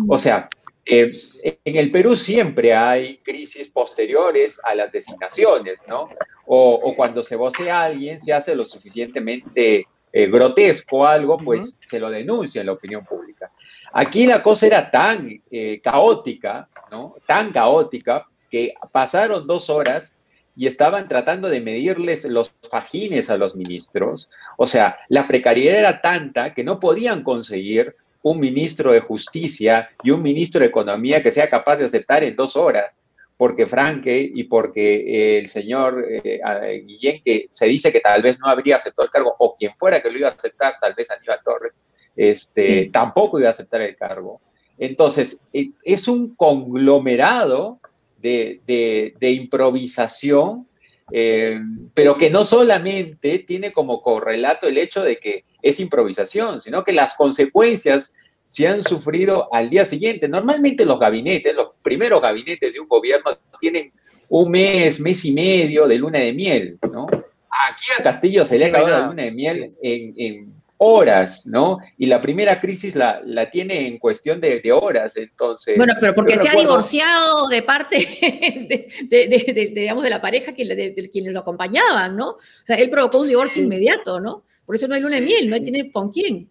O 0.08 0.18
sea, 0.18 0.48
en 0.84 1.76
el 1.76 1.90
Perú 1.90 2.16
siempre 2.16 2.74
hay 2.74 3.18
crisis 3.18 3.68
posteriores 3.68 4.60
a 4.64 4.74
las 4.74 4.92
designaciones, 4.92 5.82
¿no? 5.86 6.08
O, 6.46 6.94
cuando 6.96 7.22
se 7.22 7.36
vocea 7.36 7.80
a 7.80 7.84
alguien, 7.84 8.18
se 8.18 8.32
hace 8.32 8.54
lo 8.54 8.64
suficientemente 8.64 9.86
grotesco 10.12 11.06
algo, 11.06 11.38
pues 11.38 11.78
se 11.82 12.00
lo 12.00 12.10
denuncia 12.10 12.60
en 12.60 12.66
la 12.66 12.72
opinión 12.72 13.04
pública. 13.04 13.52
Aquí 13.92 14.26
la 14.26 14.42
cosa 14.42 14.66
era 14.66 14.90
tan 14.90 15.42
eh, 15.50 15.80
caótica, 15.82 16.68
¿no? 16.90 17.16
Tan 17.26 17.52
caótica 17.52 18.26
que 18.48 18.74
pasaron 18.92 19.46
dos 19.46 19.70
horas 19.70 20.14
y 20.56 20.66
estaban 20.66 21.08
tratando 21.08 21.48
de 21.48 21.60
medirles 21.60 22.24
los 22.24 22.54
fajines 22.70 23.30
a 23.30 23.36
los 23.36 23.56
ministros. 23.56 24.30
O 24.56 24.66
sea, 24.66 24.98
la 25.08 25.26
precariedad 25.26 25.78
era 25.78 26.00
tanta 26.00 26.54
que 26.54 26.64
no 26.64 26.78
podían 26.78 27.22
conseguir 27.22 27.96
un 28.22 28.38
ministro 28.38 28.92
de 28.92 29.00
justicia 29.00 29.90
y 30.02 30.11
un 30.11 30.22
ministro 30.22 30.61
de 30.61 30.66
economía 30.66 31.22
que 31.22 31.33
sea 31.33 31.48
capaz 31.48 31.76
de 31.76 31.87
aceptar 31.87 32.22
en 32.24 32.37
dos 32.37 32.56
horas, 32.56 33.00
porque 33.37 33.66
Franque 33.66 34.30
y 34.35 34.44
porque 34.44 35.38
el 35.38 35.48
señor 35.48 36.04
eh, 36.06 36.40
Guillén, 36.85 37.22
que 37.24 37.46
se 37.48 37.66
dice 37.66 37.90
que 37.90 38.00
tal 38.00 38.22
vez 38.22 38.38
no 38.38 38.48
habría 38.48 38.76
aceptado 38.76 39.06
el 39.06 39.11
cargo, 39.11 39.35
o 39.38 39.54
quien 39.54 39.72
fuera 39.76 40.00
que 40.00 40.11
lo 40.11 40.18
iba 40.18 40.28
a 40.28 40.33
aceptar, 40.33 40.74
tal 40.80 40.94
vez 40.94 41.11
Aníbal 41.11 41.40
Torres, 41.42 41.72
este, 42.14 42.90
tampoco 42.92 43.38
iba 43.38 43.48
a 43.48 43.52
aceptar 43.52 43.80
el 43.80 43.96
cargo. 43.96 44.40
Entonces, 44.76 45.44
e, 45.52 45.70
es 45.85 46.09
un 46.09 46.35
conglomerado 46.35 47.80
de, 48.20 49.16
improvisación, 49.20 50.66
eh, 51.12 51.60
pero 51.94 52.16
que 52.16 52.30
no 52.30 52.44
solamente 52.44 53.40
tiene 53.40 53.72
como 53.72 54.02
correlato 54.02 54.68
el 54.68 54.78
hecho 54.78 55.02
de 55.02 55.18
que 55.18 55.44
es 55.62 55.80
improvisación, 55.80 56.60
sino 56.60 56.84
que 56.84 56.92
las 56.92 57.14
consecuencias 57.14 58.14
se 58.44 58.66
han 58.66 58.82
sufrido 58.82 59.52
al 59.52 59.70
día 59.70 59.84
siguiente. 59.84 60.28
Normalmente 60.28 60.84
los 60.84 60.98
gabinetes, 60.98 61.54
los 61.54 61.68
primeros 61.82 62.20
gabinetes 62.20 62.74
de 62.74 62.80
un 62.80 62.88
gobierno 62.88 63.30
tienen 63.60 63.92
un 64.28 64.50
mes, 64.50 65.00
mes 65.00 65.24
y 65.24 65.32
medio 65.32 65.86
de 65.86 65.98
luna 65.98 66.18
de 66.18 66.32
miel, 66.32 66.78
¿no? 66.92 67.06
Aquí 67.06 67.84
a 67.98 68.02
Castillo 68.02 68.44
se 68.44 68.58
le 68.58 68.66
ha 68.66 68.68
acabado 68.68 68.90
la 68.90 69.06
luna 69.06 69.22
de 69.24 69.30
miel 69.32 69.74
en 69.82 70.59
horas, 70.82 71.46
¿no? 71.46 71.78
Y 71.98 72.06
la 72.06 72.22
primera 72.22 72.58
crisis 72.58 72.96
la, 72.96 73.20
la 73.26 73.50
tiene 73.50 73.86
en 73.86 73.98
cuestión 73.98 74.40
de, 74.40 74.62
horas, 74.72 75.14
entonces... 75.14 75.76
Bueno, 75.76 75.92
pero 76.00 76.14
porque 76.14 76.38
se 76.38 76.48
ha 76.48 76.52
divorciado 76.52 77.48
de 77.48 77.62
parte 77.62 77.98
de, 79.10 79.72
digamos, 79.74 80.02
de 80.02 80.10
la 80.10 80.22
pareja 80.22 80.54
que, 80.54 80.64
de, 80.64 81.10
quienes 81.10 81.34
lo 81.34 81.40
acompañaban, 81.40 82.16
¿no? 82.16 82.30
O 82.30 82.38
sea, 82.64 82.76
él 82.76 82.88
provocó 82.88 83.20
un 83.20 83.28
divorcio 83.28 83.62
inmediato, 83.62 84.20
¿no? 84.20 84.44
Por 84.64 84.74
eso 84.74 84.88
no 84.88 84.94
hay 84.94 85.02
luna 85.02 85.16
de 85.16 85.20
miel, 85.20 85.50
no 85.50 85.60
tiene 85.60 85.92
con 85.92 86.10
quién. 86.10 86.48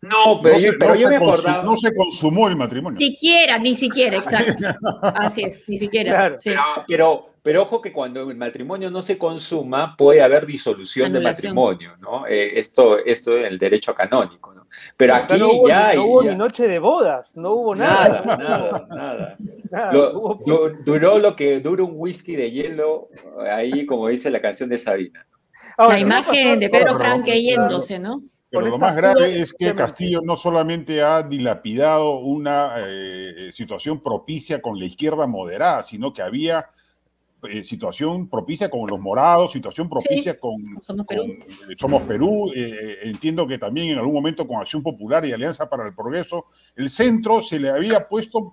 No, 0.00 0.40
pero, 0.40 0.94
yo, 0.94 1.08
me 1.08 1.16
acordaba. 1.16 1.64
No 1.64 1.76
se 1.76 1.92
consumó 1.92 2.46
el 2.46 2.54
matrimonio. 2.54 2.96
Siquiera, 2.96 3.58
ni 3.58 3.74
siquiera, 3.74 4.18
exacto. 4.18 4.64
Así 5.02 5.42
es, 5.42 5.68
ni 5.68 5.76
siquiera. 5.76 6.38
pero, 6.86 7.30
pero 7.42 7.62
ojo 7.62 7.82
que 7.82 7.92
cuando 7.92 8.30
el 8.30 8.36
matrimonio 8.36 8.90
no 8.92 9.02
se 9.02 9.18
consuma, 9.18 9.96
puede 9.96 10.22
haber 10.22 10.46
disolución 10.46 11.12
de 11.12 11.20
matrimonio, 11.20 11.96
¿no? 11.98 12.26
Eh, 12.28 12.60
esto, 12.60 13.04
esto 13.04 13.36
es 13.36 13.46
el 13.46 13.58
derecho 13.58 13.92
canónico, 13.92 14.54
¿no? 14.54 14.68
Pero 14.96 15.14
aquí 15.14 15.36
no 15.36 15.50
hubo, 15.50 15.68
ya. 15.68 15.94
No 15.94 16.04
hubo 16.04 16.22
ni 16.22 16.34
noche 16.36 16.68
de 16.68 16.78
bodas, 16.78 17.36
no 17.36 17.52
hubo 17.52 17.74
nada. 17.74 18.22
Nada, 18.24 18.86
nada, 18.88 19.36
nada. 19.70 19.90
duró 20.84 21.18
lo 21.18 21.34
que 21.34 21.58
dura 21.58 21.82
un 21.82 21.94
whisky 21.94 22.36
de 22.36 22.52
hielo, 22.52 23.08
ahí, 23.50 23.84
como 23.84 24.06
dice 24.06 24.30
la 24.30 24.40
canción 24.40 24.68
de 24.68 24.78
Sabina. 24.78 25.26
la 25.76 25.98
imagen 25.98 26.60
de 26.60 26.68
Pedro 26.68 26.96
Franque 26.96 27.42
yéndose, 27.42 27.98
¿no? 27.98 28.22
Pero 28.50 28.66
lo 28.66 28.78
más 28.78 28.96
grave 28.96 29.40
es 29.40 29.52
que 29.52 29.74
Castillo 29.74 30.20
no 30.22 30.36
solamente 30.36 31.02
ha 31.02 31.22
dilapidado 31.22 32.18
una 32.20 32.76
eh, 32.78 33.50
situación 33.52 34.02
propicia 34.02 34.62
con 34.62 34.78
la 34.78 34.86
izquierda 34.86 35.26
moderada, 35.26 35.82
sino 35.82 36.12
que 36.12 36.22
había 36.22 36.70
eh, 37.44 37.62
situación 37.62 38.28
propicia 38.28 38.68
con 38.68 38.88
los 38.88 38.98
morados, 38.98 39.52
situación 39.52 39.88
propicia 39.88 40.40
con 40.40 40.60
Somos 41.76 42.02
Perú. 42.02 42.50
Eh, 42.52 42.68
eh, 42.68 42.98
entiendo 43.04 43.46
que 43.46 43.58
también 43.58 43.90
en 43.90 43.98
algún 43.98 44.14
momento 44.14 44.46
con 44.46 44.56
Acción 44.56 44.82
Popular 44.82 45.24
y 45.24 45.32
Alianza 45.32 45.68
para 45.68 45.86
el 45.86 45.94
Progreso, 45.94 46.46
el 46.74 46.90
centro 46.90 47.40
se 47.40 47.60
le 47.60 47.70
había 47.70 48.08
puesto 48.08 48.52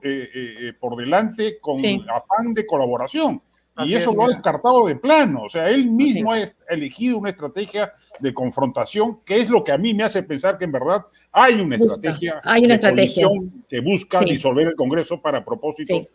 por 0.79 0.95
delante 0.97 1.60
con 1.60 1.79
afán 2.10 2.53
de 2.53 2.65
colaboración. 2.67 3.41
Y 3.83 3.95
eso 3.95 4.13
lo 4.13 4.23
ha 4.23 4.27
descartado 4.27 4.88
de 4.88 4.95
plano. 4.95 5.43
O 5.43 5.49
sea, 5.49 5.69
él 5.69 5.85
mismo 5.85 6.31
ha 6.31 6.39
elegido 6.69 7.17
una 7.17 7.29
estrategia 7.29 7.91
de 8.19 8.33
confrontación, 8.33 9.19
que 9.25 9.41
es 9.41 9.49
lo 9.49 9.63
que 9.63 9.71
a 9.71 9.77
mí 9.77 9.93
me 9.93 10.03
hace 10.03 10.23
pensar 10.23 10.57
que 10.57 10.65
en 10.65 10.71
verdad 10.71 11.05
hay 11.31 11.55
una 11.55 11.75
estrategia, 11.75 12.41
hay 12.43 12.63
una 12.63 12.75
estrategia. 12.75 13.27
que 13.67 13.81
busca 13.81 14.21
disolver 14.21 14.67
el 14.67 14.75
Congreso 14.75 15.21
para 15.21 15.43
propósitos 15.43 16.07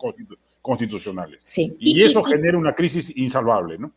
constitucionales. 0.61 1.43
Y, 1.55 2.01
eso 2.01 2.23
genera 2.23 2.57
una 2.57 2.73
crisis 2.73 3.11
insalvable, 3.15 3.77
¿no? 3.77 3.91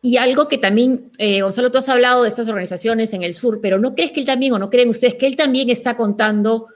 Y 0.00 0.16
algo 0.16 0.46
que 0.46 0.58
también, 0.58 1.10
eh, 1.18 1.42
Gonzalo, 1.42 1.72
tú 1.72 1.78
has 1.78 1.88
hablado 1.88 2.22
de 2.22 2.28
estas 2.28 2.46
organizaciones 2.46 3.12
en 3.14 3.24
el 3.24 3.34
sur, 3.34 3.60
pero 3.60 3.80
¿no 3.80 3.94
crees 3.94 4.12
que 4.12 4.20
él 4.20 4.26
también, 4.26 4.52
o 4.52 4.58
no 4.58 4.70
creen 4.70 4.90
ustedes, 4.90 5.16
que 5.16 5.26
él 5.26 5.34
también 5.34 5.70
está 5.70 5.96
contando 5.96 6.66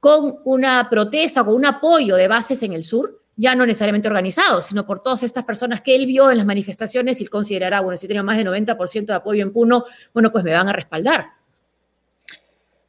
con 0.00 0.38
una 0.44 0.88
protesta, 0.88 1.44
con 1.44 1.54
un 1.54 1.66
apoyo 1.66 2.16
de 2.16 2.26
bases 2.26 2.62
en 2.62 2.72
el 2.72 2.82
sur? 2.82 3.20
Ya 3.36 3.54
no 3.54 3.66
necesariamente 3.66 4.08
organizado, 4.08 4.62
sino 4.62 4.86
por 4.86 5.00
todas 5.00 5.22
estas 5.22 5.44
personas 5.44 5.80
que 5.80 5.94
él 5.94 6.06
vio 6.06 6.30
en 6.30 6.38
las 6.38 6.46
manifestaciones 6.46 7.20
y 7.20 7.24
él 7.24 7.30
considerará, 7.30 7.80
bueno, 7.80 7.96
si 7.96 8.06
tengo 8.06 8.22
más 8.22 8.36
de 8.36 8.44
90% 8.44 9.06
de 9.06 9.14
apoyo 9.14 9.42
en 9.42 9.52
Puno, 9.52 9.84
bueno, 10.12 10.30
pues 10.30 10.44
me 10.44 10.52
van 10.52 10.68
a 10.68 10.72
respaldar. 10.72 11.26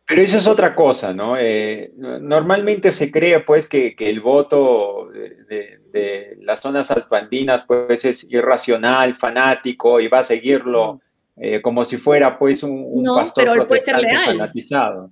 Pero 0.07 0.21
eso 0.21 0.37
es 0.37 0.47
otra 0.47 0.75
cosa, 0.75 1.13
¿no? 1.13 1.35
Eh, 1.35 1.91
normalmente 1.97 2.91
se 2.91 3.11
cree, 3.11 3.39
pues, 3.39 3.65
que, 3.65 3.95
el 3.97 4.21
voto 4.21 5.09
de, 5.09 6.37
las 6.41 6.59
zonas 6.59 6.91
altoandinas, 6.91 7.63
pues, 7.65 8.05
es 8.05 8.23
irracional, 8.29 9.15
fanático 9.15 9.99
y 9.99 10.07
va 10.07 10.19
a 10.19 10.23
seguirlo 10.23 11.01
eh, 11.37 11.59
como 11.61 11.83
si 11.85 11.97
fuera, 11.97 12.37
pues, 12.37 12.61
un, 12.61 13.03
pastor 13.03 13.51
protestante 13.53 14.13
fanatizado. 14.25 15.11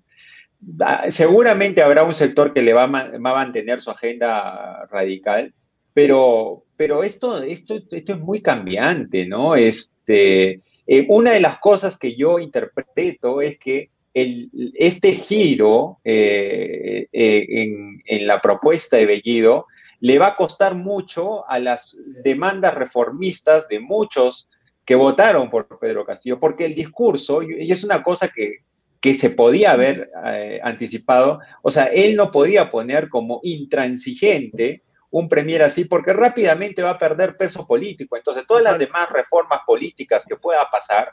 Seguramente 1.10 1.82
habrá 1.82 2.04
un 2.04 2.14
sector 2.14 2.54
que 2.54 2.62
le 2.62 2.74
va 2.74 2.84
a, 2.84 2.88
mantener 2.88 3.82
su 3.82 3.92
agenda 3.92 4.86
radical, 4.92 5.54
pero, 5.94 6.64
pero 6.76 7.04
esto, 7.04 7.42
esto, 7.44 7.76
esto 7.76 8.14
es 8.14 8.20
muy 8.20 8.42
cambiante, 8.42 9.26
¿no? 9.26 9.56
Este, 9.56 10.62
eh, 10.88 11.06
una 11.10 11.32
de 11.32 11.40
las 11.40 11.60
cosas 11.60 11.98
que 11.98 12.16
yo 12.16 12.40
interpreto 12.40 13.42
es 13.42 13.58
que 13.58 13.90
el, 14.14 14.50
este 14.76 15.14
giro 15.14 16.00
eh, 16.04 17.08
eh, 17.12 17.46
en, 17.50 18.02
en, 18.06 18.28
la 18.28 18.40
propuesta 18.40 18.98
de 18.98 19.08
Bellido 19.08 19.66
le 20.02 20.20
va 20.20 20.28
a 20.28 20.36
costar 20.36 20.76
mucho 20.76 21.50
a 21.50 21.60
las 21.60 21.98
demandas 22.24 22.76
reformistas 22.76 23.68
de 23.68 23.80
muchos 23.80 24.50
que 24.86 24.96
votaron 24.96 25.50
por 25.50 25.80
Pedro 25.80 26.06
Castillo, 26.06 26.40
porque 26.40 26.66
el 26.66 26.76
discurso, 26.76 27.42
y 27.42 27.72
es 27.72 27.84
una 27.84 28.04
cosa 28.04 28.28
que, 28.28 28.64
que 29.04 29.14
se 29.14 29.32
podía 29.32 29.74
haber 29.74 30.10
eh, 30.28 30.62
anticipado. 30.64 31.42
O 31.62 31.72
sea, 31.72 31.88
él 31.88 32.16
no 32.16 32.32
podía 32.32 32.70
poner 32.70 33.10
como 33.10 33.42
intransigente 33.44 34.82
un 35.10 35.28
premier 35.28 35.62
así 35.62 35.84
porque 35.84 36.14
rápidamente 36.14 36.82
va 36.82 36.92
a 36.92 36.98
perder 36.98 37.36
peso 37.36 37.68
político. 37.68 38.16
Entonces, 38.16 38.46
todas 38.48 38.64
las 38.64 38.80
demás 38.80 39.10
reformas 39.10 39.60
políticas 39.68 40.24
que 40.26 40.38
pueda 40.38 40.70
pasar, 40.72 41.12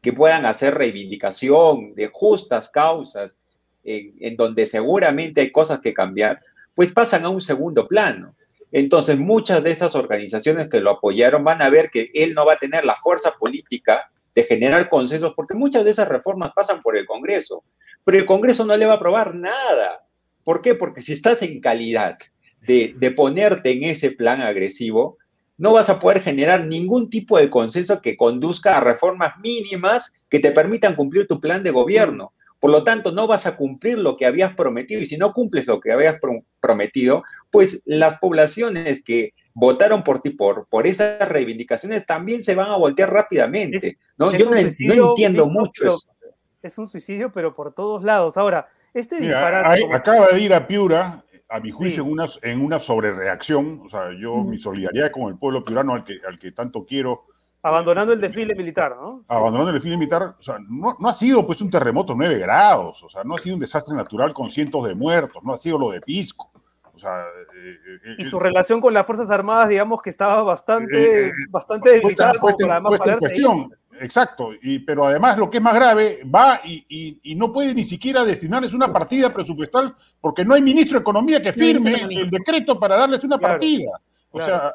que 0.00 0.12
puedan 0.12 0.46
hacer 0.46 0.74
reivindicación 0.74 1.96
de 1.96 2.10
justas 2.12 2.70
causas, 2.70 3.40
en, 3.82 4.36
donde 4.36 4.64
seguramente 4.64 5.40
hay 5.40 5.50
cosas 5.50 5.80
que 5.80 5.92
cambiar, 5.92 6.40
pues 6.76 6.92
pasan 6.92 7.24
a 7.24 7.28
un 7.28 7.40
segundo 7.40 7.88
plano. 7.88 8.36
Entonces, 8.70 9.18
muchas 9.18 9.64
de 9.64 9.72
esas 9.72 9.96
organizaciones 9.96 10.68
que 10.68 10.78
lo 10.78 10.92
apoyaron 10.92 11.42
van 11.42 11.60
a 11.60 11.70
ver 11.70 11.90
que 11.90 12.08
él 12.14 12.34
no 12.34 12.46
va 12.46 12.52
a 12.52 12.58
tener 12.60 12.84
la 12.84 12.98
fuerza 13.02 13.32
política 13.32 14.11
de 14.34 14.44
generar 14.44 14.88
consensos, 14.88 15.34
porque 15.34 15.54
muchas 15.54 15.84
de 15.84 15.90
esas 15.90 16.08
reformas 16.08 16.52
pasan 16.54 16.82
por 16.82 16.96
el 16.96 17.06
Congreso, 17.06 17.64
pero 18.04 18.18
el 18.18 18.26
Congreso 18.26 18.64
no 18.64 18.76
le 18.76 18.86
va 18.86 18.94
a 18.94 18.96
aprobar 18.96 19.34
nada. 19.34 20.06
¿Por 20.44 20.62
qué? 20.62 20.74
Porque 20.74 21.02
si 21.02 21.12
estás 21.12 21.42
en 21.42 21.60
calidad 21.60 22.18
de, 22.66 22.94
de 22.96 23.10
ponerte 23.10 23.70
en 23.70 23.84
ese 23.84 24.10
plan 24.10 24.40
agresivo, 24.40 25.18
no 25.58 25.72
vas 25.72 25.90
a 25.90 26.00
poder 26.00 26.22
generar 26.22 26.66
ningún 26.66 27.10
tipo 27.10 27.38
de 27.38 27.50
consenso 27.50 28.00
que 28.00 28.16
conduzca 28.16 28.76
a 28.76 28.80
reformas 28.80 29.34
mínimas 29.40 30.12
que 30.28 30.40
te 30.40 30.50
permitan 30.50 30.96
cumplir 30.96 31.28
tu 31.28 31.40
plan 31.40 31.62
de 31.62 31.70
gobierno. 31.70 32.32
Por 32.58 32.70
lo 32.70 32.84
tanto, 32.84 33.12
no 33.12 33.26
vas 33.26 33.46
a 33.46 33.56
cumplir 33.56 33.98
lo 33.98 34.16
que 34.16 34.24
habías 34.24 34.54
prometido 34.54 35.00
y 35.00 35.06
si 35.06 35.16
no 35.16 35.32
cumples 35.32 35.66
lo 35.66 35.80
que 35.80 35.92
habías 35.92 36.16
prometido, 36.60 37.24
pues 37.52 37.82
las 37.84 38.18
poblaciones 38.18 39.04
que 39.04 39.34
votaron 39.54 40.02
por 40.02 40.20
ti 40.20 40.30
por, 40.30 40.66
por 40.66 40.86
esas 40.86 41.28
reivindicaciones 41.28 42.06
también 42.06 42.42
se 42.42 42.54
van 42.54 42.70
a 42.70 42.76
voltear 42.76 43.12
rápidamente. 43.12 43.98
¿no? 44.16 44.34
Yo 44.34 44.50
no, 44.50 44.56
entiendo 44.56 45.46
mucho 45.46 45.88
eso. 45.88 46.08
Es 46.62 46.78
un 46.78 46.86
suicidio, 46.86 47.30
pero 47.30 47.52
por 47.52 47.74
todos 47.74 48.02
lados. 48.02 48.36
Ahora, 48.36 48.66
este 48.94 49.20
disparate. 49.20 49.84
acaba 49.92 50.28
de 50.28 50.40
ir 50.40 50.54
a 50.54 50.66
Piura 50.66 51.24
a 51.48 51.60
mi 51.60 51.70
juicio, 51.70 52.02
en, 52.02 52.10
una, 52.10 52.26
en 52.40 52.64
una 52.64 52.80
sobrereacción. 52.80 53.82
O 53.84 53.88
sea, 53.90 54.10
yo 54.18 54.36
mi 54.36 54.58
solidaridad 54.58 55.10
con 55.10 55.30
el 55.30 55.36
pueblo 55.36 55.62
piurano 55.62 55.92
al 55.92 56.04
que, 56.04 56.20
al 56.26 56.38
que 56.38 56.52
tanto 56.52 56.86
quiero. 56.86 57.26
Abandonando 57.62 58.14
el 58.14 58.20
desfile 58.20 58.54
militar, 58.54 58.96
¿no? 58.98 59.24
Abandonando 59.28 59.70
el 59.70 59.74
desfile 59.74 59.98
militar, 59.98 60.36
o 60.38 60.42
sea, 60.42 60.58
no, 60.66 60.96
no 60.98 61.08
ha 61.08 61.12
sido 61.12 61.46
pues 61.46 61.60
un 61.60 61.70
terremoto 61.70 62.14
9 62.16 62.38
grados, 62.38 63.02
o 63.02 63.10
sea, 63.10 63.22
no 63.22 63.34
ha 63.34 63.38
sido 63.38 63.54
un 63.54 63.60
desastre 63.60 63.94
natural 63.94 64.32
con 64.32 64.48
cientos 64.48 64.86
de 64.88 64.94
muertos, 64.94 65.42
no 65.44 65.52
ha 65.52 65.56
sido 65.56 65.78
lo 65.78 65.90
de 65.90 66.00
Pisco. 66.00 66.50
Sea, 67.02 67.24
eh, 67.56 67.78
eh, 68.04 68.14
y 68.18 68.22
su 68.22 68.38
relación 68.38 68.80
con 68.80 68.94
las 68.94 69.04
Fuerzas 69.04 69.28
Armadas, 69.28 69.68
digamos 69.68 70.00
que 70.00 70.10
estaba 70.10 70.40
bastante, 70.44 71.26
eh, 71.26 71.32
bastante 71.50 71.90
debilitada. 71.90 72.34
en 72.34 73.18
cuestión, 73.18 73.74
exacto. 74.00 74.50
Y, 74.62 74.78
pero 74.78 75.06
además, 75.06 75.36
lo 75.36 75.50
que 75.50 75.56
es 75.56 75.62
más 75.62 75.74
grave, 75.74 76.20
va 76.32 76.60
y, 76.62 77.18
y, 77.20 77.34
no 77.34 77.52
puede 77.52 77.74
ni 77.74 77.82
siquiera 77.82 78.24
destinarles 78.24 78.72
una 78.72 78.92
partida 78.92 79.32
presupuestal 79.32 79.92
porque 80.20 80.44
no 80.44 80.54
hay 80.54 80.62
ministro 80.62 80.98
de 80.98 81.00
Economía 81.00 81.42
que 81.42 81.52
firme 81.52 82.02
el 82.08 82.30
decreto 82.30 82.78
para 82.78 82.96
darles 82.96 83.24
una 83.24 83.36
partida. 83.36 83.90
O 84.30 84.40
sea, 84.40 84.72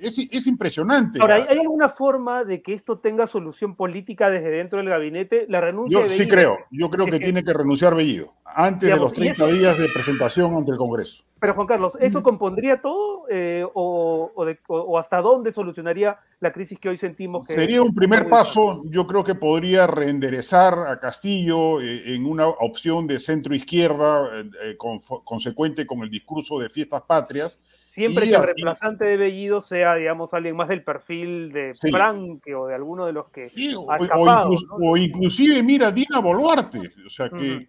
es, 0.00 0.46
impresionante. 0.46 1.20
Ahora, 1.20 1.46
¿hay, 1.48 1.58
alguna 1.58 1.88
forma 1.88 2.44
de 2.44 2.62
que 2.62 2.74
esto 2.74 2.98
tenga 2.98 3.26
solución 3.26 3.74
política 3.74 4.30
desde 4.30 4.50
dentro 4.50 4.78
del 4.78 4.88
gabinete? 4.88 5.46
La 5.48 5.60
renuncia 5.60 6.00
Yo 6.00 6.08
sí 6.08 6.26
creo, 6.28 6.58
yo 6.70 6.90
creo 6.90 7.06
que, 7.06 7.18
tiene 7.18 7.42
que 7.42 7.52
renunciar 7.52 7.94
Bellido, 7.94 8.34
antes 8.44 8.88
de 8.88 8.96
los 8.96 9.12
30 9.12 9.46
días 9.46 9.78
de 9.78 9.88
presentación 9.88 10.56
ante 10.56 10.72
el 10.72 10.78
Congreso. 10.78 11.24
Pero 11.40 11.54
Juan 11.54 11.68
Carlos, 11.68 11.96
¿eso 12.00 12.22
compondría 12.22 12.80
todo 12.80 13.26
eh, 13.30 13.64
o, 13.72 14.98
hasta 14.98 15.20
dónde 15.20 15.52
solucionaría 15.52 16.18
la 16.40 16.52
crisis 16.52 16.78
que 16.80 16.88
hoy 16.88 16.96
sentimos? 16.96 17.46
Que 17.46 17.54
Sería 17.54 17.80
un 17.80 17.94
primer 17.94 18.28
paso, 18.28 18.82
yo 18.86 19.06
creo 19.06 19.22
que 19.22 19.36
podría 19.36 19.86
reenderezar 19.86 20.74
a 20.88 20.98
Castillo 20.98 21.80
eh, 21.80 22.14
en 22.14 22.26
una 22.26 22.48
opción 22.48 23.06
de 23.06 23.20
centro-izquierda 23.20 24.42
eh, 24.64 24.76
consecuente 24.76 25.86
con 25.86 26.00
el 26.00 26.10
discurso 26.10 26.58
de 26.58 26.70
fiestas 26.70 27.02
patrias, 27.02 27.56
Siempre 27.88 28.28
que 28.28 28.36
el 28.36 28.42
reemplazante 28.42 29.06
de 29.06 29.16
Bellido 29.16 29.62
sea, 29.62 29.94
digamos, 29.94 30.34
alguien 30.34 30.54
más 30.54 30.68
del 30.68 30.84
perfil 30.84 31.50
de 31.50 31.74
Franque 31.90 32.54
o 32.54 32.66
de 32.66 32.74
alguno 32.74 33.06
de 33.06 33.14
los 33.14 33.30
que 33.30 33.50
o, 33.78 34.96
inclusive, 34.98 35.62
mira, 35.62 35.90
Dina 35.90 36.18
Boluarte. 36.20 36.80
O 37.06 37.08
sea, 37.08 37.30
que, 37.30 37.66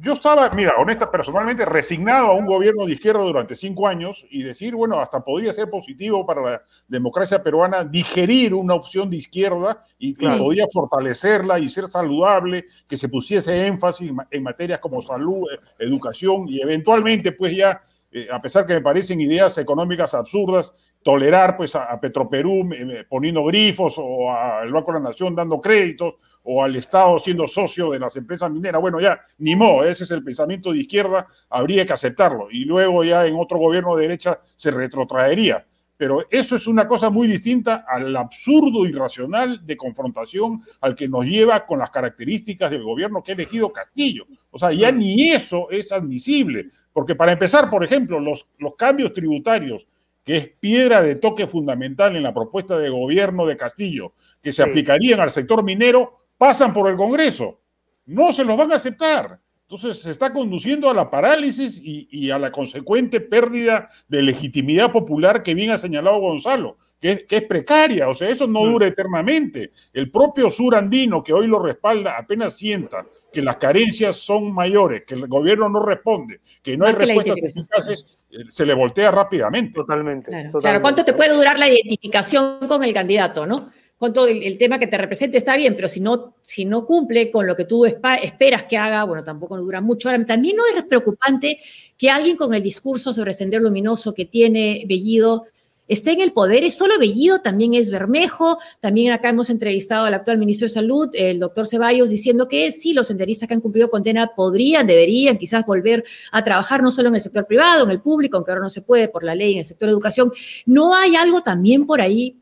yo 0.00 0.12
estaba, 0.12 0.48
mira, 0.50 0.74
honesta, 0.78 1.10
personalmente 1.10 1.64
resignado 1.64 2.28
a 2.28 2.34
un 2.34 2.46
gobierno 2.46 2.84
de 2.84 2.92
izquierda 2.92 3.20
durante 3.20 3.56
cinco 3.56 3.88
años 3.88 4.24
y 4.30 4.44
decir, 4.44 4.76
bueno, 4.76 5.00
hasta 5.00 5.24
podría 5.24 5.52
ser 5.52 5.68
positivo 5.70 6.24
para 6.24 6.42
la 6.42 6.62
democracia 6.86 7.42
peruana 7.42 7.82
digerir 7.82 8.54
una 8.54 8.74
opción 8.74 9.10
de 9.10 9.16
izquierda 9.16 9.84
y 9.98 10.14
que 10.14 10.28
podía 10.36 10.66
fortalecerla 10.72 11.58
y 11.58 11.68
ser 11.68 11.88
saludable, 11.88 12.66
que 12.88 12.96
se 12.96 13.08
pusiese 13.08 13.66
énfasis 13.66 14.12
en 14.30 14.42
materias 14.42 14.78
como 14.78 15.02
salud, 15.02 15.48
educación 15.78 16.48
y 16.48 16.60
eventualmente, 16.60 17.32
pues 17.32 17.56
ya 17.56 17.82
eh, 18.10 18.28
a 18.30 18.40
pesar 18.40 18.66
que 18.66 18.74
me 18.74 18.80
parecen 18.80 19.20
ideas 19.20 19.58
económicas 19.58 20.14
absurdas, 20.14 20.74
tolerar 21.02 21.56
pues 21.56 21.74
a, 21.74 21.98
Petroperú 22.00 22.68
poniendo 23.08 23.44
grifos 23.44 23.96
o 23.98 24.32
al 24.32 24.72
Banco 24.72 24.92
de 24.92 25.00
la 25.00 25.10
Nación 25.10 25.34
dando 25.34 25.60
créditos 25.60 26.14
o 26.42 26.64
al 26.64 26.74
Estado 26.76 27.18
siendo 27.18 27.46
socio 27.46 27.90
de 27.90 27.98
las 27.98 28.16
empresas 28.16 28.50
mineras. 28.50 28.80
Bueno, 28.80 29.00
ya, 29.00 29.20
ni 29.38 29.54
modo, 29.54 29.84
ese 29.84 30.04
es 30.04 30.10
el 30.10 30.24
pensamiento 30.24 30.72
de 30.72 30.78
izquierda, 30.78 31.26
habría 31.50 31.84
que 31.84 31.92
aceptarlo. 31.92 32.48
Y 32.50 32.64
luego 32.64 33.04
ya 33.04 33.26
en 33.26 33.36
otro 33.36 33.58
gobierno 33.58 33.96
de 33.96 34.02
derecha 34.02 34.40
se 34.56 34.70
retrotraería. 34.70 35.66
Pero 35.98 36.24
eso 36.30 36.54
es 36.54 36.68
una 36.68 36.86
cosa 36.86 37.10
muy 37.10 37.26
distinta 37.26 37.84
al 37.86 38.16
absurdo 38.16 38.86
irracional 38.86 39.66
de 39.66 39.76
confrontación 39.76 40.62
al 40.80 40.94
que 40.94 41.08
nos 41.08 41.26
lleva 41.26 41.66
con 41.66 41.80
las 41.80 41.90
características 41.90 42.70
del 42.70 42.84
gobierno 42.84 43.20
que 43.20 43.32
ha 43.32 43.34
elegido 43.34 43.72
Castillo. 43.72 44.24
O 44.52 44.60
sea, 44.60 44.72
ya 44.72 44.92
ni 44.92 45.30
eso 45.30 45.68
es 45.70 45.90
admisible. 45.90 46.68
Porque 46.92 47.16
para 47.16 47.32
empezar, 47.32 47.68
por 47.68 47.84
ejemplo, 47.84 48.20
los, 48.20 48.46
los 48.58 48.76
cambios 48.76 49.12
tributarios, 49.12 49.88
que 50.24 50.36
es 50.36 50.48
piedra 50.60 51.02
de 51.02 51.16
toque 51.16 51.48
fundamental 51.48 52.14
en 52.14 52.22
la 52.22 52.32
propuesta 52.32 52.78
de 52.78 52.90
gobierno 52.90 53.44
de 53.44 53.56
Castillo, 53.56 54.12
que 54.40 54.52
se 54.52 54.62
aplicarían 54.62 55.18
al 55.18 55.32
sector 55.32 55.64
minero, 55.64 56.16
pasan 56.36 56.72
por 56.72 56.88
el 56.88 56.96
Congreso. 56.96 57.60
No 58.06 58.32
se 58.32 58.44
los 58.44 58.56
van 58.56 58.70
a 58.70 58.76
aceptar. 58.76 59.40
Entonces 59.70 60.00
se 60.00 60.10
está 60.10 60.32
conduciendo 60.32 60.88
a 60.88 60.94
la 60.94 61.10
parálisis 61.10 61.78
y, 61.84 62.30
a 62.30 62.38
la 62.38 62.50
consecuente 62.50 63.20
pérdida 63.20 63.90
de 64.08 64.22
legitimidad 64.22 64.90
popular 64.90 65.42
que 65.42 65.52
bien 65.52 65.68
ha 65.72 65.76
señalado 65.76 66.20
Gonzalo, 66.20 66.78
que, 66.98 67.26
es 67.28 67.42
precaria, 67.42 68.08
o 68.08 68.14
sea, 68.14 68.30
eso 68.30 68.46
no 68.46 68.64
dura 68.64 68.86
eternamente. 68.86 69.72
El 69.92 70.10
propio 70.10 70.50
sur 70.50 70.74
andino 70.74 71.22
que 71.22 71.34
hoy 71.34 71.46
lo 71.46 71.58
respalda 71.58 72.16
apenas 72.16 72.56
sienta 72.56 73.04
que 73.30 73.42
las 73.42 73.58
carencias 73.58 74.16
son 74.16 74.54
mayores, 74.54 75.02
que 75.06 75.12
el 75.12 75.28
gobierno 75.28 75.68
no 75.68 75.84
responde, 75.84 76.40
que 76.62 76.74
no 76.78 76.86
hay 76.86 76.94
respuestas 76.94 77.44
eficaces, 77.44 78.18
eh, 78.30 78.44
se 78.48 78.64
le 78.64 78.72
voltea 78.72 79.10
rápidamente. 79.10 79.74
Totalmente, 79.74 80.30
claro. 80.62 80.80
¿cuánto 80.80 81.04
te 81.04 81.12
puede 81.12 81.34
durar 81.34 81.58
la 81.58 81.68
identificación 81.68 82.66
con 82.66 82.82
el 82.84 82.94
candidato, 82.94 83.44
no? 83.44 83.68
Con 83.98 84.12
todo 84.12 84.28
el, 84.28 84.56
tema 84.58 84.78
que 84.78 84.86
te 84.86 84.96
represente 84.96 85.38
está 85.38 85.56
bien, 85.56 85.74
pero 85.74 85.88
si 85.88 86.00
no, 86.00 86.34
si 86.42 86.64
no 86.64 86.86
cumple 86.86 87.32
con 87.32 87.46
lo 87.46 87.56
que 87.56 87.64
tú 87.64 87.84
esperas 87.84 88.64
que 88.64 88.76
haga, 88.76 89.02
bueno, 89.04 89.24
tampoco 89.24 89.56
dura 89.56 89.80
mucho. 89.80 90.08
Ahora, 90.08 90.24
también 90.24 90.56
no 90.56 90.62
es 90.66 90.84
preocupante 90.84 91.58
que 91.96 92.08
alguien 92.08 92.36
con 92.36 92.54
el 92.54 92.62
discurso 92.62 93.12
sobre 93.12 93.32
Sendero 93.32 93.64
Luminoso 93.64 94.14
que 94.14 94.24
tiene 94.24 94.84
Bellido 94.86 95.46
esté 95.88 96.12
en 96.12 96.20
el 96.20 96.32
poder, 96.32 96.64
es 96.64 96.76
solo 96.76 96.98
Bellido, 96.98 97.40
también 97.40 97.74
es 97.74 97.90
Bermejo, 97.90 98.58
también 98.78 99.10
acá 99.10 99.30
hemos 99.30 99.50
entrevistado 99.50 100.04
al 100.04 100.14
actual 100.14 100.38
ministro 100.38 100.66
de 100.66 100.74
Salud, 100.74 101.08
el 101.14 101.40
doctor 101.40 101.66
Ceballos, 101.66 102.10
diciendo 102.10 102.46
que 102.46 102.70
sí, 102.70 102.92
los 102.92 103.06
senderistas 103.06 103.48
que 103.48 103.54
han 103.54 103.60
cumplido 103.60 103.88
condena 103.88 104.32
podrían, 104.36 104.86
deberían 104.86 105.38
quizás 105.38 105.64
volver 105.64 106.04
a 106.30 106.44
trabajar 106.44 106.82
no 106.82 106.90
solo 106.90 107.08
en 107.08 107.14
el 107.14 107.20
sector 107.22 107.46
privado, 107.46 107.84
en 107.84 107.90
el 107.90 108.00
público, 108.00 108.36
aunque 108.36 108.52
ahora 108.52 108.62
no 108.62 108.70
se 108.70 108.82
puede 108.82 109.08
por 109.08 109.24
la 109.24 109.34
ley, 109.34 109.54
en 109.54 109.58
el 109.60 109.64
sector 109.64 109.88
educación. 109.88 110.30
¿No 110.66 110.94
hay 110.94 111.16
algo 111.16 111.42
también 111.42 111.86
por 111.86 112.02
ahí 112.02 112.36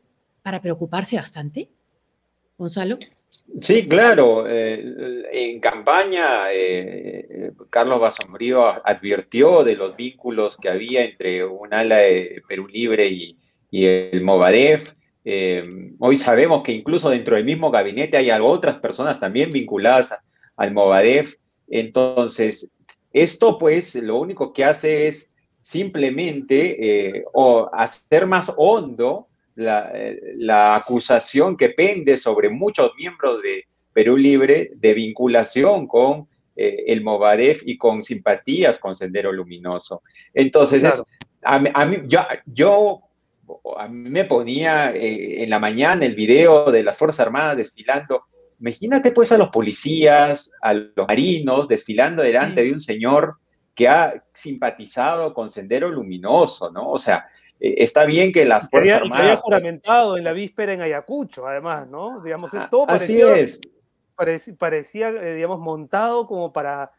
para 0.47 0.61
preocuparse 0.61 1.17
bastante? 1.17 1.67
Gonzalo. 2.57 2.97
Sí, 3.27 3.85
claro. 3.85 4.47
Eh, 4.47 5.25
en 5.33 5.59
campaña, 5.59 6.53
eh, 6.53 7.51
Carlos 7.69 7.99
Basombrío 7.99 8.65
advirtió 8.87 9.65
de 9.65 9.75
los 9.75 9.97
vínculos 9.97 10.55
que 10.55 10.69
había 10.69 11.03
entre 11.03 11.43
un 11.43 11.73
ala 11.73 11.97
de 11.97 12.41
Perú 12.47 12.65
Libre 12.69 13.07
y, 13.07 13.37
el 13.71 14.21
Movadef. 14.21 14.93
Eh, 15.25 15.91
hoy 15.99 16.15
sabemos 16.15 16.63
que 16.63 16.71
incluso 16.71 17.09
dentro 17.09 17.35
del 17.35 17.43
mismo 17.43 17.69
gabinete 17.69 18.15
hay 18.15 18.29
otras 18.41 18.77
personas 18.77 19.19
también 19.19 19.49
vinculadas 19.49 20.15
al 20.55 20.71
Movadef. 20.71 21.35
Entonces, 21.67 22.71
esto 23.11 23.57
pues 23.57 23.95
lo 23.95 24.15
único 24.17 24.53
que 24.53 24.63
hace 24.63 25.09
es 25.09 25.33
simplemente 25.59 27.25
o 27.33 27.69
hacer 27.73 28.25
más 28.27 28.53
hondo 28.55 29.27
la, 29.57 30.75
acusación 30.75 31.57
que 31.57 31.69
pende 31.69 32.17
sobre 32.17 32.49
muchos 32.49 32.91
miembros 32.97 33.41
de 33.41 33.65
Perú 33.91 34.15
Libre 34.15 34.71
de 34.75 34.93
vinculación 34.93 35.87
con 35.87 36.27
eh, 36.55 36.83
el 36.87 37.03
Movadef 37.03 37.63
y 37.65 37.77
con 37.77 38.03
simpatías 38.03 38.77
con 38.77 38.95
Sendero 38.95 39.31
Luminoso. 39.31 40.03
Entonces, 40.33 41.03
a, 41.43 41.59
mí, 41.59 41.97
yo, 42.07 42.19
yo 42.45 43.01
a 43.77 43.87
mí 43.87 44.09
me 44.09 44.25
ponía 44.25 44.91
eh, 44.91 45.43
en 45.43 45.49
la 45.49 45.59
mañana 45.59 46.05
el 46.05 46.15
video 46.15 46.71
de 46.71 46.83
las 46.83 46.97
Fuerzas 46.97 47.21
Armadas 47.21 47.57
desfilando. 47.57 48.23
Imagínate 48.59 49.11
pues 49.11 49.31
a 49.31 49.37
los 49.37 49.49
policías, 49.49 50.51
a 50.61 50.73
los 50.73 51.07
marinos 51.07 51.67
desfilando 51.67 52.23
delante 52.23 52.63
de 52.63 52.71
un 52.71 52.79
señor 52.79 53.37
que 53.73 53.87
ha 53.87 54.23
simpatizado 54.33 55.33
con 55.33 55.49
Sendero 55.49 55.89
Luminoso, 55.89 56.71
¿no? 56.71 56.89
O 56.89 56.97
sea, 56.97 57.27
está 57.59 58.05
bien 58.05 58.31
que 58.31 58.45
las 58.45 58.69
Fuerzas 58.69 59.01
Armadas... 59.01 59.19
había 59.19 59.33
pues 59.33 59.41
juramentado 59.41 60.17
en 60.17 60.23
la 60.23 60.33
víspera 60.33 60.73
en 60.73 60.81
Ayacucho, 60.81 61.47
además, 61.47 61.87
¿no? 61.87 62.21
Digamos, 62.21 62.53
esto 62.53 62.83
ah, 62.83 62.87
parecía, 62.87 63.33
Así 63.33 63.41
es. 63.41 63.61
Parecía, 64.57 65.09
eh, 65.09 65.35
digamos, 65.35 65.59
montado 65.59 66.25
como 66.27 66.51
para, 66.51 66.91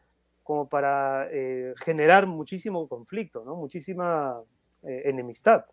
como 0.42 0.68
para 0.68 1.28
eh, 1.32 1.74
generar 1.84 2.26
muchísimo 2.26 2.88
conflicto, 2.88 3.44
¿no? 3.44 3.56
Muchísima 3.56 4.40
enemistad. 4.82 5.64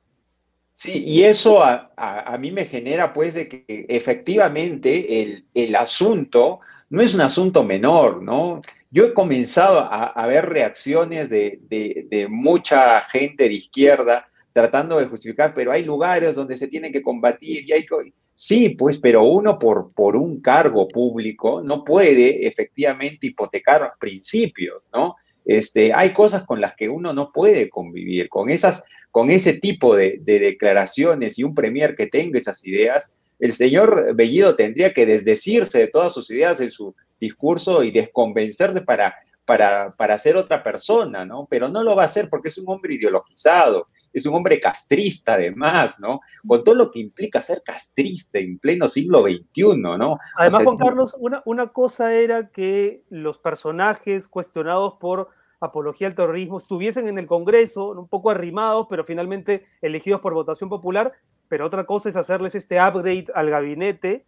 Sí, 0.78 1.06
y 1.08 1.24
eso 1.24 1.64
a, 1.64 1.94
a, 1.96 2.38
mí 2.38 2.52
me 2.52 2.66
genera, 2.66 3.14
pues, 3.14 3.36
de 3.36 3.48
que 3.48 3.86
efectivamente 3.88 5.22
el, 5.22 5.46
el, 5.54 5.74
asunto 5.74 6.60
no 6.90 7.02
es 7.02 7.16
un 7.16 7.22
asunto 7.22 7.64
menor, 7.64 8.22
¿no? 8.22 8.60
Yo 8.92 9.06
he 9.06 9.14
comenzado 9.14 9.80
a, 9.80 10.08
a 10.08 10.28
ver 10.28 10.50
reacciones 10.50 11.30
de, 11.30 11.60
de, 11.70 12.08
de 12.10 12.28
mucha 12.28 13.02
gente 13.04 13.46
de 13.46 13.54
izquierda 13.54 14.28
tratando 14.56 14.98
de 14.98 15.08
justificar, 15.08 15.54
pero 15.54 15.70
hay 15.74 15.84
lugares 15.84 16.34
donde 16.34 16.56
se 16.56 16.70
tiene 16.70 16.90
que 16.90 17.02
combatir 17.02 17.68
y 17.68 17.74
hay 17.74 17.86
Sí, 18.34 18.70
pues, 18.70 18.98
pero 19.00 19.24
uno 19.24 19.60
por, 19.60 19.92
por 19.92 20.16
un 20.16 20.40
cargo 20.40 20.88
público 20.88 21.62
no 21.62 21.84
puede 21.84 22.48
efectivamente 22.48 23.28
hipotecar 23.28 23.92
principios, 24.00 24.82
¿no? 24.94 25.16
Este, 25.44 25.92
hay 25.94 26.14
cosas 26.14 26.46
con 26.46 26.62
las 26.62 26.74
que 26.74 26.88
uno 26.88 27.12
no 27.12 27.34
puede 27.34 27.70
convivir, 27.70 28.30
con, 28.30 28.50
esas, 28.50 28.82
con 29.12 29.30
ese 29.30 29.56
tipo 29.56 29.94
de, 29.94 30.20
de 30.22 30.40
declaraciones 30.40 31.38
y 31.38 31.44
un 31.44 31.54
premier 31.54 31.94
que 31.94 32.08
tenga 32.08 32.40
esas 32.40 32.66
ideas, 32.66 33.12
el 33.40 33.52
señor 33.52 34.16
Bellido 34.16 34.56
tendría 34.56 34.94
que 34.94 35.06
desdecirse 35.06 35.80
de 35.80 35.88
todas 35.88 36.14
sus 36.14 36.32
ideas 36.32 36.62
en 36.62 36.72
su 36.72 36.96
discurso 37.20 37.84
y 37.84 37.92
desconvencerse 37.92 38.80
para 38.80 39.16
para, 39.46 39.96
para 39.96 40.18
ser 40.18 40.36
otra 40.36 40.64
persona, 40.64 41.26
¿no? 41.26 41.48
Pero 41.50 41.70
no 41.70 41.84
lo 41.84 41.96
va 41.96 42.04
a 42.04 42.08
hacer 42.08 42.30
porque 42.30 42.50
es 42.50 42.58
un 42.58 42.66
hombre 42.68 42.96
ideologizado, 42.96 43.88
es 44.16 44.26
un 44.26 44.34
hombre 44.34 44.60
castrista 44.62 45.34
además, 45.34 46.00
¿no? 46.00 46.22
Con 46.48 46.64
todo 46.64 46.74
lo 46.74 46.90
que 46.90 47.00
implica 47.00 47.42
ser 47.42 47.62
castrista 47.64 48.40
en 48.40 48.58
pleno 48.58 48.88
siglo 48.88 49.22
XXI, 49.22 49.78
¿no? 49.78 50.18
Además, 50.38 50.64
Juan 50.64 50.78
Carlos, 50.78 51.16
una, 51.20 51.44
una 51.46 51.68
cosa 51.68 52.14
era 52.14 52.50
que 52.50 53.04
los 53.10 53.38
personajes 53.38 54.30
cuestionados 54.30 54.94
por 55.02 55.30
apología 55.60 56.08
al 56.08 56.16
terrorismo 56.16 56.58
estuviesen 56.58 57.10
en 57.10 57.20
el 57.20 57.28
Congreso, 57.28 57.90
un 57.90 58.08
poco 58.08 58.30
arrimados, 58.30 58.88
pero 58.90 59.04
finalmente 59.04 59.66
elegidos 59.82 60.22
por 60.22 60.34
votación 60.34 60.70
popular, 60.70 61.12
pero 61.50 61.66
otra 61.66 61.86
cosa 61.86 62.08
es 62.08 62.16
hacerles 62.16 62.56
este 62.56 62.80
upgrade 62.80 63.26
al 63.36 63.50
gabinete 63.50 64.26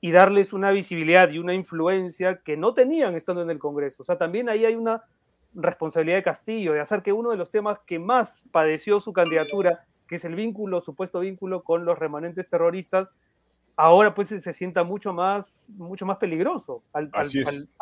y 0.00 0.10
darles 0.10 0.52
una 0.52 0.72
visibilidad 0.72 1.30
y 1.30 1.38
una 1.38 1.54
influencia 1.54 2.40
que 2.44 2.56
no 2.56 2.74
tenían 2.74 3.14
estando 3.14 3.42
en 3.42 3.50
el 3.50 3.60
Congreso. 3.60 4.02
O 4.02 4.04
sea, 4.04 4.18
también 4.18 4.48
ahí 4.48 4.64
hay 4.64 4.74
una 4.74 5.04
responsabilidad 5.54 6.18
de 6.18 6.22
Castillo, 6.22 6.72
de 6.72 6.80
hacer 6.80 7.02
que 7.02 7.12
uno 7.12 7.30
de 7.30 7.36
los 7.36 7.50
temas 7.50 7.78
que 7.86 7.98
más 7.98 8.48
padeció 8.50 9.00
su 9.00 9.12
candidatura, 9.12 9.84
que 10.06 10.16
es 10.16 10.24
el 10.24 10.34
vínculo, 10.34 10.80
supuesto 10.80 11.20
vínculo 11.20 11.62
con 11.62 11.84
los 11.84 11.98
remanentes 11.98 12.48
terroristas, 12.48 13.14
ahora 13.76 14.14
pues 14.14 14.28
se 14.28 14.52
sienta 14.52 14.84
mucho 14.84 15.12
más, 15.12 15.68
mucho 15.76 16.06
más 16.06 16.18
peligroso 16.18 16.82
al, 16.92 17.10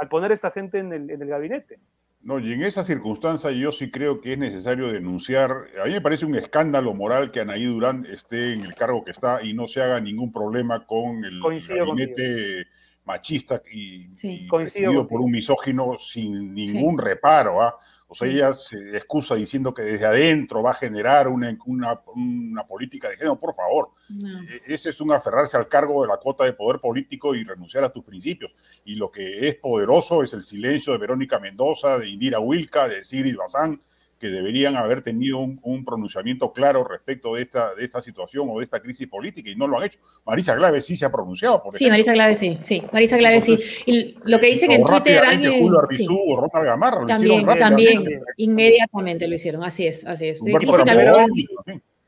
poner 0.08 0.30
a 0.30 0.34
esta 0.34 0.50
gente 0.50 0.78
en 0.78 0.92
el 0.92 1.26
gabinete. 1.26 1.78
No, 2.22 2.38
y 2.38 2.52
en 2.52 2.62
esa 2.62 2.84
circunstancia 2.84 3.50
yo 3.50 3.72
sí 3.72 3.90
creo 3.90 4.20
que 4.20 4.34
es 4.34 4.38
necesario 4.38 4.92
denunciar, 4.92 5.50
a 5.82 5.86
mí 5.86 5.92
me 5.92 6.00
parece 6.00 6.24
un 6.24 6.36
escándalo 6.36 6.94
moral 6.94 7.32
que 7.32 7.40
Anaí 7.40 7.64
Durán 7.64 8.06
esté 8.06 8.52
en 8.52 8.64
el 8.64 8.76
cargo 8.76 9.04
que 9.04 9.10
está 9.10 9.42
y 9.42 9.54
no 9.54 9.66
se 9.66 9.82
haga 9.82 10.00
ningún 10.00 10.32
problema 10.32 10.86
con 10.86 11.24
el 11.24 11.40
gabinete 11.40 12.68
machista 13.04 13.62
y, 13.70 14.08
presidido 14.48 15.06
por 15.06 15.20
un 15.20 15.30
misógino 15.30 15.98
sin 15.98 16.54
ningún 16.54 16.98
reparo. 16.98 17.60
¿ah? 17.60 17.76
O 18.06 18.14
sea, 18.14 18.28
ella 18.28 18.52
se 18.52 18.96
excusa 18.96 19.34
diciendo 19.34 19.72
que 19.72 19.82
desde 19.82 20.04
adentro 20.04 20.62
va 20.62 20.72
a 20.72 20.74
generar 20.74 21.28
una, 21.28 21.56
una, 21.66 22.66
política 22.66 23.08
de 23.08 23.16
género. 23.16 23.40
Por 23.40 23.54
favor, 23.54 23.88
e, 24.10 24.74
ese 24.74 24.90
es 24.90 25.00
un 25.00 25.12
aferrarse 25.12 25.56
al 25.56 25.68
cargo 25.68 26.02
de 26.02 26.08
la 26.08 26.18
cuota 26.18 26.44
de 26.44 26.52
poder 26.52 26.78
político 26.78 27.34
y 27.34 27.42
renunciar 27.42 27.84
a 27.84 27.92
tus 27.92 28.04
principios. 28.04 28.52
Y 28.84 28.96
lo 28.96 29.10
que 29.10 29.48
es 29.48 29.54
poderoso 29.56 30.22
es 30.22 30.34
el 30.34 30.42
silencio 30.42 30.92
de 30.92 30.98
Verónica 30.98 31.38
Mendoza, 31.38 31.98
de 31.98 32.08
Indira 32.08 32.38
Wilka, 32.38 32.86
de 32.86 33.02
Sigrid 33.02 33.36
Bazán, 33.36 33.80
que 34.22 34.30
deberían 34.30 34.76
haber 34.76 35.02
tenido 35.02 35.40
un, 35.40 35.84
pronunciamiento 35.84 36.52
claro 36.52 36.84
respecto 36.84 37.34
de 37.34 37.42
esta, 37.42 37.74
de 37.74 37.84
esta 37.84 38.00
situación 38.00 38.46
o 38.48 38.58
de 38.58 38.64
esta 38.64 38.78
crisis 38.78 39.08
política 39.08 39.50
y 39.50 39.56
no 39.56 39.66
lo 39.66 39.78
han 39.78 39.86
hecho. 39.86 39.98
Marisa 40.24 40.54
Glave 40.54 40.80
sí 40.80 40.96
se 40.96 41.04
ha 41.04 41.10
pronunciado. 41.10 41.60
Por 41.60 41.74
sí, 41.74 41.90
Marisa 41.90 42.12
Glave 42.12 42.36
sí, 42.36 42.56
sí, 42.60 42.84
Marisa 42.92 43.16
Glave 43.16 43.40
sí. 43.40 43.58
Y 43.84 44.14
lo 44.22 44.38
que 44.38 44.46
dicen 44.46 44.70
en 44.70 44.84
Twitter... 44.84 45.24
Julio 45.58 45.80
Arbizú 45.80 46.16
o 46.28 46.36
Ronald 46.36 46.64
Gamarra 46.64 47.00
lo 47.00 47.06
también, 47.08 47.40
hicieron 47.40 47.58
También, 47.58 48.04
inmediatamente 48.36 49.26
lo 49.26 49.34
hicieron, 49.34 49.64
así 49.64 49.88
es, 49.88 50.06
así 50.06 50.28
es. 50.28 50.46
Y 50.46 50.52
por, 50.52 50.84
vez, 50.86 51.30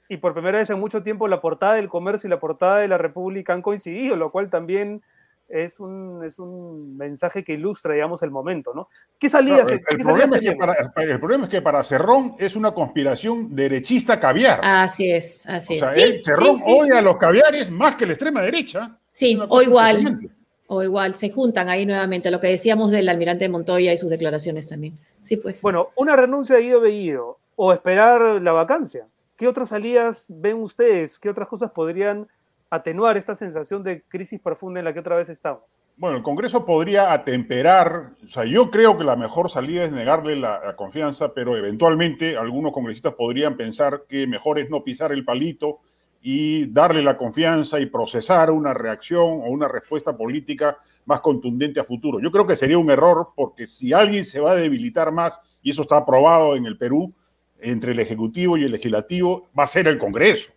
y 0.08 0.16
por 0.18 0.34
primera 0.34 0.58
vez 0.58 0.70
en 0.70 0.78
mucho 0.78 1.02
tiempo 1.02 1.26
la 1.26 1.40
portada 1.40 1.74
del 1.74 1.88
comercio 1.88 2.28
y 2.28 2.30
la 2.30 2.38
portada 2.38 2.78
de 2.78 2.86
la 2.86 2.96
República 2.96 3.54
han 3.54 3.62
coincidido, 3.62 4.14
lo 4.14 4.30
cual 4.30 4.50
también 4.50 5.02
es 5.48 5.78
un, 5.78 6.24
es 6.24 6.38
un 6.38 6.96
mensaje 6.96 7.44
que 7.44 7.52
ilustra, 7.52 7.94
digamos, 7.94 8.22
el 8.22 8.30
momento, 8.30 8.72
¿no? 8.74 8.88
¿Qué 9.18 9.28
salía? 9.28 9.58
el, 9.58 9.80
problema 10.00 10.36
es 10.36 10.42
que 10.42 10.56
para, 10.56 10.74
el 11.04 11.20
problema 11.20 11.44
es 11.44 11.50
que 11.50 11.62
para 11.62 11.84
Cerrón 11.84 12.34
es 12.38 12.56
una 12.56 12.72
conspiración 12.72 13.54
derechista 13.54 14.18
caviar. 14.18 14.60
Así 14.62 15.10
es, 15.10 15.46
así 15.46 15.78
es. 15.78 15.88
Sí, 15.94 16.22
Cerrón 16.22 16.56
odia 16.66 16.98
a 16.98 17.02
los 17.02 17.16
caviares 17.16 17.70
más 17.70 17.94
que 17.96 18.06
la 18.06 18.12
extrema 18.12 18.42
derecha. 18.42 18.98
Sí, 19.08 19.38
o 19.48 19.62
igual. 19.62 20.18
O 20.66 20.82
igual, 20.82 21.14
se 21.14 21.30
juntan 21.30 21.68
ahí 21.68 21.84
nuevamente, 21.84 22.30
lo 22.30 22.40
que 22.40 22.46
decíamos 22.46 22.90
del 22.90 23.08
almirante 23.10 23.48
Montoya 23.50 23.92
y 23.92 23.98
sus 23.98 24.08
declaraciones 24.08 24.66
también. 24.66 24.98
Sí, 25.22 25.36
pues. 25.36 25.60
Bueno, 25.60 25.90
una 25.94 26.16
renuncia 26.16 26.56
de 26.56 26.62
Guido 26.62 26.80
Bellido 26.80 27.38
o 27.54 27.72
esperar 27.72 28.40
la 28.40 28.52
vacancia. 28.52 29.06
¿Qué 29.36 29.46
otras 29.46 29.68
salidas 29.68 30.26
ven 30.28 30.56
ustedes? 30.56 31.18
¿Qué 31.18 31.28
otras 31.28 31.48
cosas 31.48 31.70
podrían 31.72 32.28
atenuar 32.74 33.16
esta 33.16 33.34
sensación 33.34 33.82
de 33.82 34.02
crisis 34.02 34.40
profunda 34.40 34.80
en 34.80 34.84
la 34.84 34.92
que 34.92 35.00
otra 35.00 35.16
vez 35.16 35.28
estamos? 35.28 35.62
Bueno, 35.96 36.16
el 36.16 36.24
Congreso 36.24 36.66
podría 36.66 37.12
atemperar, 37.12 38.14
o 38.24 38.28
sea, 38.28 38.44
yo 38.44 38.68
creo 38.68 38.98
que 38.98 39.04
la 39.04 39.14
mejor 39.14 39.48
salida 39.48 39.84
es 39.84 39.92
negarle 39.92 40.34
la, 40.34 40.74
confianza, 40.74 41.32
pero 41.32 41.56
eventualmente 41.56 42.36
algunos 42.36 42.72
congresistas 42.72 43.14
podrían 43.14 43.56
pensar 43.56 44.02
que 44.08 44.26
mejor 44.26 44.58
es 44.58 44.68
no 44.70 44.82
pisar 44.82 45.12
el 45.12 45.24
palito 45.24 45.78
y 46.20 46.66
darle 46.72 47.00
la 47.00 47.16
confianza 47.16 47.78
y 47.78 47.86
procesar 47.86 48.50
una 48.50 48.74
reacción 48.74 49.22
o 49.22 49.50
una 49.50 49.68
respuesta 49.68 50.16
política 50.16 50.78
más 51.04 51.20
contundente 51.20 51.78
a 51.78 51.84
futuro. 51.84 52.18
Yo 52.18 52.32
creo 52.32 52.46
que 52.46 52.56
sería 52.56 52.78
un 52.78 52.90
error 52.90 53.28
porque 53.36 53.68
si 53.68 53.92
alguien 53.92 54.24
se 54.24 54.40
va 54.40 54.50
a 54.50 54.56
debilitar 54.56 55.12
más, 55.12 55.38
y 55.62 55.70
eso 55.70 55.82
está 55.82 55.98
aprobado 55.98 56.56
en 56.56 56.66
el 56.66 56.76
Perú, 56.76 57.14
entre 57.60 57.92
el 57.92 58.00
Ejecutivo 58.00 58.56
y 58.56 58.64
el 58.64 58.72
Legislativo, 58.72 59.48
va 59.56 59.62
a 59.62 59.68
ser 59.68 59.86
el 59.86 59.98
Congreso. 59.98 60.53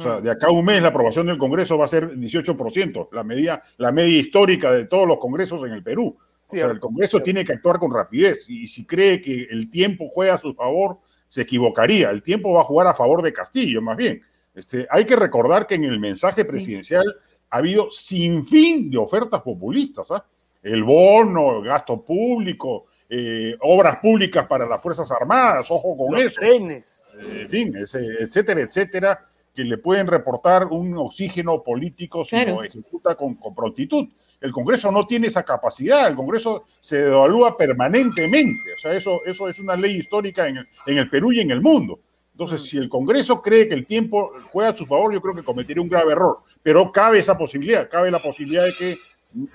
O 0.00 0.02
sea, 0.02 0.20
de 0.22 0.30
acá 0.30 0.46
a 0.46 0.50
un 0.50 0.64
mes 0.64 0.80
la 0.80 0.88
aprobación 0.88 1.26
del 1.26 1.36
Congreso 1.36 1.76
va 1.76 1.84
a 1.84 1.88
ser 1.88 2.16
18%, 2.16 3.08
la 3.12 3.22
media, 3.22 3.62
la 3.76 3.92
media 3.92 4.18
histórica 4.18 4.72
de 4.72 4.86
todos 4.86 5.06
los 5.06 5.18
congresos 5.18 5.62
en 5.66 5.72
el 5.72 5.82
Perú. 5.82 6.16
o 6.18 6.48
sea, 6.48 6.66
el 6.66 6.80
Congreso 6.80 7.20
tiene 7.20 7.44
que 7.44 7.52
actuar 7.52 7.78
con 7.78 7.92
rapidez 7.92 8.48
y 8.48 8.66
si 8.66 8.86
cree 8.86 9.20
que 9.20 9.46
el 9.50 9.70
tiempo 9.70 10.08
juega 10.08 10.34
a 10.34 10.40
su 10.40 10.54
favor, 10.54 11.00
se 11.26 11.42
equivocaría. 11.42 12.08
El 12.08 12.22
tiempo 12.22 12.54
va 12.54 12.62
a 12.62 12.64
jugar 12.64 12.86
a 12.86 12.94
favor 12.94 13.20
de 13.20 13.32
Castillo, 13.32 13.82
más 13.82 13.96
bien. 13.98 14.22
Este, 14.54 14.86
hay 14.90 15.04
que 15.04 15.16
recordar 15.16 15.66
que 15.66 15.74
en 15.74 15.84
el 15.84 16.00
mensaje 16.00 16.46
presidencial 16.46 17.04
ha 17.50 17.58
habido 17.58 17.90
sin 17.90 18.46
fin 18.46 18.90
de 18.90 18.96
ofertas 18.96 19.42
populistas. 19.42 20.10
¿ah? 20.10 20.24
El 20.62 20.82
bono, 20.82 21.58
el 21.58 21.64
gasto 21.66 22.02
público, 22.02 22.86
eh, 23.08 23.54
obras 23.60 23.96
públicas 23.96 24.46
para 24.46 24.66
las 24.66 24.82
Fuerzas 24.82 25.10
Armadas, 25.12 25.70
ojo 25.70 25.94
con 25.94 26.14
Los 26.14 26.22
eso. 26.22 26.40
Trenes. 26.40 27.06
en 27.20 27.48
fin, 27.50 27.74
etcétera, 27.76 28.62
etcétera 28.62 29.24
que 29.60 29.68
le 29.68 29.76
pueden 29.76 30.06
reportar 30.06 30.68
un 30.68 30.96
oxígeno 30.96 31.62
político 31.62 32.24
si 32.24 32.34
lo 32.46 32.62
ejecuta 32.64 33.14
con, 33.14 33.36
prontitud. 33.54 34.08
El 34.40 34.52
Congreso 34.52 34.90
no 34.90 35.06
tiene 35.06 35.26
esa 35.26 35.42
capacidad, 35.42 36.08
el 36.08 36.16
Congreso 36.16 36.64
se 36.78 36.96
devalúa 36.96 37.58
permanentemente, 37.58 38.72
o 38.74 38.78
sea, 38.78 38.92
eso, 38.92 39.20
eso 39.26 39.50
es 39.50 39.58
una 39.58 39.76
ley 39.76 39.96
histórica 39.96 40.48
en 40.48 40.56
el, 40.56 40.68
en 40.86 40.96
el 40.96 41.10
Perú 41.10 41.32
y 41.32 41.40
en 41.40 41.50
el 41.50 41.60
mundo. 41.60 42.00
Entonces, 42.32 42.62
mm. 42.62 42.64
si 42.64 42.78
el 42.78 42.88
Congreso 42.88 43.42
cree 43.42 43.68
que 43.68 43.74
el 43.74 43.84
tiempo 43.84 44.32
juega 44.50 44.70
a 44.70 44.76
su 44.76 44.86
favor, 44.86 45.12
yo 45.12 45.20
creo 45.20 45.34
que 45.34 45.42
cometería 45.42 45.82
un 45.82 45.90
grave 45.90 46.12
error. 46.12 46.38
Pero 46.62 46.90
cabe 46.90 47.18
esa 47.18 47.36
posibilidad, 47.36 47.86
cabe 47.90 48.10
la 48.10 48.22
posibilidad 48.22 48.64
de 48.64 48.74
que 48.74 48.96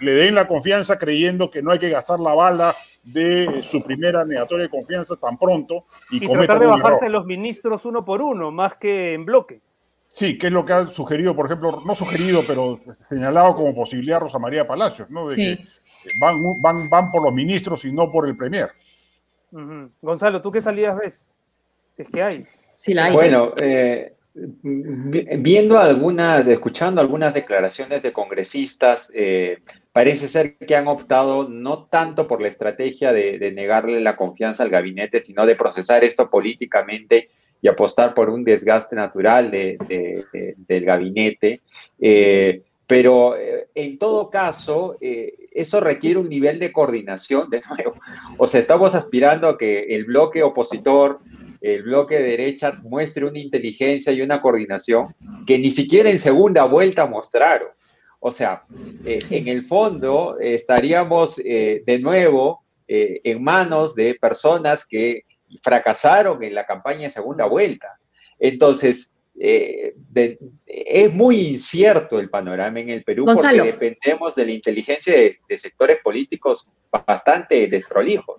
le 0.01 0.11
den 0.11 0.35
la 0.35 0.47
confianza 0.47 0.99
creyendo 0.99 1.49
que 1.49 1.63
no 1.63 1.71
hay 1.71 1.79
que 1.79 1.89
gastar 1.89 2.19
la 2.19 2.35
bala 2.35 2.75
de 3.03 3.63
su 3.63 3.81
primera 3.81 4.23
negatoria 4.23 4.65
de 4.65 4.69
confianza 4.69 5.15
tan 5.15 5.37
pronto 5.37 5.85
y, 6.11 6.23
y 6.23 6.27
tratar 6.27 6.59
de 6.59 6.67
bajarse 6.67 7.09
los 7.09 7.25
ministros 7.25 7.85
uno 7.85 8.05
por 8.05 8.21
uno, 8.21 8.51
más 8.51 8.75
que 8.75 9.13
en 9.13 9.25
bloque. 9.25 9.61
Sí, 10.15 10.37
que 10.37 10.47
es 10.47 10.53
lo 10.53 10.63
que 10.63 10.71
ha 10.71 10.87
sugerido, 10.87 11.35
por 11.35 11.47
ejemplo, 11.47 11.81
no 11.85 11.93
sugerido, 11.93 12.41
pero 12.47 12.79
señalado 13.09 13.53
como 13.53 13.75
posibilidad 13.75 14.21
Rosa 14.21 14.39
María 14.39 14.65
Palacios, 14.65 15.09
¿no? 15.09 15.27
De 15.27 15.35
que 15.35 15.57
van, 16.21 16.41
van, 16.61 16.89
van 16.89 17.11
por 17.11 17.21
los 17.21 17.33
ministros 17.33 17.83
y 17.83 17.91
no 17.91 18.09
por 18.09 18.25
el 18.25 18.37
Premier. 18.37 18.69
Gonzalo, 20.01 20.41
¿tú 20.41 20.53
qué 20.53 20.61
salidas 20.61 20.97
ves? 20.97 21.31
Si 21.91 22.03
es 22.03 22.09
que 22.09 22.23
hay. 22.23 22.47
Sí, 22.77 22.93
la 22.93 23.07
hay. 23.07 23.13
Bueno, 23.13 23.55
eh, 23.57 24.13
viendo 24.33 25.77
algunas, 25.77 26.47
escuchando 26.47 27.01
algunas 27.01 27.33
declaraciones 27.33 28.01
de 28.01 28.13
congresistas, 28.13 29.11
eh, 29.13 29.63
parece 29.91 30.29
ser 30.29 30.55
que 30.55 30.77
han 30.77 30.87
optado 30.87 31.49
no 31.49 31.87
tanto 31.87 32.25
por 32.25 32.41
la 32.41 32.47
estrategia 32.47 33.11
de, 33.11 33.37
de 33.37 33.51
negarle 33.51 33.99
la 33.99 34.15
confianza 34.15 34.63
al 34.63 34.69
gabinete, 34.69 35.19
sino 35.19 35.45
de 35.45 35.57
procesar 35.57 36.05
esto 36.05 36.29
políticamente 36.29 37.31
y 37.65 37.67
apostar 37.67 38.13
por 38.13 38.29
un 38.29 38.43
desgaste 38.43 38.95
natural 38.95 39.49
del 39.49 40.85
gabinete. 40.85 41.61
Eh, 41.99 42.61
pero 42.85 43.35
eh, 43.35 43.69
en 43.73 43.97
todo 43.97 44.29
caso, 44.29 44.97
eh, 45.01 45.33
eso 45.51 45.79
requiere 45.79 46.19
un 46.19 46.29
nivel 46.29 46.59
de 46.59 46.71
coordinación, 46.71 47.49
de 47.49 47.61
nuevo. 47.67 47.95
O 48.37 48.47
sea, 48.47 48.59
estamos 48.59 48.93
aspirando 48.93 49.47
a 49.49 49.57
que 49.57 49.79
el 49.95 50.05
bloque 50.05 50.43
opositor, 50.43 51.21
el 51.59 51.81
bloque 51.81 52.19
de 52.19 52.37
derecha, 52.37 52.73
muestre 52.83 53.25
una 53.25 53.39
inteligencia 53.39 54.13
y 54.13 54.21
una 54.21 54.43
coordinación 54.43 55.15
que 55.47 55.57
ni 55.57 55.71
siquiera 55.71 56.11
en 56.11 56.19
segunda 56.19 56.65
vuelta 56.65 57.07
mostraron. 57.07 57.69
O 58.19 58.31
sea, 58.31 58.63
en 59.03 59.47
el 59.47 59.65
fondo 59.65 60.37
estaríamos 60.39 61.37
de 61.37 61.99
nuevo 61.99 62.61
en 62.87 63.43
manos 63.43 63.95
de 63.95 64.13
personas 64.13 64.85
que 64.85 65.23
fracasaron 65.61 66.43
en 66.43 66.53
la 66.53 66.65
campaña 66.65 67.03
de 67.03 67.09
segunda 67.09 67.45
vuelta. 67.45 67.99
Entonces, 68.39 69.17
eh, 69.37 69.93
es 70.65 71.13
muy 71.13 71.39
incierto 71.41 72.19
el 72.19 72.29
panorama 72.29 72.79
en 72.79 72.89
el 72.89 73.03
Perú 73.03 73.25
porque 73.25 73.61
dependemos 73.61 74.35
de 74.35 74.45
la 74.45 74.51
inteligencia 74.51 75.13
de, 75.13 75.57
sectores 75.57 75.97
políticos 76.01 76.65
bastante 76.89 77.67
desprolijos. 77.67 78.37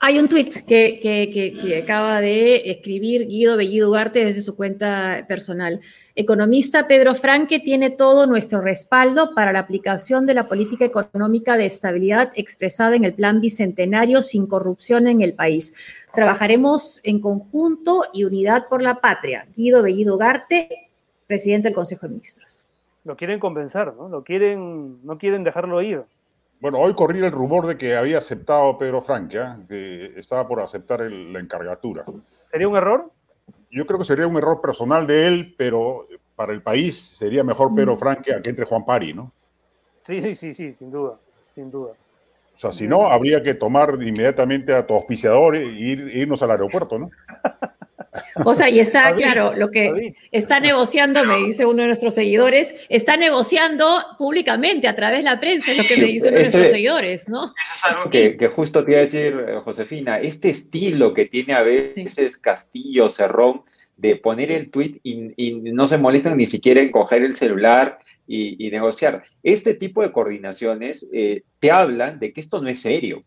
Hay 0.00 0.18
un 0.18 0.28
tuit 0.28 0.64
que, 0.64 1.00
que, 1.02 1.52
que, 1.60 1.82
acaba 1.82 2.20
de 2.20 2.70
escribir 2.70 3.26
Guido 3.26 3.56
Bellido 3.56 3.90
Ugarte 3.90 4.24
desde 4.24 4.42
su 4.42 4.56
cuenta 4.56 5.24
personal. 5.28 5.80
Economista 6.20 6.88
Pedro 6.88 7.14
Franque 7.14 7.60
tiene 7.60 7.90
todo 7.90 8.26
nuestro 8.26 8.60
respaldo 8.60 9.36
para 9.36 9.52
la 9.52 9.60
aplicación 9.60 10.26
de 10.26 10.34
la 10.34 10.48
política 10.48 10.84
económica 10.84 11.56
de 11.56 11.66
estabilidad 11.66 12.32
expresada 12.34 12.96
en 12.96 13.04
el 13.04 13.14
Plan 13.14 13.40
Bicentenario 13.40 14.20
sin 14.22 14.48
corrupción 14.48 15.06
en 15.06 15.22
el 15.22 15.34
país. 15.34 15.76
Trabajaremos 16.12 17.00
en 17.04 17.20
conjunto 17.20 18.02
y 18.12 18.24
unidad 18.24 18.66
por 18.68 18.82
la 18.82 19.00
patria. 19.00 19.46
Guido 19.54 19.80
Bellido 19.80 20.16
Ugarte, 20.16 20.90
presidente 21.28 21.68
del 21.68 21.76
Consejo 21.76 22.06
de 22.06 22.14
Ministros. 22.14 22.64
Lo 23.04 23.16
quieren 23.16 23.38
convencer, 23.38 23.94
¿no? 23.94 24.08
Lo 24.08 24.24
quieren, 24.24 24.98
no 25.06 25.18
quieren 25.18 25.44
dejarlo 25.44 25.80
ir. 25.82 26.02
Bueno, 26.58 26.80
hoy 26.80 26.94
corría 26.94 27.26
el 27.26 27.32
rumor 27.32 27.68
de 27.68 27.78
que 27.78 27.94
había 27.94 28.18
aceptado 28.18 28.76
Pedro 28.76 29.02
Franque, 29.02 29.38
¿eh? 29.38 29.66
que 29.68 30.18
estaba 30.18 30.48
por 30.48 30.60
aceptar 30.62 31.00
la 31.00 31.38
encargatura. 31.38 32.04
¿Sería 32.48 32.66
un 32.66 32.76
error? 32.76 33.12
Yo 33.70 33.86
creo 33.86 33.98
que 33.98 34.04
sería 34.04 34.26
un 34.26 34.36
error 34.36 34.60
personal 34.60 35.06
de 35.06 35.26
él, 35.26 35.54
pero 35.56 36.06
para 36.34 36.52
el 36.52 36.62
país 36.62 37.14
sería 37.16 37.44
mejor 37.44 37.74
Pedro 37.74 37.94
mm. 37.94 37.98
Franque 37.98 38.34
a 38.34 38.40
que 38.40 38.50
entre 38.50 38.64
Juan 38.64 38.84
Pari, 38.84 39.12
¿no? 39.12 39.32
Sí, 40.04 40.22
sí, 40.22 40.34
sí, 40.34 40.54
sí, 40.54 40.72
sin 40.72 40.90
duda, 40.90 41.18
sin 41.48 41.70
duda. 41.70 41.92
O 42.54 42.58
sea, 42.60 42.72
si 42.72 42.88
no, 42.88 43.06
habría 43.06 43.42
que 43.42 43.54
tomar 43.54 43.90
inmediatamente 44.00 44.74
a 44.74 44.86
tu 44.86 44.94
auspiciador 44.94 45.54
e 45.54 45.64
ir, 45.64 46.00
irnos 46.16 46.42
al 46.42 46.50
aeropuerto, 46.50 46.98
¿no? 46.98 47.10
O 48.44 48.54
sea, 48.54 48.68
y 48.68 48.80
está 48.80 49.14
claro, 49.16 49.54
lo 49.54 49.70
que 49.70 50.14
está 50.32 50.60
negociando, 50.60 51.24
me 51.24 51.38
dice 51.38 51.66
uno 51.66 51.82
de 51.82 51.88
nuestros 51.88 52.14
seguidores, 52.14 52.74
está 52.88 53.16
negociando 53.16 54.04
públicamente 54.18 54.88
a 54.88 54.96
través 54.96 55.18
de 55.18 55.24
la 55.24 55.40
prensa, 55.40 55.72
es 55.72 55.78
lo 55.78 55.84
que 55.84 55.96
me 55.96 56.06
dicen 56.06 56.34
nuestros 56.34 56.68
seguidores, 56.68 57.28
¿no? 57.28 57.54
Eso 57.54 57.72
es 57.74 57.96
algo 57.96 58.10
que, 58.10 58.48
justo 58.48 58.84
te 58.84 58.92
iba 58.92 58.98
a 58.98 59.04
decir, 59.04 59.44
eh, 59.48 59.60
Josefina, 59.64 60.18
este 60.18 60.50
estilo 60.50 61.14
que 61.14 61.26
tiene 61.26 61.54
a 61.54 61.62
veces 61.62 62.38
Castillo, 62.38 63.08
Cerrón, 63.08 63.62
de 63.96 64.16
poner 64.16 64.52
el 64.52 64.70
tweet 64.70 65.00
y, 65.02 65.52
no 65.72 65.86
se 65.86 65.98
molestan 65.98 66.38
ni 66.38 66.46
siquiera 66.46 66.80
en 66.80 66.90
coger 66.90 67.22
el 67.22 67.34
celular 67.34 67.98
y, 68.26 68.70
negociar. 68.70 69.24
Este 69.42 69.74
tipo 69.74 70.02
de 70.02 70.12
coordinaciones 70.12 71.08
eh, 71.12 71.42
te 71.58 71.70
hablan 71.70 72.18
de 72.20 72.32
que 72.32 72.40
esto 72.40 72.62
no 72.62 72.68
es 72.68 72.80
serio. 72.80 73.24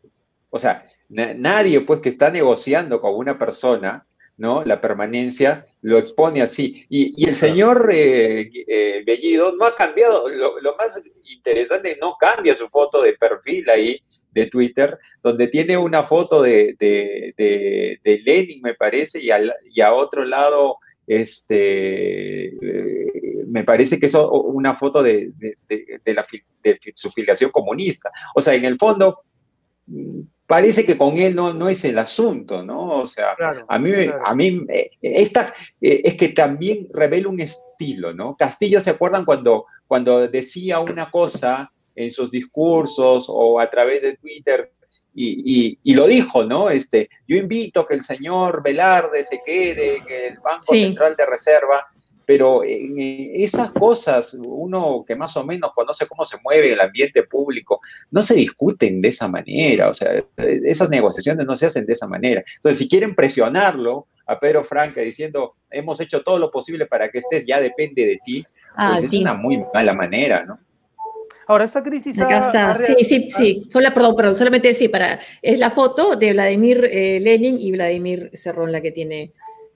O 0.49 0.59
sea, 0.59 0.85
nadie 1.09 1.81
pues 1.81 1.99
que 1.99 2.09
está 2.09 2.31
negociando 2.31 3.01
con 3.01 3.15
una 3.15 3.37
persona 3.37 4.05
¿no? 4.41 4.63
La 4.65 4.81
permanencia 4.81 5.67
lo 5.81 5.99
expone 5.99 6.41
así. 6.41 6.83
Y, 6.89 7.27
el 7.27 7.35
señor 7.35 7.91
eh, 7.93 8.49
eh, 8.67 9.03
Bellido 9.05 9.53
no 9.55 9.65
ha 9.65 9.75
cambiado, 9.75 10.27
lo, 10.27 10.75
más 10.77 11.01
interesante, 11.31 11.95
no 12.01 12.15
cambia 12.19 12.55
su 12.55 12.67
foto 12.69 13.03
de 13.03 13.13
perfil 13.13 13.69
ahí 13.69 14.01
de 14.31 14.47
Twitter, 14.47 14.97
donde 15.21 15.47
tiene 15.47 15.77
una 15.77 16.03
foto 16.03 16.41
de, 16.41 16.75
de, 16.79 18.21
Lenin, 18.25 18.61
me 18.63 18.73
parece, 18.73 19.19
y, 19.21 19.29
y, 19.75 19.81
a 19.81 19.93
otro 19.93 20.25
lado, 20.25 20.77
este, 21.05 22.45
eh, 22.47 23.45
me 23.45 23.63
parece 23.63 23.99
que 23.99 24.07
es 24.07 24.15
una 24.15 24.75
foto 24.75 25.03
de, 25.03 25.31
la, 26.05 26.25
de 26.63 26.79
su 26.95 27.11
filiación 27.11 27.51
comunista. 27.51 28.09
O 28.33 28.41
sea, 28.41 28.55
en 28.55 28.65
el 28.65 28.79
fondo 28.79 29.19
parece 30.51 30.85
que 30.85 30.97
con 30.97 31.17
él 31.17 31.33
no, 31.33 31.53
no 31.53 31.69
es 31.69 31.85
el 31.85 31.97
asunto, 31.97 32.61
¿no? 32.61 33.03
O 33.03 33.07
sea, 33.07 33.37
a 33.69 33.79
mí, 33.79 33.91
a 34.25 34.35
mí 34.35 34.65
eh, 34.67 34.91
esta, 35.01 35.53
eh, 35.79 36.01
es 36.03 36.15
que 36.15 36.27
también 36.27 36.89
revela 36.91 37.29
un 37.29 37.39
estilo, 37.39 38.13
¿no? 38.13 38.35
Castillo, 38.35 38.81
¿se 38.81 38.89
acuerdan 38.89 39.23
cuando, 39.23 39.67
cuando 39.87 40.27
decía 40.27 40.81
una 40.81 41.09
cosa 41.09 41.71
en 41.95 42.11
sus 42.11 42.29
discursos 42.31 43.27
o 43.29 43.61
a 43.61 43.69
través 43.69 44.01
de 44.01 44.17
Twitter 44.17 44.73
y, 45.15 45.79
y, 45.81 45.93
lo 45.93 46.05
dijo, 46.05 46.43
¿no? 46.43 46.69
Este, 46.69 47.09
yo 47.29 47.37
invito 47.37 47.79
a 47.79 47.87
que 47.87 47.95
el 47.95 48.01
señor 48.01 48.61
Velarde 48.61 49.23
se 49.23 49.41
quede, 49.45 50.03
que 50.05 50.27
el 50.27 50.39
Banco 50.39 50.75
Central 50.75 51.15
de 51.15 51.27
Reserva 51.27 51.87
pero 52.31 52.63
en 52.63 52.95
esas 52.97 53.73
cosas, 53.73 54.37
uno 54.39 55.03
que 55.05 55.17
más 55.17 55.35
o 55.35 55.43
menos 55.43 55.73
conoce 55.75 56.07
cómo 56.07 56.23
se 56.23 56.37
mueve 56.41 56.71
el 56.71 56.79
ambiente 56.79 57.23
público, 57.23 57.81
no 58.09 58.23
se 58.23 58.35
discuten 58.35 59.01
de 59.01 59.09
esa 59.09 59.27
manera, 59.27 59.89
o 59.89 59.93
sea, 59.93 60.23
esas 60.37 60.89
negociaciones 60.89 61.45
no 61.45 61.57
se 61.57 61.65
hacen 61.65 61.85
de 61.85 61.91
esa 61.91 62.07
manera. 62.07 62.41
Entonces, 62.55 62.79
si 62.79 62.87
quieren 62.87 63.15
presionarlo 63.15 64.07
a 64.27 64.39
Pedro 64.39 64.63
Franca 64.63 65.01
diciendo, 65.01 65.55
hemos 65.69 65.99
hecho 65.99 66.21
todo 66.21 66.39
lo 66.39 66.49
posible 66.51 66.85
para 66.85 67.09
que 67.09 67.19
estés, 67.19 67.45
ya 67.45 67.59
depende 67.59 68.05
de 68.05 68.17
ti, 68.23 68.45
ah, 68.77 68.95
pues 68.97 69.11
es 69.11 69.19
una 69.19 69.33
muy 69.33 69.61
mala 69.73 69.93
manera, 69.93 70.45
¿no? 70.45 70.57
Ahora, 71.47 71.65
esta 71.65 71.83
crisis. 71.83 72.17
Acá 72.17 72.39
está. 72.39 72.75
sí, 72.77 72.95
sí, 73.03 73.29
sí. 73.29 73.69
perdón, 73.73 74.15
perdón, 74.15 74.35
solamente 74.35 74.73
sí, 74.73 74.87
para. 74.87 75.19
Es 75.41 75.59
la 75.59 75.69
foto 75.69 76.15
de 76.15 76.31
Vladimir 76.31 76.85
eh, 76.85 77.19
Lenin 77.19 77.59
y 77.59 77.73
Vladimir 77.73 78.31
Cerrón 78.33 78.71
la 78.71 78.79
que 78.79 78.91
tiene 78.91 79.33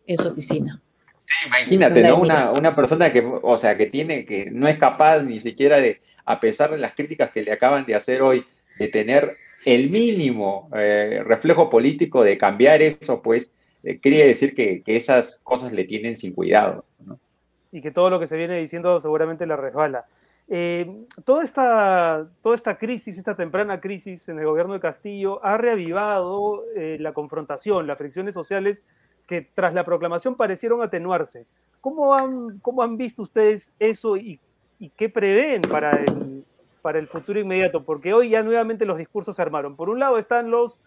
en 0.07 0.15
su 0.15 0.29
oficina. 0.29 0.81
Sí, 1.25 1.47
imagínate, 1.47 2.03
¿no? 2.03 2.17
Una, 2.17 2.51
una, 2.51 2.75
persona 2.75 3.11
que, 3.11 3.23
o 3.41 3.57
sea, 3.57 3.77
que 3.77 3.87
tiene, 3.87 4.25
que 4.25 4.49
no 4.51 4.67
es 4.67 4.77
capaz 4.77 5.23
ni 5.23 5.41
siquiera 5.41 5.77
de, 5.77 6.01
a 6.25 6.39
pesar 6.39 6.71
de 6.71 6.77
las 6.77 6.93
críticas 6.93 7.31
que 7.31 7.43
le 7.43 7.51
acaban 7.51 7.85
de 7.85 7.95
hacer 7.95 8.21
hoy, 8.21 8.45
de 8.77 8.87
tener 8.89 9.35
el 9.65 9.89
mínimo 9.89 10.69
eh, 10.75 11.23
reflejo 11.25 11.69
político 11.69 12.23
de 12.23 12.37
cambiar 12.37 12.81
eso, 12.81 13.21
pues 13.21 13.53
eh, 13.83 13.99
quiere 13.99 14.27
decir 14.27 14.53
que, 14.53 14.83
esas 14.85 15.39
cosas 15.43 15.71
le 15.71 15.85
tienen 15.85 16.15
sin 16.15 16.33
cuidado. 16.33 16.85
¿no? 17.05 17.19
Y 17.71 17.81
que 17.81 17.91
todo 17.91 18.09
lo 18.09 18.19
que 18.19 18.27
se 18.27 18.37
viene 18.37 18.57
diciendo 18.59 18.99
seguramente 18.99 19.45
le 19.45 19.55
resbala. 19.55 20.05
Eh, 20.47 21.05
toda, 21.23 21.43
esta, 21.43 22.27
toda 22.43 22.55
esta 22.55 22.77
crisis, 22.77 23.17
esta 23.17 23.35
temprana 23.35 23.81
crisis 23.81 24.29
en 24.29 24.37
el 24.37 24.45
gobierno 24.45 24.75
de 24.75 24.79
Castillo 24.79 25.43
ha 25.43 25.57
reavivado 25.57 26.63
la 26.75 27.13
confrontación, 27.13 27.87
las 27.87 27.97
fricciones 27.97 28.35
sociales 28.35 28.83
que 29.25 29.41
tras 29.41 29.73
la 29.73 29.83
proclamación 29.83 30.35
parecieron 30.35 30.81
atenuarse. 30.81 31.45
¿Cómo 31.81 32.13
han, 32.13 32.59
cómo 32.59 32.83
han 32.83 32.97
visto 32.97 33.21
ustedes 33.21 33.75
eso 33.79 34.17
y, 34.17 34.39
qué 34.97 35.09
prevén 35.09 35.61
para 35.63 35.91
el, 35.91 36.45
para 36.81 36.99
el 36.99 37.07
futuro 37.07 37.39
inmediato? 37.39 37.83
Porque 37.83 38.13
hoy 38.13 38.29
ya 38.29 38.43
nuevamente 38.43 38.85
los 38.85 38.97
discursos 38.97 39.35
se 39.35 39.41
armaron. 39.41 39.75
Por 39.75 39.89
un 39.89 39.99
lado 39.99 40.17
están 40.17 40.49
los, 40.51 40.81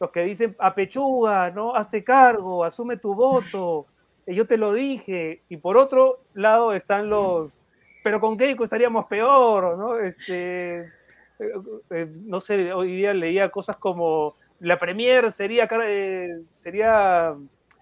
los 0.00 0.10
que 0.10 0.22
dicen 0.22 0.56
apechuga, 0.58 1.50
¿no? 1.50 1.74
Hazte 1.74 2.04
cargo, 2.04 2.64
asume 2.64 2.96
tu 2.96 3.14
voto, 3.14 3.86
yo 4.26 4.46
te 4.46 4.56
lo 4.56 4.72
dije. 4.72 5.42
Y 5.48 5.56
por 5.56 5.76
otro 5.76 6.20
lado 6.34 6.72
están 6.72 7.08
los, 7.08 7.64
pero 8.02 8.20
con 8.20 8.36
Keiko 8.36 8.64
estaríamos 8.64 9.06
peor, 9.06 9.76
¿no? 9.78 9.98
Este, 9.98 10.80
eh, 10.80 11.52
eh, 11.90 12.08
no 12.24 12.40
sé, 12.40 12.72
hoy 12.72 12.96
día 12.96 13.14
leía 13.14 13.50
cosas 13.50 13.76
como 13.76 14.34
la 14.60 14.78
premier 14.78 15.30
sería, 15.32 15.68
eh, 15.84 16.42
sería 16.54 17.34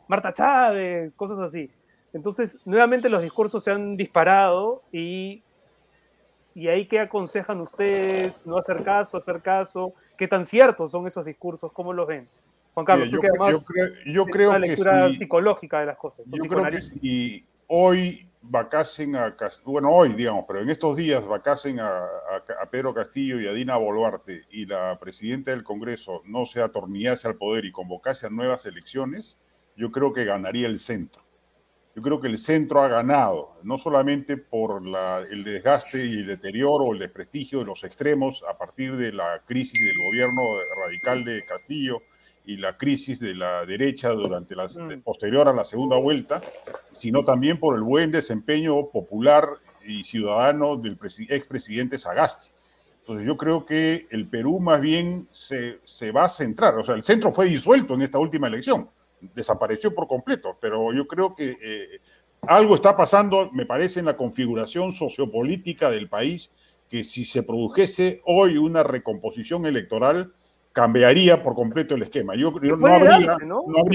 Marta 0.09 0.33
Chávez, 0.33 1.15
cosas 1.15 1.41
así. 1.41 1.71
Entonces, 2.13 2.61
nuevamente 2.65 3.09
los 3.09 3.23
discursos 3.23 3.65
se 3.65 3.73
han 3.73 3.97
disparado 3.97 4.83
y, 4.93 5.43
y 6.55 6.69
ahí 6.69 6.87
qué 6.87 7.01
aconsejan 7.01 7.61
ustedes, 7.61 8.45
no 8.47 8.57
hacer 8.57 8.85
caso, 8.85 9.17
hacer 9.17 9.43
caso, 9.43 9.95
qué 10.17 10.29
tan 10.29 10.45
ciertos 10.45 10.93
son 10.93 11.07
esos 11.07 11.25
discursos, 11.25 11.73
cómo 11.73 11.93
los 11.93 12.07
ven. 12.07 12.29
Juan 12.75 12.87
Carlos, 12.87 13.09
yo, 13.09 13.21
yo 14.07 14.27
creo, 14.27 14.51
una 14.51 14.59
lectura 14.59 15.13
psicológica 15.13 15.81
de 15.81 15.87
las 15.87 15.97
cosas. 15.97 16.27
Yo 16.31 16.43
creo 16.45 16.71
que 16.71 16.81
si 16.81 17.47
hoy 17.69 18.29
vacasen 18.43 19.17
a, 19.17 19.35
bueno, 19.65 19.91
hoy 19.91 20.13
digamos, 20.13 20.45
pero 20.47 20.61
en 20.61 20.69
estos 20.69 20.97
días 20.97 21.27
vacasen 21.27 21.81
a, 21.81 22.05
a, 22.61 22.71
Pedro 22.71 22.93
Castillo 22.93 23.41
y 23.41 23.47
a 23.47 23.53
Dina 23.53 23.77
Boluarte 23.77 24.43
y 24.51 24.67
la 24.67 24.99
presidenta 24.99 25.51
del 25.51 25.65
Congreso 25.65 26.21
no 26.27 26.45
se 26.47 26.61
atornillase 26.61 27.27
al 27.27 27.37
poder 27.37 27.65
y 27.65 27.73
convocase 27.73 28.27
a 28.27 28.31
nuevas 28.31 28.67
elecciones, 28.67 29.39
yo 29.77 29.91
creo 29.91 30.13
que 30.13 30.25
ganaría 30.25 30.67
el 30.67 30.79
centro. 30.79 31.23
Yo 31.95 32.03
creo 32.03 32.21
que 32.21 32.27
el 32.27 32.39
centro 32.39 32.83
ha 32.83 32.89
ganado, 32.89 33.53
no 33.63 33.79
solamente 33.79 34.37
por 34.37 34.83
el 35.31 35.45
desgaste 35.45 36.05
y 36.05 36.19
el 36.19 36.27
deterioro 36.27 36.85
o 36.85 36.93
el 36.93 36.99
desprestigio 36.99 37.61
de 37.61 37.67
los 37.67 37.85
extremos 37.85 38.43
a 38.49 38.59
partir 38.59 38.97
de 38.97 39.13
la 39.13 39.43
crisis 39.47 39.81
del 39.81 39.97
gobierno 39.99 40.43
radical 40.85 41.25
de 41.25 41.45
Castillo 41.45 42.03
y 42.45 42.57
la 42.57 42.77
crisis 42.77 43.21
de 43.21 43.35
la 43.35 43.65
derecha 43.65 44.11
durante 44.11 44.57
la 44.57 44.67
mm. 44.67 45.03
posterior 45.03 45.47
a 45.49 45.53
la 45.53 45.65
segunda 45.65 45.97
vuelta, 45.97 46.43
sino 46.93 47.25
también 47.25 47.61
por 47.61 47.77
el 47.77 47.83
buen 47.83 48.11
desempeño 48.11 48.89
popular 48.89 49.49
y 49.87 50.03
ciudadano 50.03 50.77
del 50.77 50.99
expresidente 51.29 51.99
Sagasti. 51.99 52.51
Entonces 53.01 53.25
yo 53.25 53.37
creo 53.37 53.65
que 53.65 54.09
el 54.11 54.27
Perú 54.29 54.59
más 54.59 54.81
bien 54.81 55.29
se, 55.31 55.79
se 55.85 56.11
va 56.11 56.25
a 56.25 56.29
centrar, 56.29 56.77
o 56.77 56.85
sea, 56.85 56.97
el 56.97 57.05
centro 57.05 57.33
fue 57.33 57.47
disuelto 57.47 57.95
en 57.95 58.03
esta 58.03 58.19
última 58.19 58.49
elección 58.49 58.89
desapareció 59.35 59.95
por 59.95 60.09
completo, 60.09 60.57
pero 60.61 60.93
yo 60.93 61.07
creo 61.07 61.35
que 61.35 61.57
eh, 61.61 62.01
algo 62.43 62.75
está 62.75 62.97
pasando, 62.97 63.51
me 63.53 63.67
parece, 63.67 64.01
en 64.01 64.07
la 64.07 64.17
configuración 64.17 64.93
sociopolítica 64.93 65.91
del 65.91 66.09
país, 66.09 66.51
que 66.89 67.05
si 67.05 67.25
se 67.25 67.43
produjese 67.43 68.21
hoy 68.25 68.57
una 68.57 68.83
recomposición 68.83 69.67
electoral, 69.67 70.33
cambiaría 70.73 71.43
por 71.43 71.55
completo 71.55 71.95
el 71.95 72.03
esquema. 72.03 72.35
Yo, 72.35 72.51
no, 72.51 72.87
habría, 72.87 73.37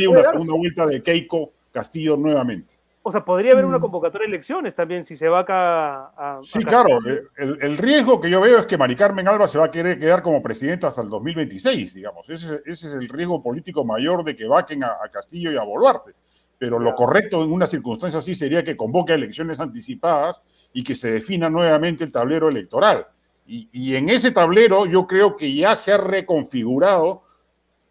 una 0.09 0.23
segunda 0.23 0.53
vuelta 0.53 0.85
de 0.85 1.03
Keiko 1.03 1.51
Castillo 1.71 2.17
nuevamente. 2.17 2.78
O 3.01 3.11
sea, 3.11 3.23
podría 3.23 3.53
haber 3.53 3.65
una 3.65 3.77
mm. 3.77 3.81
convocatoria 3.81 4.25
de 4.25 4.33
elecciones 4.33 4.75
también 4.75 5.03
si 5.03 5.15
se 5.15 5.29
va 5.29 5.39
acá 5.39 6.11
a. 6.17 6.39
sí, 6.43 6.59
claro. 6.59 6.99
El, 7.37 7.77
riesgo 7.77 8.19
que 8.19 8.29
yo 8.29 8.41
veo 8.41 8.59
es 8.59 8.65
que 8.65 8.77
Mari 8.77 8.95
Carmen 8.95 9.27
Alba 9.27 9.47
se 9.47 9.57
va 9.57 9.65
a 9.65 9.71
querer 9.71 9.97
quedar 9.97 10.21
como 10.21 10.43
presidenta 10.43 10.89
hasta 10.89 11.01
el 11.01 11.09
2026, 11.09 11.93
digamos. 11.93 12.29
Ese, 12.29 12.61
es 12.65 12.83
el 12.83 13.07
riesgo 13.07 13.41
político 13.41 13.85
mayor 13.85 14.23
de 14.25 14.35
que 14.35 14.47
vaquen 14.47 14.83
a, 14.83 14.97
Castillo 15.11 15.51
y 15.51 15.57
a 15.57 15.63
Boluarte. 15.63 16.11
Pero 16.57 16.77
lo 16.77 16.93
correcto 16.93 17.41
en 17.41 17.53
una 17.53 17.67
circunstancia 17.67 18.19
así 18.19 18.35
sería 18.35 18.65
que 18.65 18.75
convoque 18.75 19.13
elecciones 19.13 19.61
anticipadas 19.61 20.41
y 20.73 20.83
que 20.83 20.93
se 20.93 21.09
defina 21.09 21.49
nuevamente 21.49 22.03
el 22.03 22.11
tablero 22.11 22.49
electoral. 22.49 23.07
Y, 23.47 23.69
y 23.71 23.95
en 23.95 24.09
ese 24.09 24.31
tablero 24.31 24.85
yo 24.85 25.07
creo 25.07 25.37
que 25.37 25.55
ya 25.55 25.77
se 25.77 25.93
ha 25.93 25.97
reconfigurado 25.97 27.23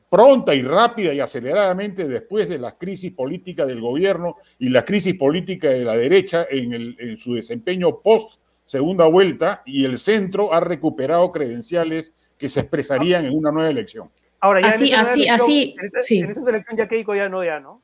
pronta 0.09 0.55
y 0.55 0.63
rápida 0.63 1.13
y 1.13 1.21
aceleradamente 1.21 2.09
después 2.09 2.49
de 2.49 2.59
la 2.59 2.77
crisis 2.77 3.13
política 3.13 3.67
del 3.67 3.81
gobierno 3.81 4.37
y 4.59 4.69
la 4.71 4.85
crisis 4.85 5.15
política 5.15 5.69
de 5.69 5.85
la 5.85 5.97
derecha 5.97 6.47
en, 6.51 7.17
su 7.19 7.35
desempeño 7.35 8.01
post 8.01 8.41
segunda 8.65 9.07
vuelta 9.07 9.63
y 9.67 9.85
el 9.85 9.99
centro 9.99 10.53
ha 10.53 10.61
recuperado 10.61 11.31
credenciales 11.33 12.13
que 12.37 12.49
se 12.49 12.61
expresarían 12.61 13.27
en 13.27 13.35
una 13.35 13.51
nueva 13.51 13.71
elección. 13.71 14.11
Ahora, 14.41 14.61
ya 14.61 14.69
así, 14.69 14.93
así, 14.93 15.29
así. 15.29 15.75
En 15.79 15.85
esa, 15.85 16.15
en 16.15 16.31
esa 16.31 16.49
elección 16.49 16.77
ya 16.77 16.87
Keiko 16.87 17.15
ya 17.15 17.29
no, 17.29 17.45
ya 17.45 17.59
no. 17.59 17.83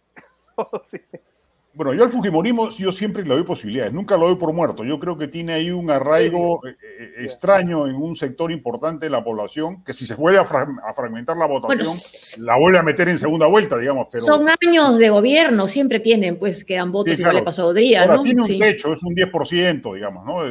sí. 0.84 0.98
Bueno, 1.74 1.92
yo 1.92 2.04
al 2.04 2.10
Fujimorismo 2.10 2.68
yo 2.68 2.92
siempre 2.92 3.24
le 3.24 3.34
doy 3.34 3.42
posibilidades, 3.42 3.92
nunca 3.92 4.16
lo 4.16 4.28
doy 4.28 4.36
por 4.36 4.52
muerto. 4.52 4.84
Yo 4.84 5.00
creo 5.00 5.18
que 5.18 5.26
tiene 5.26 5.54
ahí 5.54 5.70
un 5.72 5.90
arraigo 5.90 6.64
eh, 6.66 6.76
eh, 6.80 7.14
extraño 7.18 7.88
en 7.88 7.96
un 7.96 8.14
sector 8.14 8.52
importante 8.52 9.06
de 9.06 9.10
la 9.10 9.24
población, 9.24 9.82
que 9.82 9.92
si 9.92 10.06
se 10.06 10.14
vuelve 10.14 10.38
a, 10.38 10.44
fragmentar 10.44 11.36
la 11.36 11.46
votación, 11.46 12.46
la 12.46 12.56
vuelve 12.56 12.78
a 12.78 12.82
meter 12.84 13.08
en 13.08 13.18
segunda 13.18 13.46
vuelta, 13.46 13.76
digamos. 13.76 14.06
Pero... 14.10 14.24
Son 14.24 14.46
años 14.48 14.98
de 14.98 15.10
gobierno, 15.10 15.66
siempre 15.66 15.98
tienen, 15.98 16.38
pues, 16.38 16.64
que 16.64 16.76
dan 16.76 16.92
votos, 16.92 17.18
igual 17.18 17.36
le 17.36 17.42
pasó 17.42 17.62
a 17.62 17.66
Odría, 17.66 18.06
¿no? 18.06 18.22
Tiene 18.22 18.42
un 18.42 18.58
techo, 18.58 18.92
es 18.92 19.02
un 19.02 19.14
10%, 19.14 19.94
digamos, 19.94 20.24
¿no? 20.24 20.42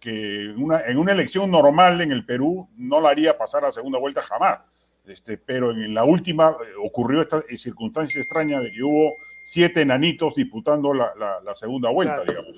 que 0.00 0.52
una, 0.56 0.80
en 0.80 0.98
una 0.98 1.12
elección 1.12 1.48
normal 1.48 2.00
en 2.00 2.10
el 2.10 2.26
Perú 2.26 2.68
no 2.76 3.00
la 3.00 3.10
haría 3.10 3.38
pasar 3.38 3.64
a 3.64 3.70
segunda 3.70 4.00
vuelta 4.00 4.20
jamás. 4.20 4.58
Este, 5.06 5.36
pero 5.36 5.72
en 5.72 5.94
la 5.94 6.04
última 6.04 6.50
eh, 6.50 6.72
ocurrió 6.84 7.22
esta 7.22 7.42
circunstancia 7.56 8.20
extraña 8.20 8.60
de 8.60 8.70
que 8.70 8.82
hubo 8.82 9.16
siete 9.42 9.82
enanitos 9.82 10.34
disputando 10.34 10.92
la, 10.94 11.54
segunda 11.54 11.90
vuelta, 11.90 12.24
digamos. 12.24 12.54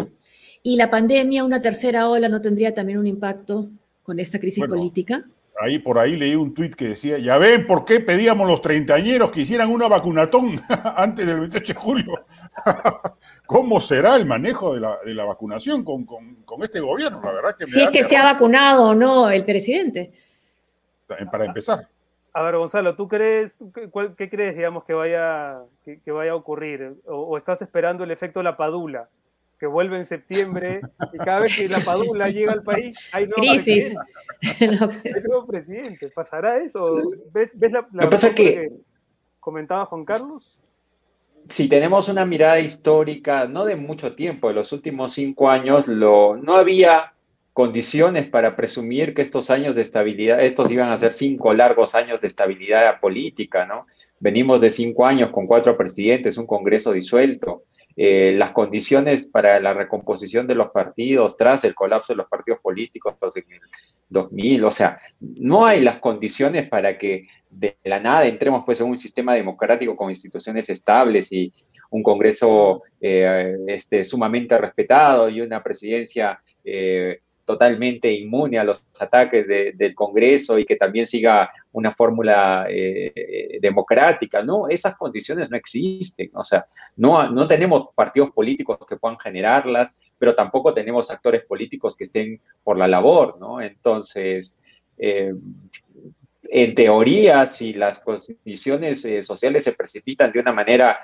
¿Y 0.62 0.76
la 0.76 0.90
pandemia, 0.90 1.44
una 1.44 1.60
tercera 1.60 2.08
ola, 2.08 2.28
no 2.28 2.40
tendría 2.40 2.74
también 2.74 2.98
un 2.98 3.06
impacto 3.06 3.68
con 4.02 4.18
esta 4.18 4.38
crisis 4.38 4.66
política? 4.66 5.24
Ahí 5.60 5.78
por 5.78 5.98
ahí 5.98 6.16
leí 6.16 6.34
un 6.34 6.52
tuit 6.52 6.74
que 6.74 6.88
decía, 6.88 7.18
ya 7.18 7.38
ven 7.38 7.66
por 7.66 7.84
qué 7.84 8.00
pedíamos 8.00 8.48
los 8.48 8.60
treintañeros 8.60 9.30
que 9.30 9.42
hicieran 9.42 9.70
una 9.70 9.86
vacunatón 9.86 10.60
antes 10.96 11.26
del 11.26 11.40
28 11.40 11.72
de 11.74 11.78
julio. 11.78 12.24
¿Cómo 13.46 13.80
será 13.80 14.16
el 14.16 14.26
manejo 14.26 14.74
de 14.74 15.14
la, 15.14 15.24
vacunación 15.24 15.84
con, 15.84 16.06
este 16.62 16.80
gobierno? 16.80 17.20
La 17.22 17.32
verdad 17.32 17.56
que 17.56 17.66
si 17.66 17.82
es 17.82 17.90
que 17.90 18.02
se 18.02 18.16
ha 18.16 18.24
vacunado 18.24 18.84
o 18.84 18.94
no 18.94 19.30
el 19.30 19.44
presidente. 19.44 20.12
Para 21.30 21.44
empezar. 21.44 21.88
A 22.36 22.42
ver, 22.42 22.56
Gonzalo, 22.56 22.96
¿tú 22.96 23.06
crees, 23.06 23.64
qué, 24.16 24.28
crees, 24.28 24.56
digamos, 24.56 24.82
que 24.84 24.92
vaya, 24.92 25.60
que, 25.84 26.10
vaya 26.10 26.32
a 26.32 26.34
ocurrir? 26.34 26.96
O, 27.06 27.36
estás 27.36 27.62
esperando 27.62 28.02
el 28.02 28.10
efecto 28.10 28.42
la 28.42 28.56
padula, 28.56 29.08
que 29.56 29.68
vuelve 29.68 29.96
en 29.98 30.04
septiembre 30.04 30.80
y 31.12 31.18
cada 31.18 31.40
vez 31.40 31.56
que 31.56 31.68
la 31.68 31.78
padula 31.78 32.28
llega 32.28 32.52
al 32.52 32.64
país 32.64 33.08
hay 33.12 33.26
nuevo 33.26 33.40
Crisis. 33.40 33.96
Hay 34.60 35.22
nuevo 35.22 35.46
presidente. 35.46 36.08
¿Pasará 36.08 36.58
eso? 36.58 37.02
¿Ves, 37.32 37.56
ves 37.56 37.70
la, 37.70 37.86
la 37.92 38.10
que, 38.10 38.34
que 38.34 38.72
comentaba 39.38 39.86
Juan 39.86 40.04
Carlos? 40.04 40.58
Si 41.48 41.68
tenemos 41.68 42.08
una 42.08 42.26
mirada 42.26 42.58
histórica, 42.58 43.46
no 43.46 43.64
de 43.64 43.76
mucho 43.76 44.16
tiempo, 44.16 44.48
de 44.48 44.54
los 44.54 44.72
últimos 44.72 45.12
cinco 45.12 45.48
años, 45.48 45.86
lo, 45.86 46.36
no 46.36 46.56
había 46.56 47.13
condiciones 47.54 48.26
para 48.26 48.56
presumir 48.56 49.14
que 49.14 49.22
estos 49.22 49.48
años 49.48 49.76
de 49.76 49.82
estabilidad, 49.82 50.42
estos 50.42 50.70
iban 50.72 50.90
a 50.90 50.96
ser 50.96 51.12
cinco 51.12 51.54
largos 51.54 51.94
años 51.94 52.20
de 52.20 52.26
estabilidad 52.26 53.00
política, 53.00 53.64
¿no? 53.64 53.86
Venimos 54.18 54.60
de 54.60 54.70
cinco 54.70 55.06
años 55.06 55.30
con 55.30 55.46
cuatro 55.46 55.76
presidentes, 55.76 56.36
un 56.36 56.46
Congreso 56.46 56.92
disuelto, 56.92 57.62
eh, 57.96 58.34
las 58.36 58.50
condiciones 58.50 59.28
para 59.28 59.60
la 59.60 59.72
recomposición 59.72 60.48
de 60.48 60.56
los 60.56 60.72
partidos 60.72 61.36
tras 61.36 61.62
el 61.64 61.76
colapso 61.76 62.12
de 62.12 62.16
los 62.16 62.28
partidos 62.28 62.58
políticos 62.60 63.14
en 63.36 63.44
el 63.52 63.60
2000, 64.08 64.64
o 64.64 64.72
sea, 64.72 64.98
no 65.20 65.64
hay 65.64 65.80
las 65.80 66.00
condiciones 66.00 66.68
para 66.68 66.98
que 66.98 67.28
de 67.48 67.76
la 67.84 68.00
nada 68.00 68.26
entremos 68.26 68.64
pues 68.66 68.80
en 68.80 68.88
un 68.88 68.98
sistema 68.98 69.34
democrático 69.34 69.94
con 69.94 70.10
instituciones 70.10 70.68
estables 70.70 71.30
y 71.30 71.52
un 71.90 72.02
Congreso 72.02 72.82
eh, 73.00 73.54
este, 73.68 74.02
sumamente 74.02 74.58
respetado 74.58 75.28
y 75.28 75.40
una 75.40 75.62
presidencia 75.62 76.42
eh, 76.64 77.20
totalmente 77.44 78.12
inmune 78.12 78.58
a 78.58 78.64
los 78.64 78.86
ataques 78.98 79.46
del 79.48 79.94
Congreso 79.94 80.58
y 80.58 80.64
que 80.64 80.76
también 80.76 81.06
siga 81.06 81.50
una 81.72 81.94
fórmula 81.94 82.66
eh, 82.68 83.58
democrática, 83.60 84.42
¿no? 84.42 84.68
Esas 84.68 84.96
condiciones 84.96 85.50
no 85.50 85.56
existen, 85.56 86.30
o 86.34 86.44
sea, 86.44 86.66
no, 86.96 87.30
no 87.30 87.46
tenemos 87.46 87.88
partidos 87.94 88.30
políticos 88.30 88.78
que 88.88 88.96
puedan 88.96 89.18
generarlas, 89.18 89.98
pero 90.18 90.34
tampoco 90.34 90.72
tenemos 90.72 91.10
actores 91.10 91.44
políticos 91.44 91.96
que 91.96 92.04
estén 92.04 92.40
por 92.62 92.78
la 92.78 92.88
labor, 92.88 93.38
¿no? 93.38 93.60
Entonces, 93.60 94.58
eh, 94.96 95.32
en 96.50 96.74
teoría, 96.74 97.46
si 97.46 97.72
las 97.72 97.98
condiciones 97.98 99.04
eh, 99.04 99.22
sociales 99.22 99.64
se 99.64 99.72
precipitan 99.72 100.30
de 100.32 100.40
una 100.40 100.52
manera 100.52 101.00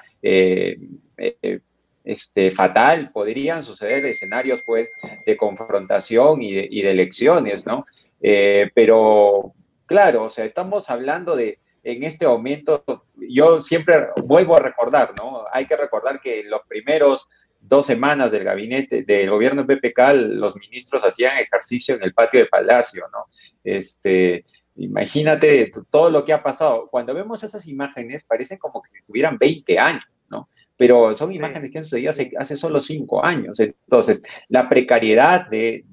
este, 2.04 2.50
fatal, 2.52 3.10
podrían 3.12 3.62
suceder 3.62 4.04
escenarios 4.06 4.62
pues 4.64 4.92
de 5.26 5.36
confrontación 5.36 6.42
y 6.42 6.54
de, 6.54 6.90
elecciones, 6.90 7.66
¿no? 7.66 7.86
Eh, 8.20 8.70
pero 8.74 9.52
claro, 9.86 10.24
o 10.24 10.30
sea, 10.30 10.44
estamos 10.44 10.90
hablando 10.90 11.36
de, 11.36 11.58
en 11.82 12.04
este 12.04 12.26
momento, 12.26 12.84
yo 13.16 13.60
siempre 13.60 14.08
vuelvo 14.24 14.56
a 14.56 14.60
recordar, 14.60 15.14
¿no? 15.18 15.44
Hay 15.52 15.66
que 15.66 15.76
recordar 15.76 16.20
que 16.20 16.44
los 16.44 16.62
primeros 16.68 17.28
dos 17.60 17.86
semanas 17.86 18.32
del 18.32 18.44
gabinete 18.44 19.02
del 19.02 19.30
gobierno 19.30 19.66
PPK, 19.66 20.14
los 20.14 20.56
ministros 20.56 21.04
hacían 21.04 21.38
ejercicio 21.38 21.94
en 21.94 22.02
el 22.02 22.14
patio 22.14 22.40
de 22.40 22.46
Palacio, 22.46 23.04
¿no? 23.12 23.26
Este, 23.62 24.44
imagínate 24.76 25.70
todo 25.90 26.10
lo 26.10 26.24
que 26.24 26.32
ha 26.32 26.42
pasado. 26.42 26.88
Cuando 26.90 27.14
vemos 27.14 27.42
esas 27.42 27.66
imágenes, 27.66 28.24
parecen 28.24 28.58
como 28.58 28.82
que 28.82 28.90
si 28.90 29.02
tuvieran 29.04 29.38
20 29.38 29.78
años, 29.78 30.04
¿no? 30.28 30.48
Pero 30.80 31.14
son 31.14 31.30
imágenes 31.30 31.70
que 31.70 31.76
han 31.76 31.84
sucedido 31.84 32.08
hace, 32.08 32.30
hace 32.38 32.56
solo 32.56 32.80
cinco 32.80 33.22
años. 33.22 33.60
Entonces, 33.60 34.22
la 34.48 34.66
precariedad 34.66 35.46
de, 35.50 35.84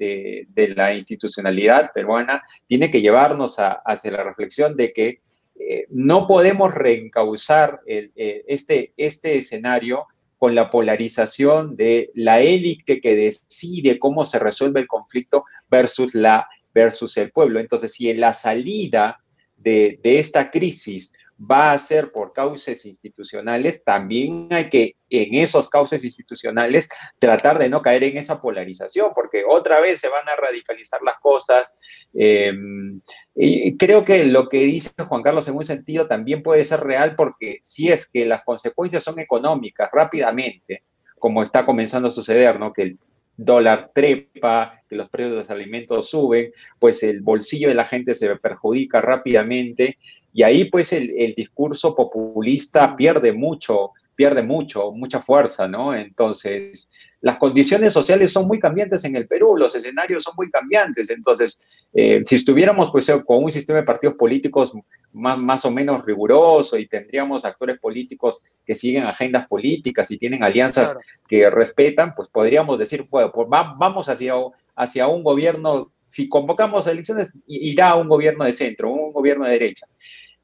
la 0.78 0.94
institucionalidad 0.94 1.92
peruana 1.94 2.42
tiene 2.68 2.90
que 2.90 3.02
llevarnos 3.02 3.60
a, 3.60 3.82
hacia 3.86 4.12
la 4.12 4.24
reflexión 4.24 4.78
de 4.78 4.94
que 4.94 5.20
eh, 5.60 5.88
no 5.90 6.26
podemos 6.26 6.74
reencauzar 6.74 7.82
eh, 7.86 8.46
este, 8.48 8.94
este 8.96 9.38
escenario 9.38 10.06
con 10.38 10.56
la 10.56 10.72
polarización 10.72 11.76
de 11.76 12.10
la 12.14 12.40
élite 12.40 13.02
que 13.02 13.18
decide 13.18 14.00
cómo 14.00 14.24
se 14.24 14.40
resuelve 14.40 14.80
el 14.80 14.88
conflicto 14.88 15.44
versus, 15.70 16.16
la, 16.16 16.48
versus 16.74 17.18
el 17.18 17.32
pueblo. 17.32 17.60
Entonces, 17.60 17.92
si 17.92 18.10
en 18.10 18.22
la 18.22 18.34
salida 18.34 19.20
de, 19.58 20.00
de 20.02 20.20
esta 20.20 20.50
crisis 20.50 21.12
va 21.40 21.72
a 21.72 21.78
ser 21.78 22.12
por 22.12 22.34
causas 22.34 22.86
institucionales, 22.86 23.84
también 23.84 24.48
hay 24.52 24.70
que 24.70 24.96
en 25.10 25.36
esos 25.36 25.70
causas 25.70 26.04
institucionales 26.04 26.90
tratar 27.20 27.60
de 27.60 27.70
no 27.70 27.82
caer 27.82 28.04
en 28.04 28.18
esa 28.18 28.42
polarización, 28.42 29.12
porque 29.14 29.44
otra 29.48 29.80
vez 29.80 30.00
se 30.00 30.10
van 30.10 30.28
a 30.28 30.36
radicalizar 30.36 31.02
las 31.04 31.20
cosas. 31.20 31.78
Em, 32.14 33.00
y 33.36 33.78
creo 33.78 34.04
que 34.04 34.26
lo 34.26 34.50
que 34.50 34.60
dice 34.64 34.92
Juan 35.08 35.24
Carlos 35.24 35.48
en 35.48 35.56
un 35.56 35.64
sentido 35.64 36.08
también 36.08 36.44
puede 36.44 36.66
ser 36.66 36.82
real, 36.82 37.16
porque 37.16 37.60
si 37.62 37.90
es 37.90 38.10
que 38.10 38.26
las 38.26 38.44
consecuencias 38.44 39.04
son 39.04 39.20
económicas 39.20 39.90
rápidamente, 39.94 40.84
como 41.20 41.44
está 41.44 41.66
comenzando 41.66 42.10
a 42.10 42.12
suceder, 42.12 42.60
¿no? 42.60 42.74
Que 42.74 42.82
el 42.84 43.00
dólar 43.38 43.92
trepa, 43.94 44.82
que 44.90 44.96
los 44.96 45.10
precios 45.10 45.34
de 45.34 45.38
los 45.40 45.50
alimentos 45.52 46.10
suben, 46.10 46.52
pues 46.80 47.04
el 47.04 47.22
bolsillo 47.22 47.70
de 47.70 47.76
la 47.76 47.86
gente 47.86 48.16
se 48.16 48.36
perjudica 48.38 49.00
rápidamente 49.00 49.98
y 50.38 50.44
ahí 50.44 50.66
pues 50.66 50.94
el, 50.94 51.34
discurso 51.36 51.96
populista 51.96 52.96
pierde 52.96 53.34
mucho, 53.34 53.94
pierde 54.14 54.44
mucho, 54.44 54.92
mucha 54.92 55.20
fuerza, 55.20 55.68
¿no? 55.68 55.96
Entonces, 55.96 56.92
las 57.22 57.38
condiciones 57.38 57.92
sociales 57.92 58.34
son 58.34 58.46
muy 58.46 58.60
cambiantes 58.60 59.04
en 59.06 59.16
el 59.16 59.28
Perú, 59.28 59.58
los 59.58 59.74
escenarios 59.74 60.22
son 60.22 60.36
muy 60.38 60.52
cambiantes, 60.52 61.10
entonces, 61.10 61.60
eh, 61.92 62.22
si 62.24 62.36
estuviéramos 62.36 62.92
pues 62.92 63.12
con 63.26 63.46
un 63.46 63.50
sistema 63.50 63.80
de 63.80 63.86
partidos 63.86 64.16
políticos 64.16 64.74
más, 65.12 65.40
más 65.40 65.66
o 65.66 65.72
menos 65.72 66.06
riguroso 66.06 66.78
y 66.78 66.86
tendríamos 66.86 67.44
actores 67.44 67.80
políticos 67.80 68.40
que 68.64 68.76
siguen 68.76 69.06
agendas 69.06 69.48
políticas 69.48 70.12
y 70.12 70.20
tienen 70.20 70.44
alianzas 70.44 71.00
que 71.28 71.50
respetan, 71.50 72.14
pues 72.14 72.30
podríamos 72.30 72.78
decir, 72.78 73.08
bueno, 73.10 73.32
pues 73.32 73.48
vamos 73.50 74.08
hacia, 74.08 74.36
hacia 74.76 75.08
un 75.08 75.24
gobierno, 75.24 75.92
si 76.06 76.30
convocamos 76.30 76.86
elecciones, 76.86 77.36
irá 77.48 77.90
a 77.90 77.96
un 77.96 78.08
gobierno 78.08 78.46
de 78.46 78.52
centro, 78.52 78.92
un 78.92 79.12
gobierno 79.12 79.46
de 79.46 79.54
derecha. 79.54 79.88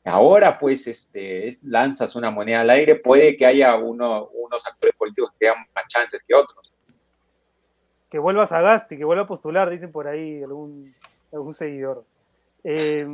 Ahora 0.06 0.60
pues 0.60 0.88
este, 0.88 1.52
lanzas 1.64 2.16
una 2.16 2.30
moneda 2.32 2.62
al 2.62 2.70
aire, 2.70 2.96
puede 2.96 3.38
que 3.38 3.46
haya 3.46 3.76
uno, 3.76 4.30
unos 4.34 4.66
actores 4.66 4.96
políticos 4.96 5.32
que 5.32 5.46
tengan 5.46 5.66
más 5.74 5.86
chances 5.88 6.22
que 6.28 6.36
otros. 6.36 6.74
Que 8.10 8.20
vuelva 8.20 8.46
Sagasti, 8.46 8.98
que 8.98 9.06
vuelva 9.06 9.24
a 9.24 9.28
postular, 9.28 9.70
dicen 9.70 9.92
por 9.92 10.08
ahí 10.08 10.44
algún, 10.44 10.94
algún 11.32 11.54
seguidor. 11.54 12.06
Eh, 12.64 13.06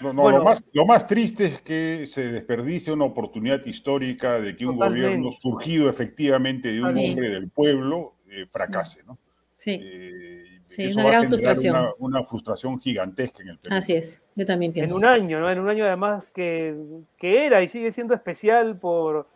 no, 0.00 0.12
lo, 0.12 0.42
más, 0.42 0.64
lo, 0.72 0.86
más, 0.86 1.06
triste 1.06 1.46
es 1.46 1.60
que 1.60 2.06
se 2.06 2.32
desperdice 2.32 2.90
una 2.90 3.04
oportunidad 3.04 3.64
histórica 3.64 4.40
de 4.40 4.56
que 4.56 4.66
un 4.66 4.76
gobierno 4.76 5.30
surgido 5.32 5.88
efectivamente 5.88 6.72
de 6.72 6.80
un 6.80 6.88
hombre 6.88 7.28
del 7.28 7.50
pueblo 7.50 8.14
eh, 8.28 8.46
fracase, 8.46 9.04
¿no? 9.04 9.18
Sí. 9.58 9.78
Eh, 9.80 10.51
sí, 10.74 10.92
una 10.92 11.04
gran 11.04 11.28
frustración. 11.28 11.76
Una, 11.98 12.22
frustración 12.24 12.80
gigantesca 12.80 13.42
en 13.42 13.48
el 13.50 13.58
Perú. 13.58 13.74
Así 13.76 13.94
es, 13.94 14.22
yo 14.34 14.46
también 14.46 14.72
pienso. 14.72 14.96
En 14.96 15.04
un 15.04 15.04
año, 15.04 15.40
¿no? 15.40 15.50
En 15.50 15.58
un 15.58 15.68
año 15.68 15.84
además 15.84 16.30
que, 16.30 16.74
que 17.16 17.46
era 17.46 17.62
y 17.62 17.68
sigue 17.68 17.90
siendo 17.90 18.14
especial 18.14 18.76
por, 18.78 19.26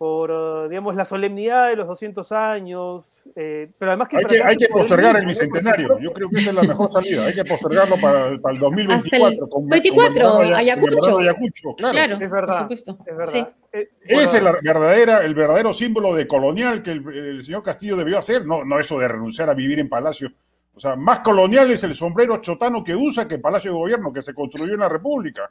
por, 0.00 0.30
eh, 0.30 0.68
digamos, 0.70 0.96
la 0.96 1.04
solemnidad 1.04 1.68
de 1.68 1.76
los 1.76 1.86
200 1.86 2.32
años, 2.32 3.22
eh, 3.36 3.70
pero 3.78 3.90
además 3.90 4.08
que... 4.08 4.16
Hay 4.16 4.24
que, 4.24 4.42
hay 4.42 4.56
que 4.56 4.68
postergar 4.68 5.14
el, 5.16 5.26
bicentenario, 5.26 5.98
yo 5.98 6.14
creo 6.14 6.30
que 6.30 6.38
esa 6.38 6.48
es 6.48 6.56
la 6.56 6.62
mejor 6.62 6.90
salida, 6.90 7.26
hay 7.26 7.34
que 7.34 7.44
postergarlo 7.44 8.00
para, 8.00 8.38
para 8.38 8.54
el 8.54 8.60
2024. 8.60 9.44
Hasta 9.44 9.58
el 9.58 9.68
24, 9.68 10.56
Ayacucho. 10.56 11.18
Ayacucho 11.18 11.74
claro. 11.76 11.92
claro. 11.92 12.14
Es 12.14 12.30
verdad, 12.30 12.72
es 12.72 12.84
verdad. 13.14 13.52
Eh, 13.74 13.90
es 14.04 14.32
el, 14.32 14.44
verdadera, 14.62 15.18
el 15.18 15.34
verdadero 15.34 15.74
símbolo 15.74 16.14
de 16.14 16.26
colonial 16.26 16.82
que 16.82 16.92
el, 16.92 17.44
señor 17.44 17.62
Castillo 17.62 17.94
debió 17.94 18.18
hacer, 18.18 18.46
no, 18.46 18.64
no 18.64 18.80
eso 18.80 18.98
de 18.98 19.06
renunciar 19.06 19.50
a 19.50 19.54
vivir 19.54 19.80
en 19.80 19.90
palacio. 19.90 20.32
O 20.80 20.82
sea, 20.82 20.96
más 20.96 21.18
colonial 21.18 21.70
es 21.70 21.84
el 21.84 21.94
sombrero 21.94 22.38
chotano 22.38 22.82
que 22.82 22.94
usa 22.94 23.28
que 23.28 23.34
el 23.34 23.42
palacio 23.42 23.70
de 23.70 23.76
gobierno 23.76 24.14
que 24.14 24.22
se 24.22 24.32
construyó 24.32 24.72
en 24.72 24.80
la 24.80 24.88
República. 24.88 25.50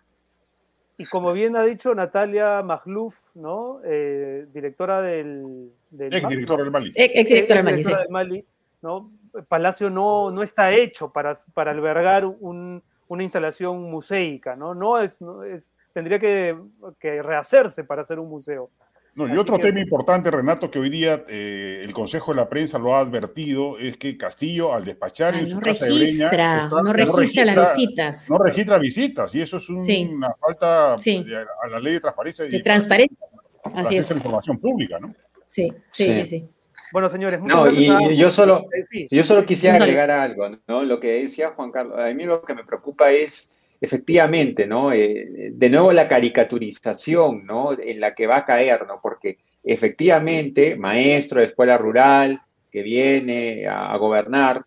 Y 0.98 1.06
como 1.06 1.34
bien 1.34 1.56
ha 1.56 1.62
dicho 1.62 1.94
Natalia 1.94 2.64
Magluf, 2.64 3.36
¿no? 3.36 3.80
Eh, 3.86 4.48
directora 4.52 5.04
del, 5.04 5.72
ex 6.00 6.28
directora 6.28 6.64
del 6.64 6.72
Mali. 6.72 6.92
Ex, 6.96 7.30
directora 7.30 7.62
del 7.62 8.10
Mali, 8.10 8.44
¿no? 8.82 9.12
Palacio 9.48 9.92
no, 9.92 10.32
no 10.32 10.42
está 10.42 10.72
hecho 10.72 11.12
para, 11.12 11.34
para 11.54 11.70
albergar 11.70 12.26
una 12.26 12.82
instalación 13.24 13.84
museica, 13.84 14.56
¿no? 14.56 14.74
No 14.74 15.00
es, 15.00 15.22
no 15.22 15.44
es 15.44 15.76
tendría 15.94 16.18
que, 16.18 16.58
que 17.00 17.22
rehacerse 17.22 17.84
para 17.84 18.02
hacer 18.02 18.18
un 18.18 18.30
museo. 18.30 18.72
No, 19.20 19.36
y 19.36 19.38
otro 19.38 19.60
tema 19.60 19.82
importante, 19.82 20.32
Renato, 20.32 20.72
que 20.72 20.80
hoy 20.80 20.90
día 20.90 21.26
eh, 21.28 21.82
el 21.84 21.92
Consejo 21.92 22.32
de 22.32 22.38
la 22.38 22.48
Prensa 22.48 22.80
lo 22.80 22.96
ha 22.96 23.02
advertido, 23.02 23.78
es 23.78 23.98
que 23.98 24.16
Castillo, 24.18 24.74
al 24.74 24.86
despachar 24.86 25.36
en 25.36 25.46
su 25.46 25.60
casa 25.60 25.88
registra, 25.88 26.30
de 26.30 26.70
Breña, 26.70 26.70
no, 26.70 26.94
registra 26.94 27.44
las 27.44 27.76
visitas. 27.76 28.30
No 28.30 28.38
registra 28.38 28.78
visitas, 28.78 29.36
y 29.36 29.42
eso 29.42 29.58
es 29.58 29.68
una 29.68 30.34
falta 30.40 30.94
a 30.94 31.68
la 31.70 31.80
ley 31.82 31.94
de 31.96 32.00
transparencia. 32.00 32.46
De 32.46 32.62
transparencia. 32.62 33.18
Así 33.76 33.98
es. 33.98 34.10
información 34.16 34.58
pública, 34.58 35.00
¿no? 35.02 35.14
Sí, 35.46 35.70
sí, 35.92 36.14
sí, 36.14 36.26
sí. 36.26 36.50
Bueno, 36.94 37.10
señores, 37.10 37.42
muchas 37.42 37.58
no, 37.58 38.12
y 38.12 38.16
yo 38.16 38.32
solo, 38.32 38.68
eh, 38.72 39.08
yo 39.12 39.26
solo 39.26 39.44
quisiera 39.44 39.76
agregar 39.76 40.10
algo, 40.12 40.50
¿no? 40.66 40.84
Lo 40.84 41.02
que 41.02 41.24
decía 41.24 41.50
Juan 41.50 41.72
Carlos, 41.72 42.00
a 42.00 42.14
mí 42.14 42.24
lo 42.24 42.42
que 42.42 42.56
me 42.56 42.64
preocupa 42.64 43.12
es 43.12 43.52
efectivamente, 43.82 44.68
¿no? 44.68 44.92
Eh, 44.92 45.52
de 45.54 45.70
nuevo 45.70 45.92
la 45.92 46.08
caricaturización, 46.08 47.46
¿no? 47.46 47.72
En 47.74 48.00
la 48.00 48.14
que 48.14 48.28
va 48.28 48.38
a 48.38 48.46
caer, 48.46 48.86
¿no? 48.88 49.00
Porque 49.02 49.38
efectivamente, 49.64 50.76
maestro 50.76 51.40
de 51.40 51.48
escuela 51.48 51.78
rural 51.78 52.42
que 52.72 52.84
viene 52.84 53.68
a, 53.68 53.96
gobernar, 53.98 54.66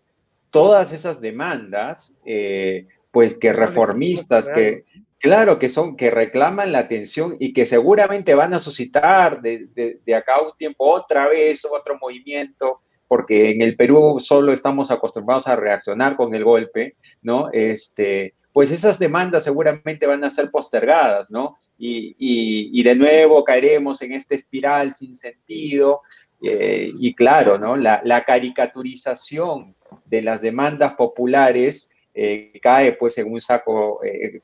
todas 0.50 0.92
esas 0.92 1.20
demandas, 1.20 2.18
eh, 2.24 2.86
pues 3.10 3.34
que 3.34 3.52
reformistas, 3.52 4.48
que 4.48 4.84
claro 5.18 5.58
que 5.58 5.68
son, 5.68 5.96
que 5.96 6.10
reclaman 6.10 6.72
la 6.72 6.80
atención 6.80 7.36
y 7.38 7.52
que 7.52 7.64
seguramente 7.64 8.34
van 8.34 8.54
a 8.54 8.60
suscitar 8.60 9.40
de, 9.40 9.68
de 10.04 10.14
acá 10.14 10.36
a 10.36 10.42
un 10.42 10.56
tiempo 10.56 10.90
otra 10.90 11.28
vez 11.28 11.64
otro 11.64 11.96
movimiento, 12.00 12.80
porque 13.06 13.50
en 13.50 13.62
el 13.62 13.76
Perú 13.76 14.16
solo 14.20 14.52
estamos 14.52 14.90
acostumbrados 14.90 15.46
a 15.46 15.54
reaccionar 15.54 16.16
con 16.16 16.34
el 16.34 16.44
golpe, 16.44 16.96
¿no? 17.20 17.50
Este, 17.52 18.34
pues 18.53 18.70
esas 18.70 18.98
demandas 18.98 19.44
seguramente 19.44 20.07
van 20.07 20.22
a 20.24 20.30
ser 20.30 20.50
postergadas, 20.50 21.30
¿no? 21.30 21.57
Y, 21.78 22.82
de 22.82 22.94
nuevo 22.94 23.42
caeremos 23.44 24.03
en 24.03 24.12
esta 24.12 24.34
espiral 24.34 24.92
sin 24.92 25.16
sentido. 25.16 26.03
Eh, 26.42 26.92
y 26.98 27.14
claro, 27.14 27.59
¿no? 27.59 27.76
La, 27.76 28.24
caricaturización 28.26 29.74
de 30.05 30.22
las 30.22 30.40
demandas 30.40 30.94
populares 30.94 31.90
eh, 32.14 32.53
cae 32.61 32.92
pues 32.92 33.16
en 33.18 33.32
un 33.32 33.40
saco, 33.40 34.03
eh, 34.05 34.40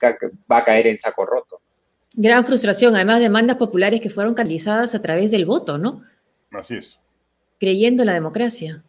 va 0.51 0.59
a 0.59 0.65
caer 0.65 0.87
en 0.87 0.99
saco 0.99 1.27
roto. 1.27 1.61
Gran 2.15 2.45
frustración, 2.45 2.97
además 2.97 3.21
demandas 3.21 3.57
populares 3.59 4.01
que 4.01 4.11
fueron 4.11 4.35
canalizadas 4.35 4.95
a 4.95 5.03
través 5.03 5.31
del 5.31 5.45
voto, 5.45 5.79
¿no? 5.79 6.03
Así 6.51 6.77
es. 6.77 6.99
Creyendo 7.61 8.03
en 8.03 8.07
la 8.07 8.15
democracia. 8.15 8.83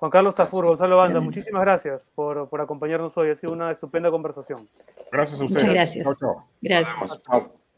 Juan 0.00 0.10
Carlos 0.10 0.34
Tafur, 0.34 0.64
Gonzalo 0.64 0.96
Banda, 0.96 1.20
muchísimas 1.20 1.60
gracias 1.60 2.10
por, 2.14 2.48
acompañarnos 2.58 3.14
hoy. 3.18 3.28
Ha 3.28 3.34
sido 3.34 3.52
una 3.52 3.70
estupenda 3.70 4.10
conversación. 4.10 4.66
Gracias 5.12 5.38
a 5.38 5.44
ustedes. 5.44 5.62
Muchas 5.62 5.74
gracias. 5.74 6.06
Gracias. 6.62 7.22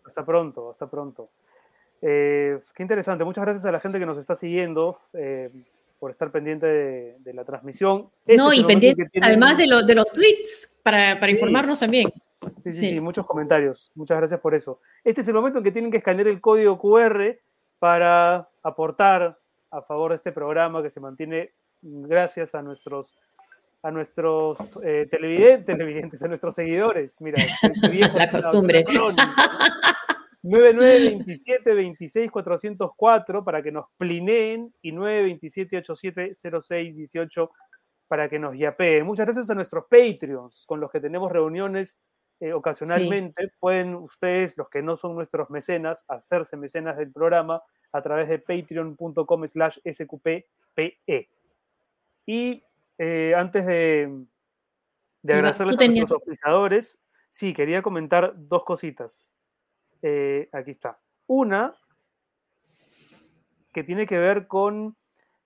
Hasta, 0.06 0.24
pronto, 0.24 0.70
hasta 0.70 0.88
pronto. 0.88 1.30
Eh, 2.00 2.60
qué 2.76 2.84
interesante. 2.84 3.24
Muchas 3.24 3.42
gracias 3.42 3.66
a 3.66 3.72
la 3.72 3.80
gente 3.80 3.98
que 3.98 4.06
nos 4.06 4.18
está 4.18 4.36
siguiendo 4.36 5.00
eh, 5.14 5.50
por 5.98 6.12
estar 6.12 6.30
pendiente 6.30 6.64
de, 7.18 7.34
la 7.34 7.44
transmisión. 7.44 8.08
Este 8.24 8.36
no, 8.36 8.52
y 8.52 8.62
pendiente, 8.62 9.04
además 9.20 9.58
de, 9.58 9.64
de, 9.84 9.94
los 9.96 10.12
tweets, 10.12 10.76
para, 10.84 11.28
informarnos 11.28 11.80
también. 11.80 12.12
Sí, 12.62 12.70
sí, 12.70 12.88
sí, 12.90 13.00
muchos 13.00 13.26
comentarios. 13.26 13.90
Muchas 13.96 14.18
gracias 14.18 14.38
por 14.38 14.54
eso. 14.54 14.78
Este 15.02 15.22
es 15.22 15.26
el 15.26 15.34
momento 15.34 15.58
en 15.58 15.64
que 15.64 15.72
tienen 15.72 15.90
que 15.90 15.96
escanear 15.96 16.28
el 16.28 16.40
código 16.40 16.78
QR 16.78 17.36
para 17.80 18.48
aportar 18.62 19.40
a 19.72 19.82
favor 19.82 20.12
de 20.12 20.16
este 20.16 20.30
programa 20.30 20.84
que 20.84 20.90
se 20.90 21.00
mantiene 21.00 21.50
gracias 21.82 22.54
a 22.54 22.62
nuestros 22.62 23.16
a 23.84 23.90
nuestros 23.90 24.58
eh, 24.84 25.08
televidentes, 25.10 26.22
a 26.22 26.28
nuestros 26.28 26.54
seguidores. 26.54 27.20
Mira, 27.20 27.42
la 28.14 28.30
costumbre. 28.30 28.84
9927 30.44 31.74
26 31.74 32.30
404 32.30 33.44
para 33.44 33.62
que 33.62 33.72
nos 33.72 33.86
plineen 33.96 34.72
y 34.82 34.92
927 34.92 35.78
8706 35.78 36.96
18 36.96 37.50
para 38.08 38.28
que 38.28 38.38
nos 38.38 38.56
yapeen. 38.56 39.06
Muchas 39.06 39.26
gracias 39.26 39.50
a 39.50 39.54
nuestros 39.54 39.84
Patreons 39.84 40.64
con 40.66 40.80
los 40.80 40.90
que 40.90 41.00
tenemos 41.00 41.30
reuniones 41.32 42.00
eh, 42.40 42.52
ocasionalmente. 42.52 43.52
Pueden 43.60 43.94
ustedes, 43.94 44.58
los 44.58 44.68
que 44.68 44.82
no 44.82 44.96
son 44.96 45.14
nuestros 45.14 45.48
mecenas, 45.48 46.04
hacerse 46.08 46.56
mecenas 46.56 46.96
del 46.96 47.10
programa 47.12 47.62
a 47.92 48.02
través 48.02 48.28
de 48.28 48.38
patreon.com 48.38 49.46
slash 49.46 49.78
sqppe. 49.90 50.46
Y 52.26 52.64
eh, 52.98 53.34
antes 53.36 53.66
de, 53.66 54.24
de 55.22 55.34
agradecerles 55.34 55.78
a 55.78 55.86
nuestros 55.86 56.12
auspiciadores, 56.12 57.00
sí, 57.30 57.54
quería 57.54 57.82
comentar 57.82 58.34
dos 58.36 58.64
cositas. 58.64 59.32
Eh, 60.02 60.48
aquí 60.52 60.72
está. 60.72 61.00
Una, 61.26 61.74
que 63.72 63.84
tiene 63.84 64.06
que 64.06 64.18
ver 64.18 64.46
con 64.46 64.96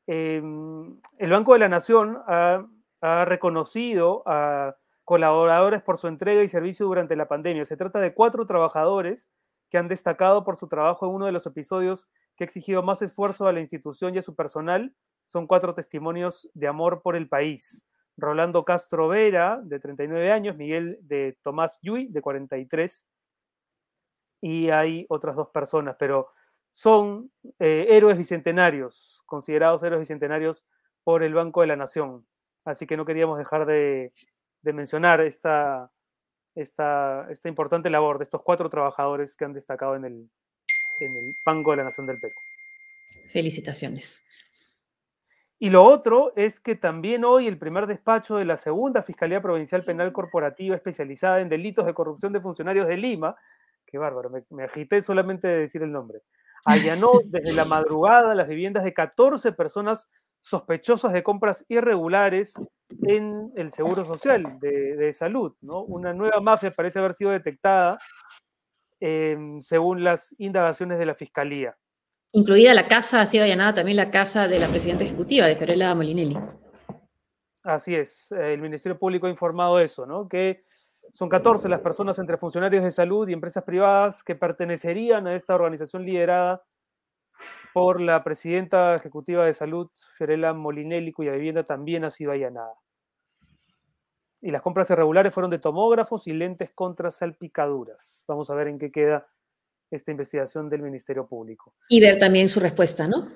em, 0.06 0.98
el 1.18 1.30
Banco 1.30 1.52
de 1.52 1.58
la 1.60 1.68
Nación 1.68 2.18
ha, 2.26 2.66
ha, 3.00 3.24
reconocido 3.24 4.22
a 4.26 4.76
colaboradores 5.04 5.82
por 5.82 5.98
su 5.98 6.08
entrega 6.08 6.42
y 6.42 6.48
servicio 6.48 6.86
durante 6.86 7.16
la 7.16 7.28
pandemia. 7.28 7.64
Se 7.64 7.76
trata 7.76 8.00
de 8.00 8.14
cuatro 8.14 8.46
trabajadores 8.46 9.28
que 9.70 9.78
han 9.78 9.88
destacado 9.88 10.44
por 10.44 10.56
su 10.56 10.68
trabajo 10.68 11.06
en 11.06 11.12
uno 11.12 11.26
de 11.26 11.32
los 11.32 11.46
episodios 11.46 12.08
que 12.36 12.44
ha 12.44 12.46
exigido 12.46 12.82
más 12.82 13.02
esfuerzo 13.02 13.46
a 13.46 13.52
la 13.52 13.60
institución 13.60 14.14
y 14.14 14.18
a 14.18 14.22
su 14.22 14.34
personal 14.34 14.94
son 15.26 15.46
cuatro 15.46 15.74
testimonios 15.74 16.48
de 16.54 16.68
amor 16.68 17.02
por 17.02 17.16
el 17.16 17.28
país. 17.28 17.86
Rolando 18.16 18.64
Castro 18.64 19.08
Vera, 19.08 19.60
de 19.62 19.78
39 19.78 20.32
años, 20.32 20.56
Miguel 20.56 20.98
de 21.02 21.36
Tomás 21.42 21.78
Yui, 21.82 22.08
de 22.08 22.22
43, 22.22 23.08
y 24.40 24.70
hay 24.70 25.06
otras 25.08 25.36
dos 25.36 25.48
personas, 25.50 25.96
pero 25.98 26.28
son 26.70 27.30
eh, 27.58 27.86
héroes 27.90 28.16
bicentenarios, 28.16 29.22
considerados 29.26 29.82
héroes 29.82 30.00
bicentenarios 30.00 30.64
por 31.04 31.22
el 31.22 31.34
Banco 31.34 31.60
de 31.60 31.68
la 31.68 31.76
Nación. 31.76 32.26
Así 32.64 32.86
que 32.86 32.96
no 32.96 33.04
queríamos 33.04 33.38
dejar 33.38 33.64
de, 33.66 34.12
mencionar 34.62 35.20
esta, 35.20 35.90
importante 37.44 37.90
labor 37.90 38.18
de 38.18 38.24
estos 38.24 38.42
cuatro 38.42 38.68
trabajadores 38.68 39.36
que 39.36 39.44
han 39.44 39.52
destacado 39.52 39.94
el, 40.04 40.30
en 41.00 41.16
el 41.16 41.34
Banco 41.44 41.70
de 41.70 41.76
la 41.78 41.84
Nación 41.84 42.06
del 42.06 42.18
Perú. 42.18 42.34
Felicitaciones. 43.28 44.25
Y 45.58 45.70
lo 45.70 45.84
otro 45.84 46.32
es 46.36 46.60
que 46.60 46.76
también 46.76 47.24
hoy 47.24 47.46
el 47.46 47.58
primer 47.58 47.86
despacho 47.86 48.36
de 48.36 48.44
la 48.44 48.58
segunda 48.58 49.02
Fiscalía 49.02 49.40
Provincial 49.40 49.84
Penal 49.84 50.12
Corporativa 50.12 50.76
especializada 50.76 51.40
en 51.40 51.48
delitos 51.48 51.86
de 51.86 51.94
corrupción 51.94 52.32
de 52.34 52.40
funcionarios 52.40 52.86
de 52.86 52.98
Lima, 52.98 53.36
qué 53.86 53.96
bárbaro, 53.96 54.30
me, 54.50 54.64
agité 54.64 55.00
solamente 55.00 55.48
de 55.48 55.60
decir 55.60 55.82
el 55.82 55.92
nombre, 55.92 56.20
allanó 56.66 57.12
desde 57.24 57.54
la 57.54 57.64
madrugada 57.64 58.34
las 58.34 58.48
viviendas 58.48 58.84
de 58.84 58.92
14 58.92 59.52
personas 59.52 60.10
sospechosas 60.42 61.12
de 61.14 61.22
compras 61.22 61.64
irregulares 61.68 62.54
en 63.02 63.50
el 63.56 63.70
seguro 63.70 64.04
social 64.04 64.58
de, 64.60 65.12
salud. 65.12 65.54
¿no? 65.62 65.82
Una 65.82 66.12
nueva 66.12 66.40
mafia 66.40 66.70
parece 66.70 66.98
haber 66.98 67.14
sido 67.14 67.30
detectada 67.30 67.98
em, 69.00 69.60
según 69.62 70.04
las 70.04 70.38
indagaciones 70.38 70.98
de 70.98 71.06
la 71.06 71.14
Fiscalía. 71.14 71.76
Incluida 72.36 72.74
la 72.74 72.86
casa, 72.86 73.22
ha 73.22 73.24
sido 73.24 73.44
allanada 73.44 73.72
también 73.72 73.96
la 73.96 74.10
casa 74.10 74.46
de 74.46 74.58
la 74.58 74.68
presidenta 74.68 75.04
ejecutiva, 75.04 75.46
de 75.46 75.56
Ferela 75.56 75.94
Molinelli. 75.94 76.38
Así 77.64 77.94
es, 77.94 78.30
el 78.30 78.60
Ministerio 78.60 78.98
Público 78.98 79.26
ha 79.26 79.30
informado 79.30 79.80
eso, 79.80 80.04
¿no? 80.04 80.28
que 80.28 80.62
son 81.14 81.30
14 81.30 81.66
las 81.70 81.80
personas 81.80 82.18
entre 82.18 82.36
funcionarios 82.36 82.84
de 82.84 82.90
salud 82.90 83.26
y 83.26 83.32
empresas 83.32 83.64
privadas 83.64 84.22
que 84.22 84.34
pertenecerían 84.34 85.26
a 85.26 85.34
esta 85.34 85.54
organización 85.54 86.04
liderada 86.04 86.62
por 87.72 88.02
la 88.02 88.22
presidenta 88.22 88.94
ejecutiva 88.94 89.46
de 89.46 89.54
salud, 89.54 89.88
Fiorella 90.18 90.52
Molinelli, 90.52 91.12
cuya 91.12 91.32
vivienda 91.32 91.64
también 91.64 92.04
ha 92.04 92.10
sido 92.10 92.32
allanada. 92.32 92.74
Y 94.42 94.50
las 94.50 94.60
compras 94.60 94.90
irregulares 94.90 95.32
fueron 95.32 95.50
de 95.50 95.58
tomógrafos 95.58 96.26
y 96.26 96.34
lentes 96.34 96.70
contra 96.70 97.10
salpicaduras. 97.10 98.24
Vamos 98.28 98.50
a 98.50 98.54
ver 98.54 98.68
en 98.68 98.78
qué 98.78 98.92
queda 98.92 99.26
esta 99.90 100.10
investigación 100.10 100.68
del 100.68 100.82
Ministerio 100.82 101.26
Público. 101.26 101.74
Y 101.88 102.00
ver 102.00 102.18
también 102.18 102.48
su 102.48 102.60
respuesta, 102.60 103.06
¿no? 103.06 103.28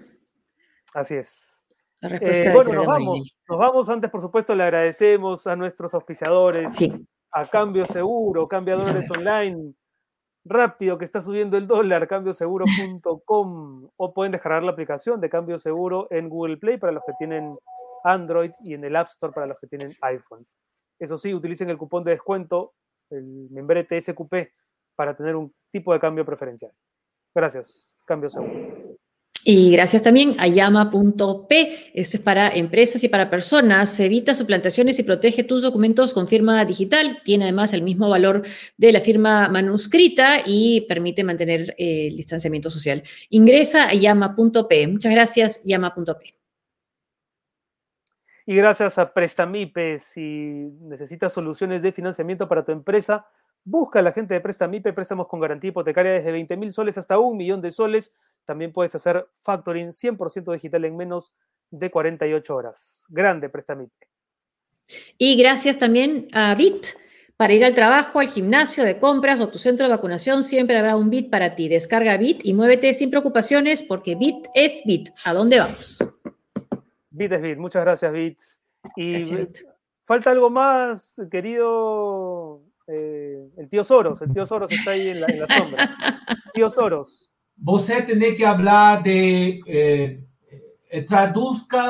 Así 0.95 1.15
es. 1.15 1.63
La 2.01 2.09
respuesta 2.09 2.51
eh, 2.51 2.55
bueno, 2.55 2.73
nos 2.73 2.87
vamos. 2.87 3.35
Nos 3.49 3.59
vamos. 3.59 3.89
Antes, 3.89 4.11
por 4.11 4.21
supuesto, 4.21 4.55
le 4.55 4.63
agradecemos 4.65 5.47
a 5.47 5.55
nuestros 5.55 5.93
auspiciadores, 5.95 6.73
a 7.33 7.47
Cambio 7.47 7.85
Seguro, 7.87 8.49
Cambiadores 8.49 9.11
Online, 9.11 9.75
rápido 10.45 10.97
que 10.99 11.05
está 11.05 11.21
subiendo 11.21 11.57
el 11.57 11.67
dólar, 11.67 12.09
cambioseguro.com 12.09 13.91
o 13.97 14.15
pueden 14.15 14.33
descargar 14.33 14.63
la 14.63 14.73
aplicación 14.73 15.21
de 15.21 15.29
Cambio 15.29 15.59
Seguro 15.59 16.09
en 16.11 16.29
Google 16.29 16.57
Play 16.57 16.79
para 16.79 16.93
los 16.93 17.05
que 17.05 17.13
tienen 17.19 17.57
Android 18.03 18.53
y 18.61 18.75
en 18.75 18.85
el 18.85 18.97
App 18.97 19.09
Store 19.09 19.33
para 19.33 19.47
los 19.47 19.59
que 19.59 19.67
tienen 19.67 19.95
iPhone. 20.01 20.47
Eso 20.99 21.19
sí, 21.19 21.35
utilicen 21.35 21.69
el 21.71 21.79
cupón 21.79 22.05
de 22.05 22.13
descuento, 22.13 22.75
el 23.11 23.49
membrete 23.51 24.01
SQP, 24.01 24.35
para 25.01 25.15
tener 25.15 25.35
un 25.35 25.51
tipo 25.71 25.95
de 25.95 25.99
cambio 25.99 26.27
preferencial. 26.27 26.73
Gracias, 27.35 27.97
Cambio 28.05 28.29
Seguro. 28.29 28.99
Y 29.43 29.73
gracias 29.73 30.03
también 30.03 30.35
a 30.39 30.47
llama.p, 30.47 31.93
esto 31.95 32.19
es 32.19 32.23
para 32.23 32.51
empresas 32.51 33.03
y 33.03 33.09
para 33.09 33.31
personas, 33.31 33.99
evita 33.99 34.35
suplantaciones 34.35 34.99
y 34.99 35.05
protege 35.05 35.43
tus 35.43 35.63
documentos 35.63 36.13
con 36.13 36.29
firma 36.29 36.63
digital, 36.67 37.23
tiene 37.25 37.45
además 37.45 37.73
el 37.73 37.81
mismo 37.81 38.11
valor 38.11 38.43
de 38.77 38.93
la 38.93 39.01
firma 39.01 39.49
manuscrita 39.49 40.43
y 40.45 40.83
permite 40.83 41.25
mantener 41.25 41.75
eh, 41.79 42.09
el 42.09 42.17
distanciamiento 42.17 42.69
social. 42.69 43.03
Ingresa 43.31 43.89
a 43.89 43.95
llama.p. 43.95 44.87
Muchas 44.87 45.13
gracias, 45.13 45.63
llama.p. 45.65 46.35
Y 48.45 48.55
gracias 48.55 48.99
a 48.99 49.15
Prestamipe, 49.15 49.99
si 49.99 50.69
necesitas 50.83 51.33
soluciones 51.33 51.81
de 51.81 51.91
financiamiento 51.91 52.47
para 52.47 52.67
tu 52.67 52.73
empresa, 52.73 53.25
busca 53.65 53.99
a 53.99 54.03
la 54.03 54.13
gente 54.13 54.35
de 54.35 54.41
Prestamipe, 54.41 54.93
préstamos 54.93 55.29
con 55.29 55.41
garantía 55.41 55.69
hipotecaria 55.69 56.13
desde 56.13 56.33
20 56.33 56.57
mil 56.57 56.73
soles 56.73 56.99
hasta 56.99 57.19
un 57.19 57.37
millón 57.37 57.61
de 57.61 57.71
soles 57.71 58.13
también 58.45 58.73
puedes 58.73 58.95
hacer 58.95 59.27
factoring 59.43 59.89
100% 59.89 60.53
digital 60.53 60.85
en 60.85 60.97
menos 60.97 61.33
de 61.71 61.91
48 61.91 62.57
horas. 62.57 63.07
Grande 63.09 63.49
Prestamite. 63.49 64.09
Y 65.19 65.37
gracias 65.37 65.79
también 65.79 66.27
a 66.33 66.55
Bit. 66.55 66.89
Para 67.37 67.55
ir 67.55 67.65
al 67.65 67.75
trabajo, 67.75 68.19
al 68.21 68.29
gimnasio, 68.29 68.85
de 68.85 68.99
compras 68.99 69.41
o 69.41 69.49
tu 69.49 69.59
centro 69.59 69.87
de 69.87 69.93
vacunación, 69.93 70.45
siempre 70.45 70.77
habrá 70.77 70.97
un 70.97 71.11
Bit 71.11 71.31
para 71.31 71.55
ti. 71.55 71.69
Descarga 71.69 72.17
Bit 72.17 72.45
y 72.45 72.53
muévete 72.55 72.93
sin 72.93 73.09
preocupaciones 73.09 73.83
porque 73.83 74.15
Bit 74.15 74.49
es 74.53 74.83
Bit. 74.85 75.11
¿A 75.25 75.33
dónde 75.33 75.61
vamos? 75.61 75.99
Bit 77.11 77.33
es 77.33 77.43
Bit. 77.43 77.59
Muchas 77.59 77.85
gracias, 77.85 78.13
Bit. 78.13 78.41
Y 78.97 79.21
falta 80.03 80.31
algo 80.31 80.51
más, 80.51 81.21
querido 81.31 82.63
eh, 82.91 83.49
el 83.57 83.69
tío 83.69 83.85
Soros. 83.85 84.21
El 84.23 84.33
tío 84.33 84.45
Soros 84.45 84.71
está 84.73 84.93
ahí 84.93 85.09
en 85.09 85.21
la, 85.21 85.27
en 85.29 85.41
la 85.41 85.47
sombra. 85.47 85.97
Tío 86.53 86.69
Soros 86.69 87.31
você 87.61 88.03
tiene 88.03 88.35
que 88.35 88.47
hablar 88.47 89.03
de 89.03 89.61
eh, 89.67 90.25
eh, 90.91 91.03
traduzca 91.03 91.85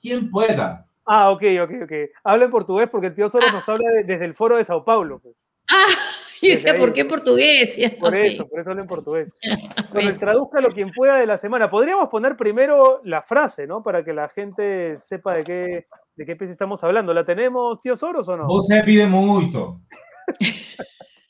quien 0.00 0.30
pueda. 0.30 0.86
Ah, 1.04 1.30
ok, 1.30 1.42
ok, 1.62 1.70
ok. 1.84 1.92
Habla 2.22 2.44
en 2.44 2.50
portugués 2.50 2.88
porque 2.90 3.08
el 3.08 3.14
tío 3.14 3.28
Soros 3.28 3.48
ah. 3.50 3.54
nos 3.54 3.68
habla 3.68 3.88
desde 4.04 4.24
el 4.26 4.34
foro 4.34 4.58
de 4.58 4.64
Sao 4.64 4.84
Paulo. 4.84 5.18
Pues. 5.20 5.50
Ah, 5.70 5.86
yo 6.42 6.54
sé 6.54 6.74
por 6.74 6.92
qué 6.92 7.06
portugués. 7.06 7.78
Por 7.98 8.14
eso, 8.16 8.46
por 8.46 8.60
eso 8.60 8.70
habla 8.70 8.82
en 8.82 8.88
portugués. 8.88 9.32
Bueno, 9.92 10.12
traduzca 10.18 10.60
lo 10.60 10.70
quien 10.70 10.92
pueda 10.92 11.16
de 11.16 11.26
la 11.26 11.38
semana. 11.38 11.70
Podríamos 11.70 12.08
poner 12.10 12.36
primero 12.36 13.00
la 13.04 13.22
frase, 13.22 13.66
¿no? 13.66 13.82
Para 13.82 14.04
que 14.04 14.12
la 14.12 14.28
gente 14.28 14.98
sepa 14.98 15.34
de 15.34 15.44
qué, 15.44 15.86
de 16.14 16.26
qué 16.26 16.36
estamos 16.44 16.84
hablando. 16.84 17.14
¿La 17.14 17.24
tenemos, 17.24 17.80
tío 17.80 17.96
Soros, 17.96 18.28
o 18.28 18.36
no? 18.36 18.46
Vos 18.46 18.66
se 18.66 18.82
pide 18.82 19.06
mucho. 19.06 19.80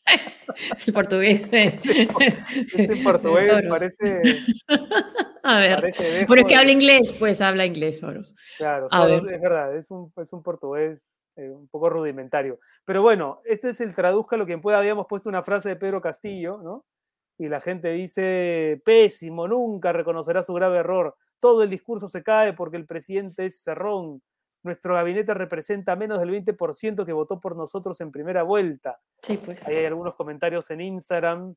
el 0.86 0.92
portugués. 0.92 1.42
el 1.52 3.02
portugués 3.02 3.50
parece. 3.68 4.22
A 5.42 5.60
ver. 5.60 5.94
Pero 6.28 6.40
es 6.40 6.46
que 6.46 6.56
habla 6.56 6.72
inglés, 6.72 7.12
pues 7.18 7.40
habla 7.40 7.64
inglés, 7.64 8.00
Soros. 8.00 8.36
Claro, 8.58 8.88
Soros, 8.90 9.30
es 9.30 9.40
verdad, 9.40 9.74
es 9.76 9.90
un, 9.90 10.12
es 10.16 10.32
un 10.32 10.42
portugués 10.42 11.16
eh, 11.36 11.48
un 11.50 11.68
poco 11.68 11.88
rudimentario. 11.88 12.58
Pero 12.84 13.02
bueno, 13.02 13.40
este 13.44 13.70
es 13.70 13.80
el 13.80 13.94
traduzca 13.94 14.36
lo 14.36 14.46
quien 14.46 14.60
pueda. 14.60 14.78
Habíamos 14.78 15.06
puesto 15.06 15.28
una 15.28 15.42
frase 15.42 15.70
de 15.70 15.76
Pedro 15.76 16.00
Castillo, 16.00 16.58
¿no? 16.62 16.84
Y 17.38 17.48
la 17.48 17.60
gente 17.60 17.92
dice: 17.92 18.82
pésimo, 18.84 19.48
nunca 19.48 19.92
reconocerá 19.92 20.42
su 20.42 20.52
grave 20.52 20.78
error. 20.78 21.16
Todo 21.38 21.62
el 21.62 21.70
discurso 21.70 22.08
se 22.08 22.22
cae 22.22 22.52
porque 22.52 22.76
el 22.76 22.86
presidente 22.86 23.46
es 23.46 23.62
cerrón 23.62 24.20
nuestro 24.62 24.94
gabinete 24.94 25.34
representa 25.34 25.96
menos 25.96 26.18
del 26.18 26.30
20% 26.30 27.04
que 27.04 27.12
votó 27.12 27.40
por 27.40 27.56
nosotros 27.56 28.00
en 28.00 28.10
primera 28.10 28.42
vuelta. 28.42 29.00
Sí, 29.22 29.38
pues. 29.38 29.66
Ahí 29.66 29.76
hay 29.76 29.86
algunos 29.86 30.14
comentarios 30.14 30.70
en 30.70 30.80
Instagram, 30.80 31.54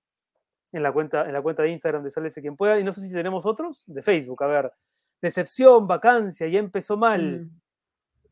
en 0.71 0.83
la 0.83 0.91
cuenta, 0.91 1.25
en 1.25 1.33
la 1.33 1.41
cuenta 1.41 1.63
de 1.63 1.69
Instagram 1.69 2.03
de 2.03 2.11
Sálvese 2.11 2.41
quien 2.41 2.55
pueda, 2.55 2.79
y 2.79 2.83
no 2.83 2.93
sé 2.93 3.01
si 3.01 3.11
tenemos 3.11 3.45
otros 3.45 3.83
de 3.87 4.01
Facebook. 4.01 4.43
A 4.43 4.47
ver, 4.47 4.71
decepción, 5.21 5.87
vacancia, 5.87 6.47
ya 6.47 6.59
empezó 6.59 6.97
mal. 6.97 7.41
Mm. 7.41 7.61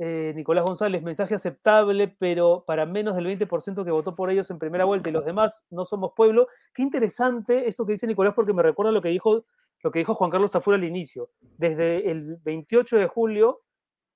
Eh, 0.01 0.31
Nicolás 0.33 0.63
González, 0.63 1.03
mensaje 1.03 1.35
aceptable, 1.35 2.15
pero 2.19 2.63
para 2.65 2.85
menos 2.85 3.17
del 3.17 3.25
20% 3.25 3.83
que 3.83 3.91
votó 3.91 4.15
por 4.15 4.31
ellos 4.31 4.49
en 4.49 4.57
primera 4.57 4.85
vuelta 4.85 5.09
y 5.09 5.11
los 5.11 5.25
demás 5.25 5.65
no 5.71 5.83
somos 5.83 6.13
pueblo. 6.15 6.47
Qué 6.73 6.81
interesante 6.81 7.67
esto 7.67 7.85
que 7.85 7.91
dice 7.93 8.07
Nicolás 8.07 8.33
porque 8.33 8.53
me 8.53 8.63
recuerda 8.63 8.93
lo 8.93 9.01
que 9.01 9.09
dijo, 9.09 9.43
lo 9.83 9.91
que 9.91 9.99
dijo 9.99 10.15
Juan 10.15 10.31
Carlos 10.31 10.53
Tafura 10.53 10.77
al 10.77 10.85
inicio. 10.85 11.31
Desde 11.57 12.09
el 12.09 12.37
28 12.37 12.95
de 12.95 13.07
julio 13.07 13.59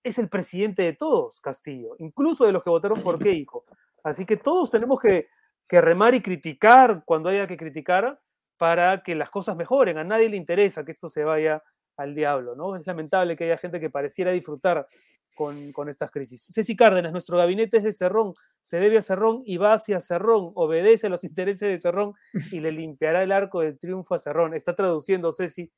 es 0.04 0.20
el 0.20 0.30
presidente 0.30 0.84
de 0.84 0.94
todos, 0.94 1.40
Castillo, 1.40 1.96
incluso 2.00 2.46
de 2.46 2.52
los 2.52 2.62
que 2.62 2.70
votaron 2.70 3.02
por 3.02 3.18
Keiko. 3.24 3.66
Así 4.04 4.26
que 4.26 4.38
todos 4.38 4.70
tenemos 4.70 5.00
que, 5.00 5.28
remar 5.70 6.14
y 6.14 6.22
criticar 6.22 7.02
cuando 7.04 7.30
haya 7.30 7.48
que 7.48 7.58
criticar 7.58 8.20
para 8.58 9.02
que 9.02 9.16
las 9.16 9.32
cosas 9.32 9.56
mejoren. 9.56 9.98
A 9.98 10.04
nadie 10.04 10.30
le 10.30 10.38
interesa 10.38 10.86
que 10.86 10.92
esto 10.92 11.10
se 11.10 11.24
vaya 11.24 11.64
al 11.98 12.14
diablo, 12.14 12.56
¿no? 12.56 12.76
Es 12.76 12.86
lamentable 12.86 13.36
que 13.36 13.46
haya 13.46 13.58
gente 13.58 13.80
que 13.80 13.90
pareciera 13.90 14.32
disfrutar 14.32 14.86
con, 15.34 15.72
con, 15.72 15.90
estas 15.90 16.12
crisis. 16.12 16.46
Ceci 16.52 16.76
Cárdenas, 16.76 17.12
nuestro 17.12 17.38
gabinete 17.38 17.78
es 17.78 17.84
de 17.84 17.92
Cerrón, 17.92 18.36
se 18.62 18.78
debe 18.78 19.00
a 19.00 19.02
Cerrón 19.02 19.42
y 19.48 19.58
va 19.58 19.74
hacia 19.74 20.00
Cerrón, 20.00 20.52
obedece 20.54 21.08
a 21.08 21.10
los 21.10 21.24
intereses 21.24 21.68
de 21.68 21.78
Cerrón 21.80 22.14
y 22.52 22.60
le 22.60 22.72
limpiará 22.72 23.24
el 23.24 23.32
arco 23.32 23.62
del 23.62 23.80
triunfo 23.80 24.14
a 24.14 24.20
Cerrón. 24.20 24.54
Está 24.54 24.76
traduciendo 24.76 25.34
Ceci 25.34 25.72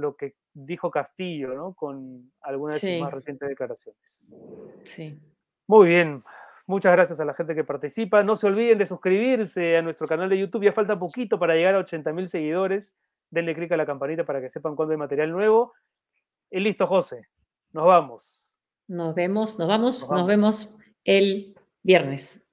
lo 0.00 0.16
que 0.16 0.34
dijo 0.52 0.90
Castillo, 0.90 1.54
¿no? 1.54 1.74
Con 1.74 2.32
algunas 2.40 2.80
de 2.80 2.94
sus 2.94 3.00
más 3.02 3.12
recientes 3.12 3.48
declaraciones. 3.48 4.32
Sí. 4.84 5.18
Muy 5.66 5.88
bien. 5.88 6.24
Muchas 6.66 6.92
gracias 6.92 7.20
a 7.20 7.24
la 7.24 7.34
gente 7.34 7.54
que 7.54 7.64
participa. 7.64 8.22
No 8.22 8.36
se 8.36 8.46
olviden 8.46 8.78
de 8.78 8.86
suscribirse 8.86 9.76
a 9.76 9.82
nuestro 9.82 10.06
canal 10.06 10.28
de 10.28 10.38
YouTube. 10.38 10.64
Ya 10.64 10.72
falta 10.72 10.98
poquito 10.98 11.38
para 11.38 11.54
llegar 11.54 11.74
a 11.74 11.78
80 11.78 12.12
mil 12.12 12.28
seguidores. 12.28 12.94
Denle 13.30 13.54
clic 13.54 13.72
a 13.72 13.76
la 13.76 13.86
campanita 13.86 14.24
para 14.24 14.40
que 14.40 14.50
sepan 14.50 14.76
cuándo 14.76 14.92
hay 14.92 14.98
material 14.98 15.30
nuevo. 15.30 15.72
Y 16.50 16.60
listo, 16.60 16.86
José. 16.86 17.28
Nos 17.72 17.86
vamos. 17.86 18.52
Nos 18.88 19.14
vemos, 19.14 19.58
nos 19.58 19.68
vamos, 19.68 20.10
nos, 20.10 20.26
vemos 20.26 20.78
el 21.04 21.54
viernes. 21.82 22.44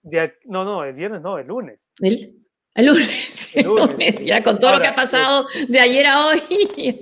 no, 0.45 0.64
no, 0.64 0.84
el 0.84 0.93
viernes 0.93 1.22
no, 1.22 1.39
el 1.39 1.48
lunes. 1.48 1.91
¿El? 2.00 2.47
El 2.78 2.86
lunes, 2.86 3.55
el 3.55 3.65
lunes. 3.65 4.23
ya 4.23 4.43
con 4.43 4.59
todo 4.59 4.73
lo 4.73 4.80
que 4.80 4.86
ha 4.86 4.93
pasado 4.93 5.47
de 5.67 5.80
ayer 5.80 6.05
a 6.05 6.28
hoy. 6.28 6.41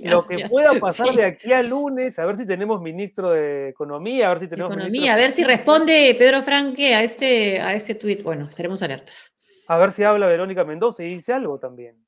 Lo 0.04 0.26
que 0.26 0.48
pueda 0.48 0.72
pasar 0.80 1.14
de 1.14 1.22
aquí 1.22 1.52
al 1.52 1.68
lunes, 1.68 2.18
a 2.18 2.24
ver 2.24 2.36
si 2.36 2.46
tenemos 2.46 2.80
ministro 2.80 3.32
de 3.32 3.68
Economía, 3.68 4.26
a 4.26 4.30
ver 4.30 4.38
si 4.38 4.48
tenemos. 4.48 4.72
Economía, 4.72 5.12
a 5.12 5.16
ver 5.16 5.32
si 5.32 5.44
responde 5.44 6.16
Pedro 6.18 6.42
Franque 6.42 6.94
a 6.94 7.02
este, 7.02 7.60
a 7.60 7.74
este 7.74 7.94
tuit. 7.94 8.22
Bueno, 8.22 8.46
estaremos 8.48 8.82
alertas. 8.82 9.34
A 9.68 9.76
ver 9.76 9.92
si 9.92 10.02
habla 10.02 10.26
Verónica 10.26 10.64
Mendoza 10.64 11.04
y 11.04 11.16
dice 11.16 11.34
algo 11.34 11.58
también. 11.58 12.02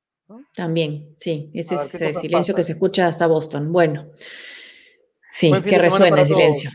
También, 0.54 1.16
sí, 1.20 1.50
ese 1.52 1.74
es 1.74 2.00
el 2.00 2.14
silencio 2.14 2.54
que 2.54 2.62
se 2.62 2.72
escucha 2.72 3.06
hasta 3.06 3.26
Boston. 3.26 3.70
Bueno, 3.70 4.12
sí, 5.30 5.52
que 5.62 5.76
resuena 5.76 6.22
el 6.22 6.26
silencio. 6.26 6.70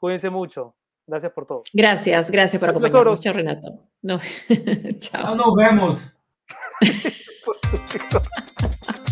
Cuídense 0.00 0.30
mucho. 0.30 0.74
Gracias 1.06 1.32
por 1.32 1.46
todo. 1.46 1.62
Gracias, 1.72 2.30
gracias 2.30 2.58
por 2.58 2.70
acompañarnos. 2.70 3.20
Chao, 3.20 3.32
Renato. 3.32 3.88
No. 4.02 4.18
Chao. 4.98 5.36
No 5.36 5.46
nos 5.46 5.54
vemos. 5.54 6.16